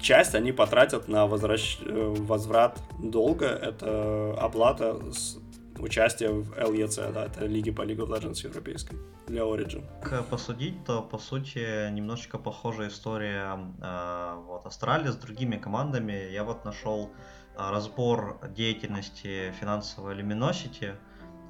часть 0.00 0.34
они 0.34 0.52
потратят 0.52 1.08
на 1.08 1.26
возвращ... 1.26 1.78
Э, 1.82 2.14
возврат 2.18 2.78
долга. 2.98 3.46
Это 3.46 4.34
оплата 4.38 5.12
с 5.12 5.38
участие 5.78 6.30
в 6.30 6.52
LEC, 6.52 7.12
да, 7.12 7.26
это 7.26 7.46
Лиги 7.46 7.70
по 7.70 7.82
League 7.82 7.98
of 7.98 8.08
Legends 8.08 8.42
европейской 8.44 8.96
для 9.26 9.42
Origin. 9.42 9.84
Посудить, 10.30 10.84
то 10.84 11.02
по 11.02 11.18
сути 11.18 11.90
немножечко 11.90 12.38
похожая 12.38 12.88
история 12.88 13.58
э, 13.80 14.42
вот 14.46 14.66
Астрали 14.66 15.08
с 15.08 15.16
другими 15.16 15.56
командами. 15.56 16.30
Я 16.30 16.44
вот 16.44 16.64
нашел 16.64 17.10
э, 17.56 17.70
разбор 17.70 18.40
деятельности 18.56 19.52
финансовой 19.60 20.16
Luminosity 20.16 20.94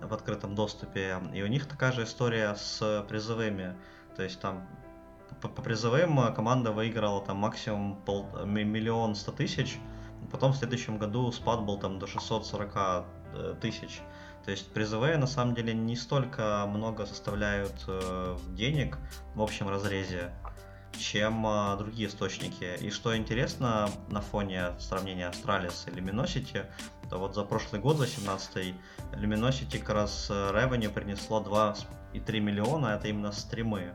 в 0.02 0.12
открытом 0.12 0.54
доступе, 0.54 1.16
и 1.34 1.42
у 1.42 1.46
них 1.46 1.66
такая 1.66 1.92
же 1.92 2.04
история 2.04 2.54
с 2.54 3.04
призовыми. 3.08 3.76
То 4.16 4.22
есть 4.22 4.40
там 4.40 4.68
по, 5.40 5.48
призовым 5.48 6.32
команда 6.34 6.72
выиграла 6.72 7.24
там 7.24 7.38
максимум 7.38 7.96
пол, 8.04 8.26
миллион 8.44 9.14
сто 9.14 9.32
тысяч, 9.32 9.78
потом 10.30 10.52
в 10.52 10.56
следующем 10.56 10.98
году 10.98 11.30
спад 11.32 11.62
был 11.62 11.78
там 11.78 11.98
до 11.98 12.06
640 12.06 13.04
э, 13.34 13.54
тысяч. 13.60 14.00
То 14.44 14.52
есть 14.52 14.72
призовые 14.72 15.18
на 15.18 15.26
самом 15.26 15.54
деле 15.54 15.74
не 15.74 15.94
столько 15.94 16.64
много 16.66 17.04
составляют 17.06 17.84
э, 17.86 18.38
денег 18.50 18.98
в 19.34 19.42
общем 19.42 19.68
разрезе, 19.68 20.32
чем 20.98 21.46
э, 21.46 21.76
другие 21.76 22.08
источники. 22.08 22.76
И 22.80 22.90
что 22.90 23.16
интересно 23.16 23.90
на 24.08 24.20
фоне 24.20 24.72
сравнения 24.78 25.30
Astralis 25.30 25.86
и 25.86 25.90
Luminosity, 25.90 26.64
то 27.10 27.18
вот 27.18 27.34
за 27.34 27.44
прошлый 27.44 27.80
год, 27.80 27.98
за 27.98 28.06
17 28.06 28.74
Luminosity 29.12 29.78
как 29.78 29.90
раз 29.90 30.28
э, 30.30 30.32
Revenue 30.32 30.90
принесло 30.90 31.42
2,3 31.42 32.40
миллиона, 32.40 32.96
это 32.98 33.08
именно 33.08 33.32
стримы. 33.32 33.92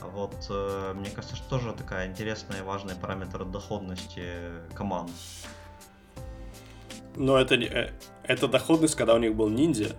Вот, 0.00 0.34
э, 0.50 0.92
мне 0.94 1.10
кажется, 1.10 1.36
что 1.36 1.48
тоже 1.48 1.72
такая 1.72 2.08
интересная 2.08 2.60
и 2.60 2.62
важный 2.62 2.94
параметр 2.94 3.44
доходности 3.44 4.22
команд. 4.74 5.10
Но 7.16 7.38
это, 7.38 7.54
э, 7.54 7.92
это 8.22 8.48
доходность, 8.48 8.94
когда 8.94 9.14
у 9.14 9.18
них 9.18 9.34
был 9.34 9.48
ниндзя. 9.48 9.96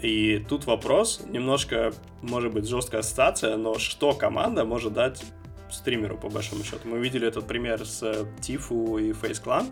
И 0.00 0.44
тут 0.48 0.66
вопрос, 0.66 1.22
немножко, 1.26 1.92
может 2.22 2.52
быть, 2.52 2.68
жесткая 2.68 3.00
ассоциация, 3.00 3.56
но 3.56 3.78
что 3.78 4.12
команда 4.12 4.64
может 4.64 4.92
дать 4.92 5.24
стримеру, 5.70 6.16
по 6.16 6.28
большому 6.28 6.62
счету? 6.62 6.80
Мы 6.84 6.98
видели 6.98 7.26
этот 7.26 7.46
пример 7.46 7.84
с 7.84 8.26
Тифу 8.40 8.98
и 8.98 9.10
Face 9.10 9.42
Clan. 9.42 9.66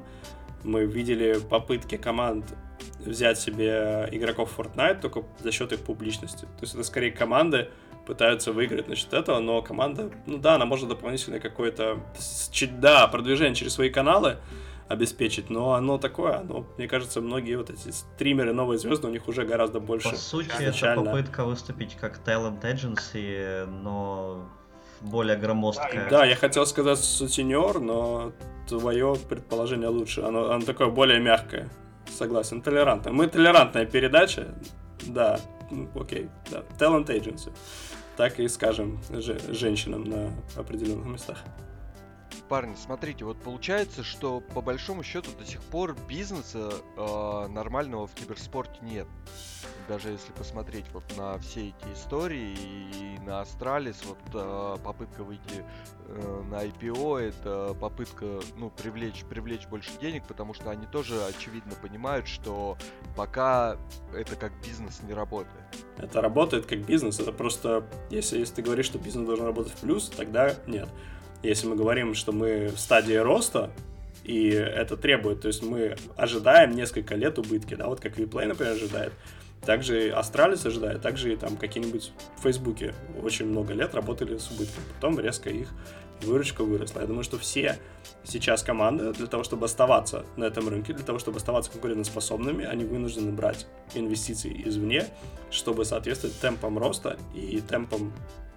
Мы 0.64 0.84
видели 0.84 1.38
попытки 1.38 1.96
команд 1.96 2.44
взять 2.98 3.38
себе 3.38 4.08
игроков 4.10 4.58
Fortnite 4.58 5.00
только 5.00 5.22
за 5.42 5.52
счет 5.52 5.72
их 5.72 5.80
публичности. 5.80 6.44
То 6.44 6.62
есть 6.62 6.74
это 6.74 6.82
скорее 6.82 7.12
команды 7.12 7.70
пытаются 8.06 8.52
выиграть 8.52 8.88
насчет 8.88 9.12
этого, 9.12 9.40
но 9.40 9.60
команда, 9.62 10.10
ну 10.26 10.38
да, 10.38 10.54
она 10.54 10.64
может 10.64 10.88
дополнительное 10.88 11.40
какое-то, 11.40 11.98
да, 12.78 13.06
продвижение 13.08 13.54
через 13.54 13.74
свои 13.74 13.90
каналы, 13.90 14.36
обеспечить, 14.88 15.50
но 15.50 15.74
оно 15.74 15.98
такое, 15.98 16.38
оно, 16.38 16.66
мне 16.78 16.86
кажется, 16.86 17.20
многие 17.20 17.56
вот 17.56 17.70
эти 17.70 17.90
стримеры, 17.90 18.52
новые 18.52 18.78
звезды, 18.78 19.08
у 19.08 19.10
них 19.10 19.26
уже 19.28 19.44
гораздо 19.44 19.80
больше. 19.80 20.10
По 20.10 20.16
сути, 20.16 20.48
изначально. 20.48 21.00
это 21.00 21.10
попытка 21.10 21.44
выступить 21.44 21.96
как 21.96 22.20
talent 22.24 22.62
agency, 22.62 23.66
но 23.66 24.48
более 25.00 25.36
громоздкая. 25.36 26.08
Да, 26.08 26.24
я 26.24 26.36
хотел 26.36 26.66
сказать 26.66 26.98
сутенер, 26.98 27.80
но 27.80 28.32
твое 28.68 29.16
предположение 29.28 29.88
лучше. 29.88 30.22
Оно, 30.22 30.52
оно 30.52 30.64
такое 30.64 30.88
более 30.88 31.20
мягкое. 31.20 31.68
Согласен, 32.08 32.62
толерантное. 32.62 33.12
Мы 33.12 33.26
толерантная 33.26 33.86
передача. 33.86 34.54
Да, 35.06 35.40
окей, 35.94 36.28
да. 36.50 36.62
Talent 36.78 37.06
agency. 37.06 37.52
Так 38.16 38.40
и 38.40 38.48
скажем 38.48 38.98
женщинам 39.50 40.04
на 40.04 40.30
определенных 40.56 41.06
местах 41.06 41.44
парни, 42.46 42.74
смотрите, 42.74 43.24
вот 43.24 43.36
получается, 43.38 44.02
что 44.02 44.40
по 44.40 44.60
большому 44.60 45.02
счету 45.02 45.30
до 45.38 45.44
сих 45.44 45.60
пор 45.62 45.96
бизнеса 46.08 46.70
э, 46.96 47.46
нормального 47.48 48.06
в 48.06 48.14
киберспорте 48.14 48.78
нет. 48.82 49.06
Даже 49.88 50.10
если 50.10 50.32
посмотреть 50.32 50.86
вот 50.92 51.04
на 51.16 51.38
все 51.38 51.68
эти 51.68 51.92
истории 51.94 52.54
и 52.54 53.18
на 53.20 53.40
Астралис, 53.40 54.02
вот 54.04 54.18
э, 54.34 54.76
попытка 54.82 55.22
выйти 55.22 55.64
э, 56.08 56.42
на 56.50 56.64
IPO, 56.64 57.20
это 57.20 57.76
попытка, 57.80 58.40
ну, 58.56 58.70
привлечь, 58.70 59.24
привлечь 59.28 59.66
больше 59.66 59.90
денег, 60.00 60.24
потому 60.26 60.54
что 60.54 60.70
они 60.70 60.86
тоже 60.86 61.24
очевидно 61.24 61.74
понимают, 61.80 62.26
что 62.26 62.76
пока 63.16 63.76
это 64.14 64.36
как 64.36 64.52
бизнес 64.62 65.02
не 65.02 65.14
работает. 65.14 65.64
Это 65.98 66.20
работает 66.20 66.66
как 66.66 66.80
бизнес, 66.80 67.20
это 67.20 67.32
просто, 67.32 67.84
если, 68.10 68.38
если 68.38 68.56
ты 68.56 68.62
говоришь, 68.62 68.86
что 68.86 68.98
бизнес 68.98 69.26
должен 69.26 69.46
работать 69.46 69.72
в 69.72 69.80
плюс, 69.80 70.08
тогда 70.08 70.54
нет. 70.66 70.88
Если 71.46 71.68
мы 71.68 71.76
говорим, 71.76 72.14
что 72.14 72.32
мы 72.32 72.68
в 72.68 72.78
стадии 72.78 73.14
роста, 73.14 73.70
и 74.24 74.48
это 74.48 74.96
требует, 74.96 75.42
то 75.42 75.48
есть 75.48 75.62
мы 75.62 75.96
ожидаем 76.16 76.74
несколько 76.74 77.14
лет 77.14 77.38
убытки, 77.38 77.74
да, 77.74 77.86
вот 77.86 78.00
как 78.00 78.18
WePlay, 78.18 78.46
например, 78.46 78.72
ожидает, 78.72 79.12
также 79.64 80.10
Astralis 80.10 80.66
ожидает, 80.66 81.02
также 81.02 81.32
и 81.32 81.36
там 81.36 81.56
какие-нибудь 81.56 82.12
в 82.38 82.42
Фейсбуке 82.42 82.94
очень 83.22 83.46
много 83.46 83.74
лет 83.74 83.94
работали 83.94 84.36
с 84.38 84.50
убытком, 84.50 84.82
потом 84.94 85.20
резко 85.20 85.48
их 85.48 85.68
выручка 86.22 86.64
выросла. 86.64 87.00
Я 87.00 87.06
думаю, 87.06 87.22
что 87.22 87.38
все 87.38 87.78
сейчас 88.24 88.64
команды 88.64 89.12
для 89.12 89.26
того, 89.28 89.44
чтобы 89.44 89.66
оставаться 89.66 90.24
на 90.36 90.44
этом 90.44 90.68
рынке, 90.68 90.94
для 90.94 91.04
того, 91.04 91.20
чтобы 91.20 91.36
оставаться 91.36 91.70
конкурентоспособными, 91.70 92.64
они 92.64 92.84
вынуждены 92.84 93.30
брать 93.30 93.66
инвестиции 93.94 94.62
извне, 94.64 95.06
чтобы 95.50 95.84
соответствовать 95.84 96.40
темпам 96.40 96.78
роста 96.78 97.16
и 97.34 97.60
темпам 97.60 98.12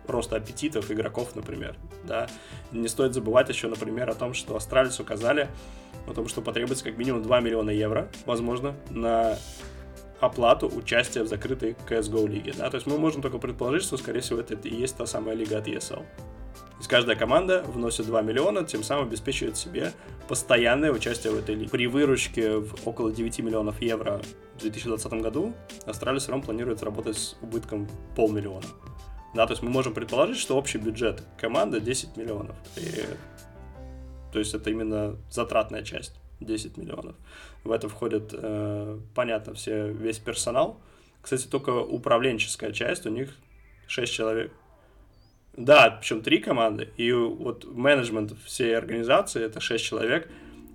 просто 0.09 0.37
аппетитов 0.37 0.89
игроков, 0.89 1.35
например, 1.35 1.75
да. 2.03 2.27
Не 2.71 2.87
стоит 2.87 3.13
забывать 3.13 3.47
еще, 3.47 3.67
например, 3.67 4.09
о 4.09 4.15
том, 4.15 4.33
что 4.33 4.55
Astralis 4.55 4.99
указали 4.99 5.49
о 6.07 6.13
том, 6.15 6.27
что 6.27 6.41
потребуется 6.41 6.83
как 6.83 6.97
минимум 6.97 7.21
2 7.21 7.39
миллиона 7.41 7.69
евро, 7.69 8.09
возможно, 8.25 8.75
на 8.89 9.37
оплату 10.19 10.67
участия 10.67 11.21
в 11.21 11.27
закрытой 11.27 11.75
CSGO 11.87 12.27
лиге, 12.27 12.53
да, 12.57 12.71
то 12.71 12.77
есть 12.77 12.87
мы 12.87 12.97
можем 12.97 13.21
только 13.21 13.37
предположить, 13.37 13.83
что, 13.83 13.97
скорее 13.97 14.21
всего, 14.21 14.39
это 14.39 14.55
и 14.55 14.75
есть 14.75 14.97
та 14.97 15.05
самая 15.05 15.35
лига 15.35 15.59
от 15.59 15.67
ESL. 15.67 15.99
То 15.99 16.81
есть 16.81 16.89
каждая 16.89 17.15
команда 17.15 17.63
вносит 17.67 18.07
2 18.07 18.21
миллиона, 18.23 18.63
тем 18.63 18.81
самым 18.81 19.05
обеспечивает 19.05 19.57
себе 19.57 19.91
постоянное 20.27 20.91
участие 20.91 21.33
в 21.33 21.37
этой 21.37 21.53
лиге. 21.53 21.69
При 21.69 21.85
выручке 21.85 22.57
в 22.57 22.87
около 22.87 23.11
9 23.11 23.39
миллионов 23.39 23.79
евро 23.79 24.21
в 24.55 24.61
2020 24.61 25.13
году 25.21 25.53
Астралис 25.85 26.27
равно 26.29 26.43
планирует 26.43 26.81
работать 26.81 27.17
с 27.17 27.37
убытком 27.41 27.87
полмиллиона. 28.15 28.65
Да, 29.33 29.45
то 29.45 29.53
есть 29.53 29.61
мы 29.61 29.69
можем 29.69 29.93
предположить, 29.93 30.37
что 30.37 30.57
общий 30.57 30.79
бюджет 30.79 31.23
команды 31.37 31.79
10 31.79 32.17
миллионов. 32.17 32.55
И, 32.77 33.03
то 34.31 34.39
есть 34.39 34.53
это 34.53 34.69
именно 34.71 35.17
затратная 35.29 35.83
часть 35.83 36.15
10 36.39 36.77
миллионов. 36.77 37.15
В 37.63 37.71
это 37.71 37.89
входит, 37.89 38.33
э, 38.33 38.99
понятно, 39.13 39.53
все, 39.53 39.91
весь 39.91 40.17
персонал. 40.17 40.79
Кстати, 41.21 41.47
только 41.47 41.69
управленческая 41.69 42.71
часть, 42.71 43.05
у 43.05 43.09
них 43.09 43.35
6 43.87 44.11
человек. 44.11 44.51
Да, 45.53 45.97
причем 45.99 46.21
три 46.21 46.39
команды, 46.39 46.89
и 46.95 47.11
вот 47.11 47.65
менеджмент 47.65 48.33
всей 48.45 48.77
организации 48.77 49.43
это 49.43 49.59
6 49.59 49.83
человек, 49.83 50.29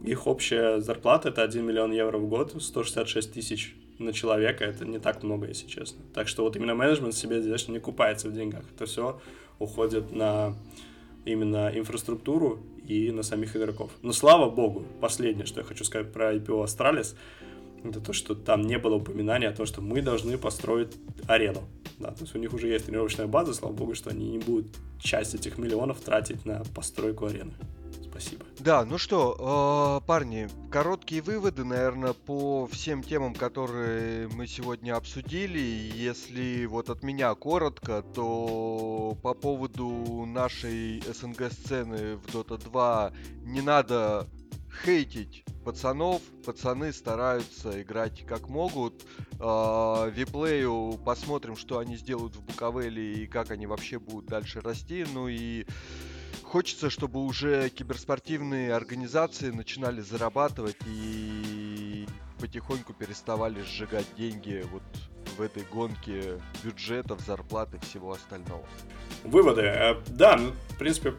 их 0.04 0.26
общая 0.26 0.80
зарплата 0.80 1.30
это 1.30 1.42
1 1.42 1.64
миллион 1.64 1.92
евро 1.92 2.18
в 2.18 2.28
год, 2.28 2.60
166 2.60 3.32
тысяч 3.32 3.74
на 3.98 4.12
человека 4.12 4.64
это 4.64 4.84
не 4.84 4.98
так 4.98 5.22
много, 5.22 5.46
если 5.46 5.66
честно. 5.66 6.02
Так 6.14 6.28
что 6.28 6.42
вот 6.42 6.56
именно 6.56 6.74
менеджмент 6.74 7.14
себе 7.14 7.40
здесь 7.40 7.68
не 7.68 7.78
купается 7.78 8.28
в 8.28 8.32
деньгах. 8.32 8.64
Это 8.74 8.86
все 8.86 9.20
уходит 9.58 10.12
на 10.12 10.56
именно 11.24 11.70
инфраструктуру 11.74 12.60
и 12.86 13.10
на 13.10 13.22
самих 13.22 13.56
игроков. 13.56 13.90
Но 14.02 14.12
слава 14.12 14.50
богу, 14.50 14.84
последнее, 15.00 15.46
что 15.46 15.60
я 15.60 15.66
хочу 15.66 15.84
сказать 15.84 16.12
про 16.12 16.34
IPO 16.34 16.64
Astralis, 16.64 17.14
это 17.82 18.00
то, 18.00 18.12
что 18.12 18.34
там 18.34 18.62
не 18.62 18.78
было 18.78 18.96
упоминания 18.96 19.48
о 19.48 19.52
том, 19.52 19.66
что 19.66 19.80
мы 19.80 20.00
должны 20.02 20.38
построить 20.38 20.94
арену. 21.26 21.62
Да, 21.98 22.10
то 22.10 22.22
есть 22.22 22.34
у 22.34 22.38
них 22.38 22.52
уже 22.52 22.68
есть 22.68 22.86
тренировочная 22.86 23.26
база, 23.26 23.54
слава 23.54 23.72
богу, 23.72 23.94
что 23.94 24.10
они 24.10 24.28
не 24.28 24.38
будут 24.38 24.66
часть 24.98 25.34
этих 25.34 25.58
миллионов 25.58 26.00
тратить 26.00 26.44
на 26.44 26.62
постройку 26.74 27.26
арены. 27.26 27.52
Спасибо. 28.14 28.44
Да, 28.60 28.84
ну 28.84 28.96
что, 28.96 30.00
э, 30.00 30.06
парни, 30.06 30.48
короткие 30.70 31.20
выводы, 31.20 31.64
наверное, 31.64 32.12
по 32.12 32.68
всем 32.68 33.02
темам, 33.02 33.34
которые 33.34 34.28
мы 34.28 34.46
сегодня 34.46 34.94
обсудили. 34.94 35.58
Если 35.58 36.64
вот 36.66 36.90
от 36.90 37.02
меня 37.02 37.34
коротко, 37.34 38.02
то 38.02 39.18
по 39.20 39.34
поводу 39.34 40.26
нашей 40.26 41.00
СНГ-сцены 41.00 42.16
в 42.16 42.26
Dota 42.26 42.56
2 42.56 43.12
не 43.42 43.62
надо 43.62 44.28
хейтить 44.84 45.44
пацанов. 45.64 46.22
Пацаны 46.46 46.92
стараются 46.92 47.82
играть 47.82 48.24
как 48.24 48.48
могут. 48.48 49.04
Э, 49.40 50.08
виплею 50.14 51.00
посмотрим, 51.04 51.56
что 51.56 51.78
они 51.78 51.96
сделают 51.96 52.36
в 52.36 52.42
Буковеле 52.42 53.24
и 53.24 53.26
как 53.26 53.50
они 53.50 53.66
вообще 53.66 53.98
будут 53.98 54.26
дальше 54.26 54.60
расти. 54.60 55.04
Ну 55.12 55.26
и 55.26 55.66
хочется, 56.54 56.88
чтобы 56.88 57.18
уже 57.24 57.68
киберспортивные 57.68 58.74
организации 58.74 59.50
начинали 59.50 60.00
зарабатывать 60.00 60.76
и 60.86 62.06
потихоньку 62.38 62.92
переставали 62.92 63.60
сжигать 63.62 64.06
деньги 64.16 64.64
вот 64.70 64.84
в 65.36 65.42
этой 65.42 65.64
гонке 65.64 66.40
бюджетов, 66.62 67.20
зарплат 67.26 67.74
и 67.74 67.78
всего 67.78 68.12
остального. 68.12 68.64
Выводы. 69.24 69.62
Э, 69.62 69.96
да, 70.06 70.36
ну, 70.36 70.52
в 70.68 70.78
принципе, 70.78 71.14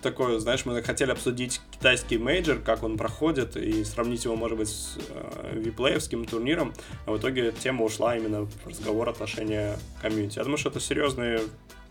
такое, 0.00 0.38
знаешь, 0.38 0.64
мы 0.64 0.80
хотели 0.84 1.10
обсудить 1.10 1.60
китайский 1.72 2.16
major, 2.16 2.60
как 2.60 2.84
он 2.84 2.96
проходит, 2.96 3.56
и 3.56 3.82
сравнить 3.82 4.24
его, 4.24 4.36
может 4.36 4.58
быть, 4.58 4.68
с 4.68 4.96
э, 5.08 5.58
WePlay 5.58 5.91
евским 5.91 6.24
турниром, 6.24 6.72
а 7.04 7.10
в 7.10 7.18
итоге 7.18 7.50
тема 7.50 7.84
ушла 7.84 8.16
именно 8.16 8.42
в 8.42 8.64
разговор 8.64 9.08
отношения 9.08 9.76
комьюнити. 10.00 10.38
Я 10.38 10.44
думаю, 10.44 10.58
что 10.58 10.68
это 10.68 10.78
серьезный 10.78 11.40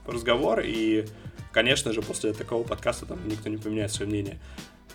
разговор, 0.05 0.61
и, 0.63 1.05
конечно 1.57 1.91
же, 1.91 2.03
после 2.03 2.33
такого 2.33 2.61
подкаста 2.61 3.07
там 3.07 3.17
никто 3.27 3.49
не 3.49 3.57
поменяет 3.57 3.91
свое 3.91 4.07
мнение. 4.07 4.37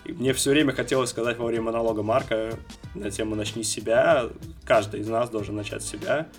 И 0.05 0.13
мне 0.13 0.31
все 0.31 0.51
время 0.51 0.71
хотелось 0.71 1.09
сказать 1.09 1.37
во 1.37 1.45
время 1.45 1.63
монолога 1.63 2.03
Марка 2.03 2.57
на 2.95 3.11
тему 3.11 3.35
«Начни 3.35 3.63
себя». 3.63 4.29
Каждый 4.63 5.01
из 5.01 5.09
нас 5.09 5.29
должен 5.29 5.57
начать 5.57 5.83
с 5.83 5.89
себя. 5.89 6.29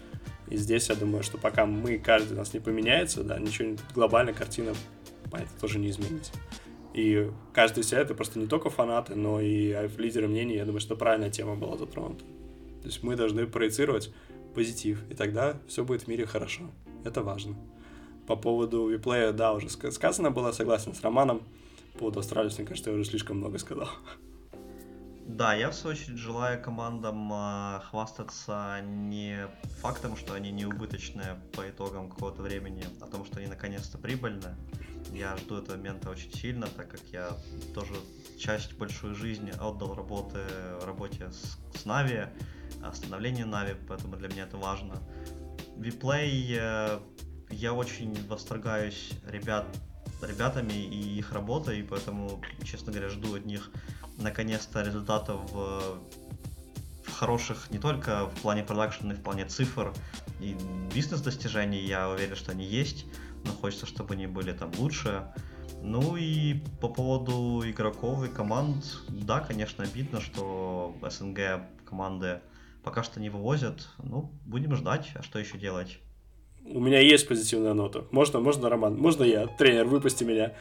И 0.48 0.56
здесь 0.56 0.88
я 0.88 0.94
думаю, 0.94 1.22
что 1.22 1.36
пока 1.36 1.66
мы, 1.66 1.98
каждый 1.98 2.38
нас 2.38 2.54
не 2.54 2.60
поменяется, 2.60 3.22
да, 3.22 3.38
ничего, 3.38 3.76
глобальная 3.94 4.32
картина, 4.32 4.72
понятно, 5.30 5.60
тоже 5.60 5.78
не 5.78 5.90
изменится. 5.90 6.32
И 6.94 7.30
каждый 7.52 7.80
из 7.80 7.88
себя 7.90 8.00
это 8.00 8.14
просто 8.14 8.38
не 8.38 8.46
только 8.46 8.70
фанаты, 8.70 9.14
но 9.16 9.42
и 9.42 9.76
лидеры 9.98 10.26
мнений. 10.26 10.54
Я 10.54 10.64
думаю, 10.64 10.80
что 10.80 10.96
правильная 10.96 11.30
тема 11.30 11.54
была 11.54 11.76
затронута. 11.76 12.24
То 12.80 12.86
есть 12.86 13.02
мы 13.02 13.14
должны 13.14 13.46
проецировать 13.46 14.10
позитив, 14.54 15.04
и 15.10 15.14
тогда 15.14 15.60
все 15.68 15.84
будет 15.84 16.04
в 16.04 16.08
мире 16.08 16.24
хорошо. 16.24 16.62
Это 17.04 17.20
важно. 17.20 17.56
По 18.26 18.36
поводу 18.36 18.88
виплея, 18.88 19.32
да, 19.32 19.52
уже 19.52 19.68
сказано 19.68 20.30
было, 20.30 20.52
согласен 20.52 20.94
с 20.94 21.02
Романом. 21.02 21.42
По 21.92 22.00
поводу 22.00 22.20
Австралии, 22.20 22.52
мне 22.56 22.66
кажется, 22.66 22.90
я 22.90 22.96
уже 22.96 23.04
слишком 23.04 23.36
много 23.36 23.58
сказал. 23.58 23.88
Да, 25.26 25.54
я 25.54 25.70
в 25.70 25.74
свою 25.74 25.96
очередь 25.96 26.18
желаю 26.18 26.62
командам 26.62 27.32
э, 27.32 27.80
хвастаться 27.90 28.80
не 28.82 29.48
фактом, 29.80 30.16
что 30.16 30.34
они 30.34 30.52
не 30.52 30.66
убыточные 30.66 31.40
по 31.56 31.68
итогам 31.68 32.10
какого-то 32.10 32.42
времени, 32.42 32.84
а 33.00 33.06
том, 33.06 33.24
что 33.24 33.38
они 33.38 33.46
наконец-то 33.46 33.96
прибыльны. 33.96 34.54
Я 35.12 35.36
жду 35.38 35.56
этого 35.56 35.76
момента 35.76 36.10
очень 36.10 36.32
сильно, 36.32 36.66
так 36.66 36.90
как 36.90 37.00
я 37.12 37.30
тоже 37.74 37.94
часть 38.38 38.74
большой 38.76 39.14
жизни 39.14 39.52
отдал 39.58 39.94
работы, 39.94 40.40
работе 40.82 41.30
с, 41.30 41.58
с 41.78 41.84
Нави, 41.84 42.26
становлению 42.92 43.46
Нави, 43.46 43.74
поэтому 43.88 44.16
для 44.16 44.28
меня 44.28 44.44
это 44.44 44.56
важно. 44.56 44.96
Виплей, 45.76 46.56
э, 46.58 46.98
я 47.50 47.72
очень 47.72 48.14
восторгаюсь 48.28 49.12
ребят, 49.26 49.66
ребятами 50.22 50.72
и 50.72 51.18
их 51.18 51.32
работой, 51.32 51.80
и 51.80 51.82
поэтому, 51.82 52.40
честно 52.64 52.92
говоря, 52.92 53.08
жду 53.08 53.36
от 53.36 53.44
них 53.44 53.70
наконец-то 54.18 54.82
результатов 54.82 55.40
в, 55.50 55.98
в 57.04 57.12
хороших 57.12 57.70
не 57.70 57.78
только 57.78 58.26
в 58.26 58.40
плане 58.40 58.62
продакшена, 58.62 59.08
но 59.08 59.14
и 59.14 59.16
в 59.16 59.22
плане 59.22 59.44
цифр 59.46 59.92
и 60.40 60.56
бизнес-достижений. 60.94 61.84
Я 61.84 62.10
уверен, 62.10 62.36
что 62.36 62.52
они 62.52 62.64
есть, 62.64 63.06
но 63.44 63.52
хочется, 63.52 63.86
чтобы 63.86 64.14
они 64.14 64.26
были 64.26 64.52
там 64.52 64.72
лучше. 64.78 65.26
Ну 65.82 66.16
и 66.16 66.62
по 66.80 66.88
поводу 66.88 67.62
игроков 67.64 68.24
и 68.24 68.28
команд, 68.28 68.84
да, 69.08 69.40
конечно, 69.40 69.84
обидно, 69.84 70.20
что 70.20 70.96
СНГ 71.02 71.62
команды 71.84 72.40
пока 72.82 73.02
что 73.02 73.20
не 73.20 73.30
вывозят. 73.30 73.88
Ну, 73.98 74.32
будем 74.46 74.76
ждать, 74.76 75.10
а 75.14 75.22
что 75.22 75.38
еще 75.38 75.58
делать? 75.58 75.98
У 76.66 76.80
меня 76.80 76.98
есть 76.98 77.28
позитивная 77.28 77.74
нота. 77.74 78.04
Можно, 78.10 78.40
можно, 78.40 78.70
Роман? 78.70 78.96
Можно 78.96 79.24
я? 79.24 79.46
Тренер, 79.46 79.84
выпусти 79.84 80.24
меня. 80.24 80.52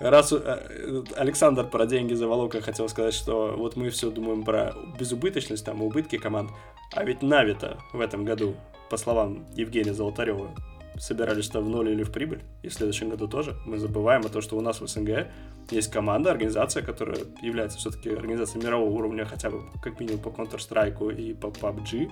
Раз 0.00 0.32
э, 0.32 1.04
Александр 1.16 1.64
про 1.64 1.86
деньги 1.86 2.14
за 2.14 2.26
Волока 2.26 2.60
хотел 2.60 2.88
сказать, 2.88 3.14
что 3.14 3.54
вот 3.56 3.76
мы 3.76 3.90
все 3.90 4.10
думаем 4.10 4.42
про 4.42 4.74
безубыточность, 4.98 5.64
там, 5.64 5.82
убытки 5.82 6.18
команд, 6.18 6.50
а 6.92 7.04
ведь 7.04 7.22
Навита 7.22 7.78
в 7.92 8.00
этом 8.00 8.24
году, 8.24 8.56
по 8.90 8.96
словам 8.96 9.46
Евгения 9.54 9.94
Золотарева, 9.94 10.50
собирались 10.98 11.44
что 11.44 11.60
в 11.60 11.68
ноль 11.68 11.90
или 11.90 12.02
в 12.02 12.10
прибыль, 12.10 12.42
и 12.62 12.68
в 12.68 12.74
следующем 12.74 13.08
году 13.08 13.28
тоже. 13.28 13.56
Мы 13.64 13.78
забываем 13.78 14.22
о 14.26 14.28
том, 14.28 14.42
что 14.42 14.56
у 14.56 14.60
нас 14.60 14.80
в 14.80 14.88
СНГ 14.88 15.28
есть 15.70 15.90
команда, 15.90 16.32
организация, 16.32 16.82
которая 16.82 17.18
является 17.40 17.78
все-таки 17.78 18.10
организацией 18.10 18.64
мирового 18.64 18.90
уровня, 18.90 19.24
хотя 19.24 19.50
бы 19.50 19.62
как 19.82 20.00
минимум 20.00 20.20
по 20.20 20.28
Counter-Strike 20.28 21.14
и 21.16 21.34
по 21.34 21.46
PUBG, 21.46 22.10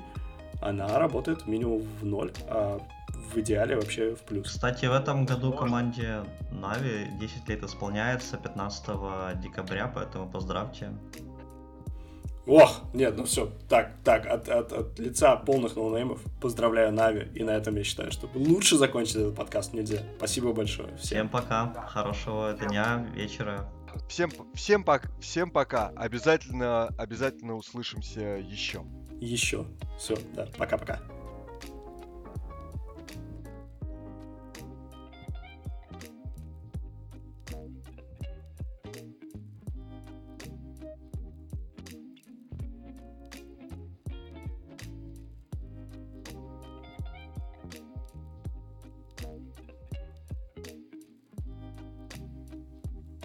она 0.61 0.99
работает 0.99 1.47
минимум 1.47 1.83
в 2.01 2.05
ноль, 2.05 2.33
а 2.49 2.81
в 3.33 3.37
идеале 3.39 3.77
вообще 3.77 4.15
в 4.15 4.21
плюс. 4.23 4.49
Кстати, 4.49 4.87
в 4.87 4.93
этом 4.93 5.25
году 5.25 5.53
команде 5.53 6.25
NAVI 6.51 7.09
10 7.21 7.49
лет 7.49 7.63
исполняется 7.63 8.37
15 8.37 9.41
декабря, 9.41 9.91
поэтому 9.95 10.31
поздравьте. 10.31 10.93
Ох, 12.47 12.83
нет, 12.93 13.17
ну 13.17 13.25
все, 13.25 13.53
так, 13.69 13.93
так, 14.03 14.27
от, 14.27 14.49
от, 14.49 14.73
от 14.73 14.99
лица 14.99 15.37
полных 15.37 15.77
ноунеймов 15.77 16.21
поздравляю 16.41 16.93
NAVI, 16.93 17.29
и 17.37 17.45
на 17.45 17.53
этом 17.53 17.77
я 17.77 17.85
считаю, 17.85 18.11
что 18.11 18.29
лучше 18.35 18.77
закончить 18.77 19.15
этот 19.17 19.37
подкаст 19.37 19.73
нельзя. 19.73 20.03
Спасибо 20.17 20.53
большое. 20.53 20.89
Всем, 20.97 21.07
всем 21.07 21.29
пока, 21.29 21.73
хорошего 21.89 22.53
дня, 22.55 23.07
вечера. 23.15 23.71
Всем, 24.09 24.33
всем, 24.55 24.83
пока, 24.83 25.09
всем 25.21 25.53
пока, 25.53 25.91
обязательно, 25.91 26.89
обязательно 26.99 27.55
услышимся 27.55 28.21
еще. 28.21 28.85
Еще. 29.21 29.65
Все, 29.97 30.17
да, 30.35 30.49
пока-пока. 30.59 31.01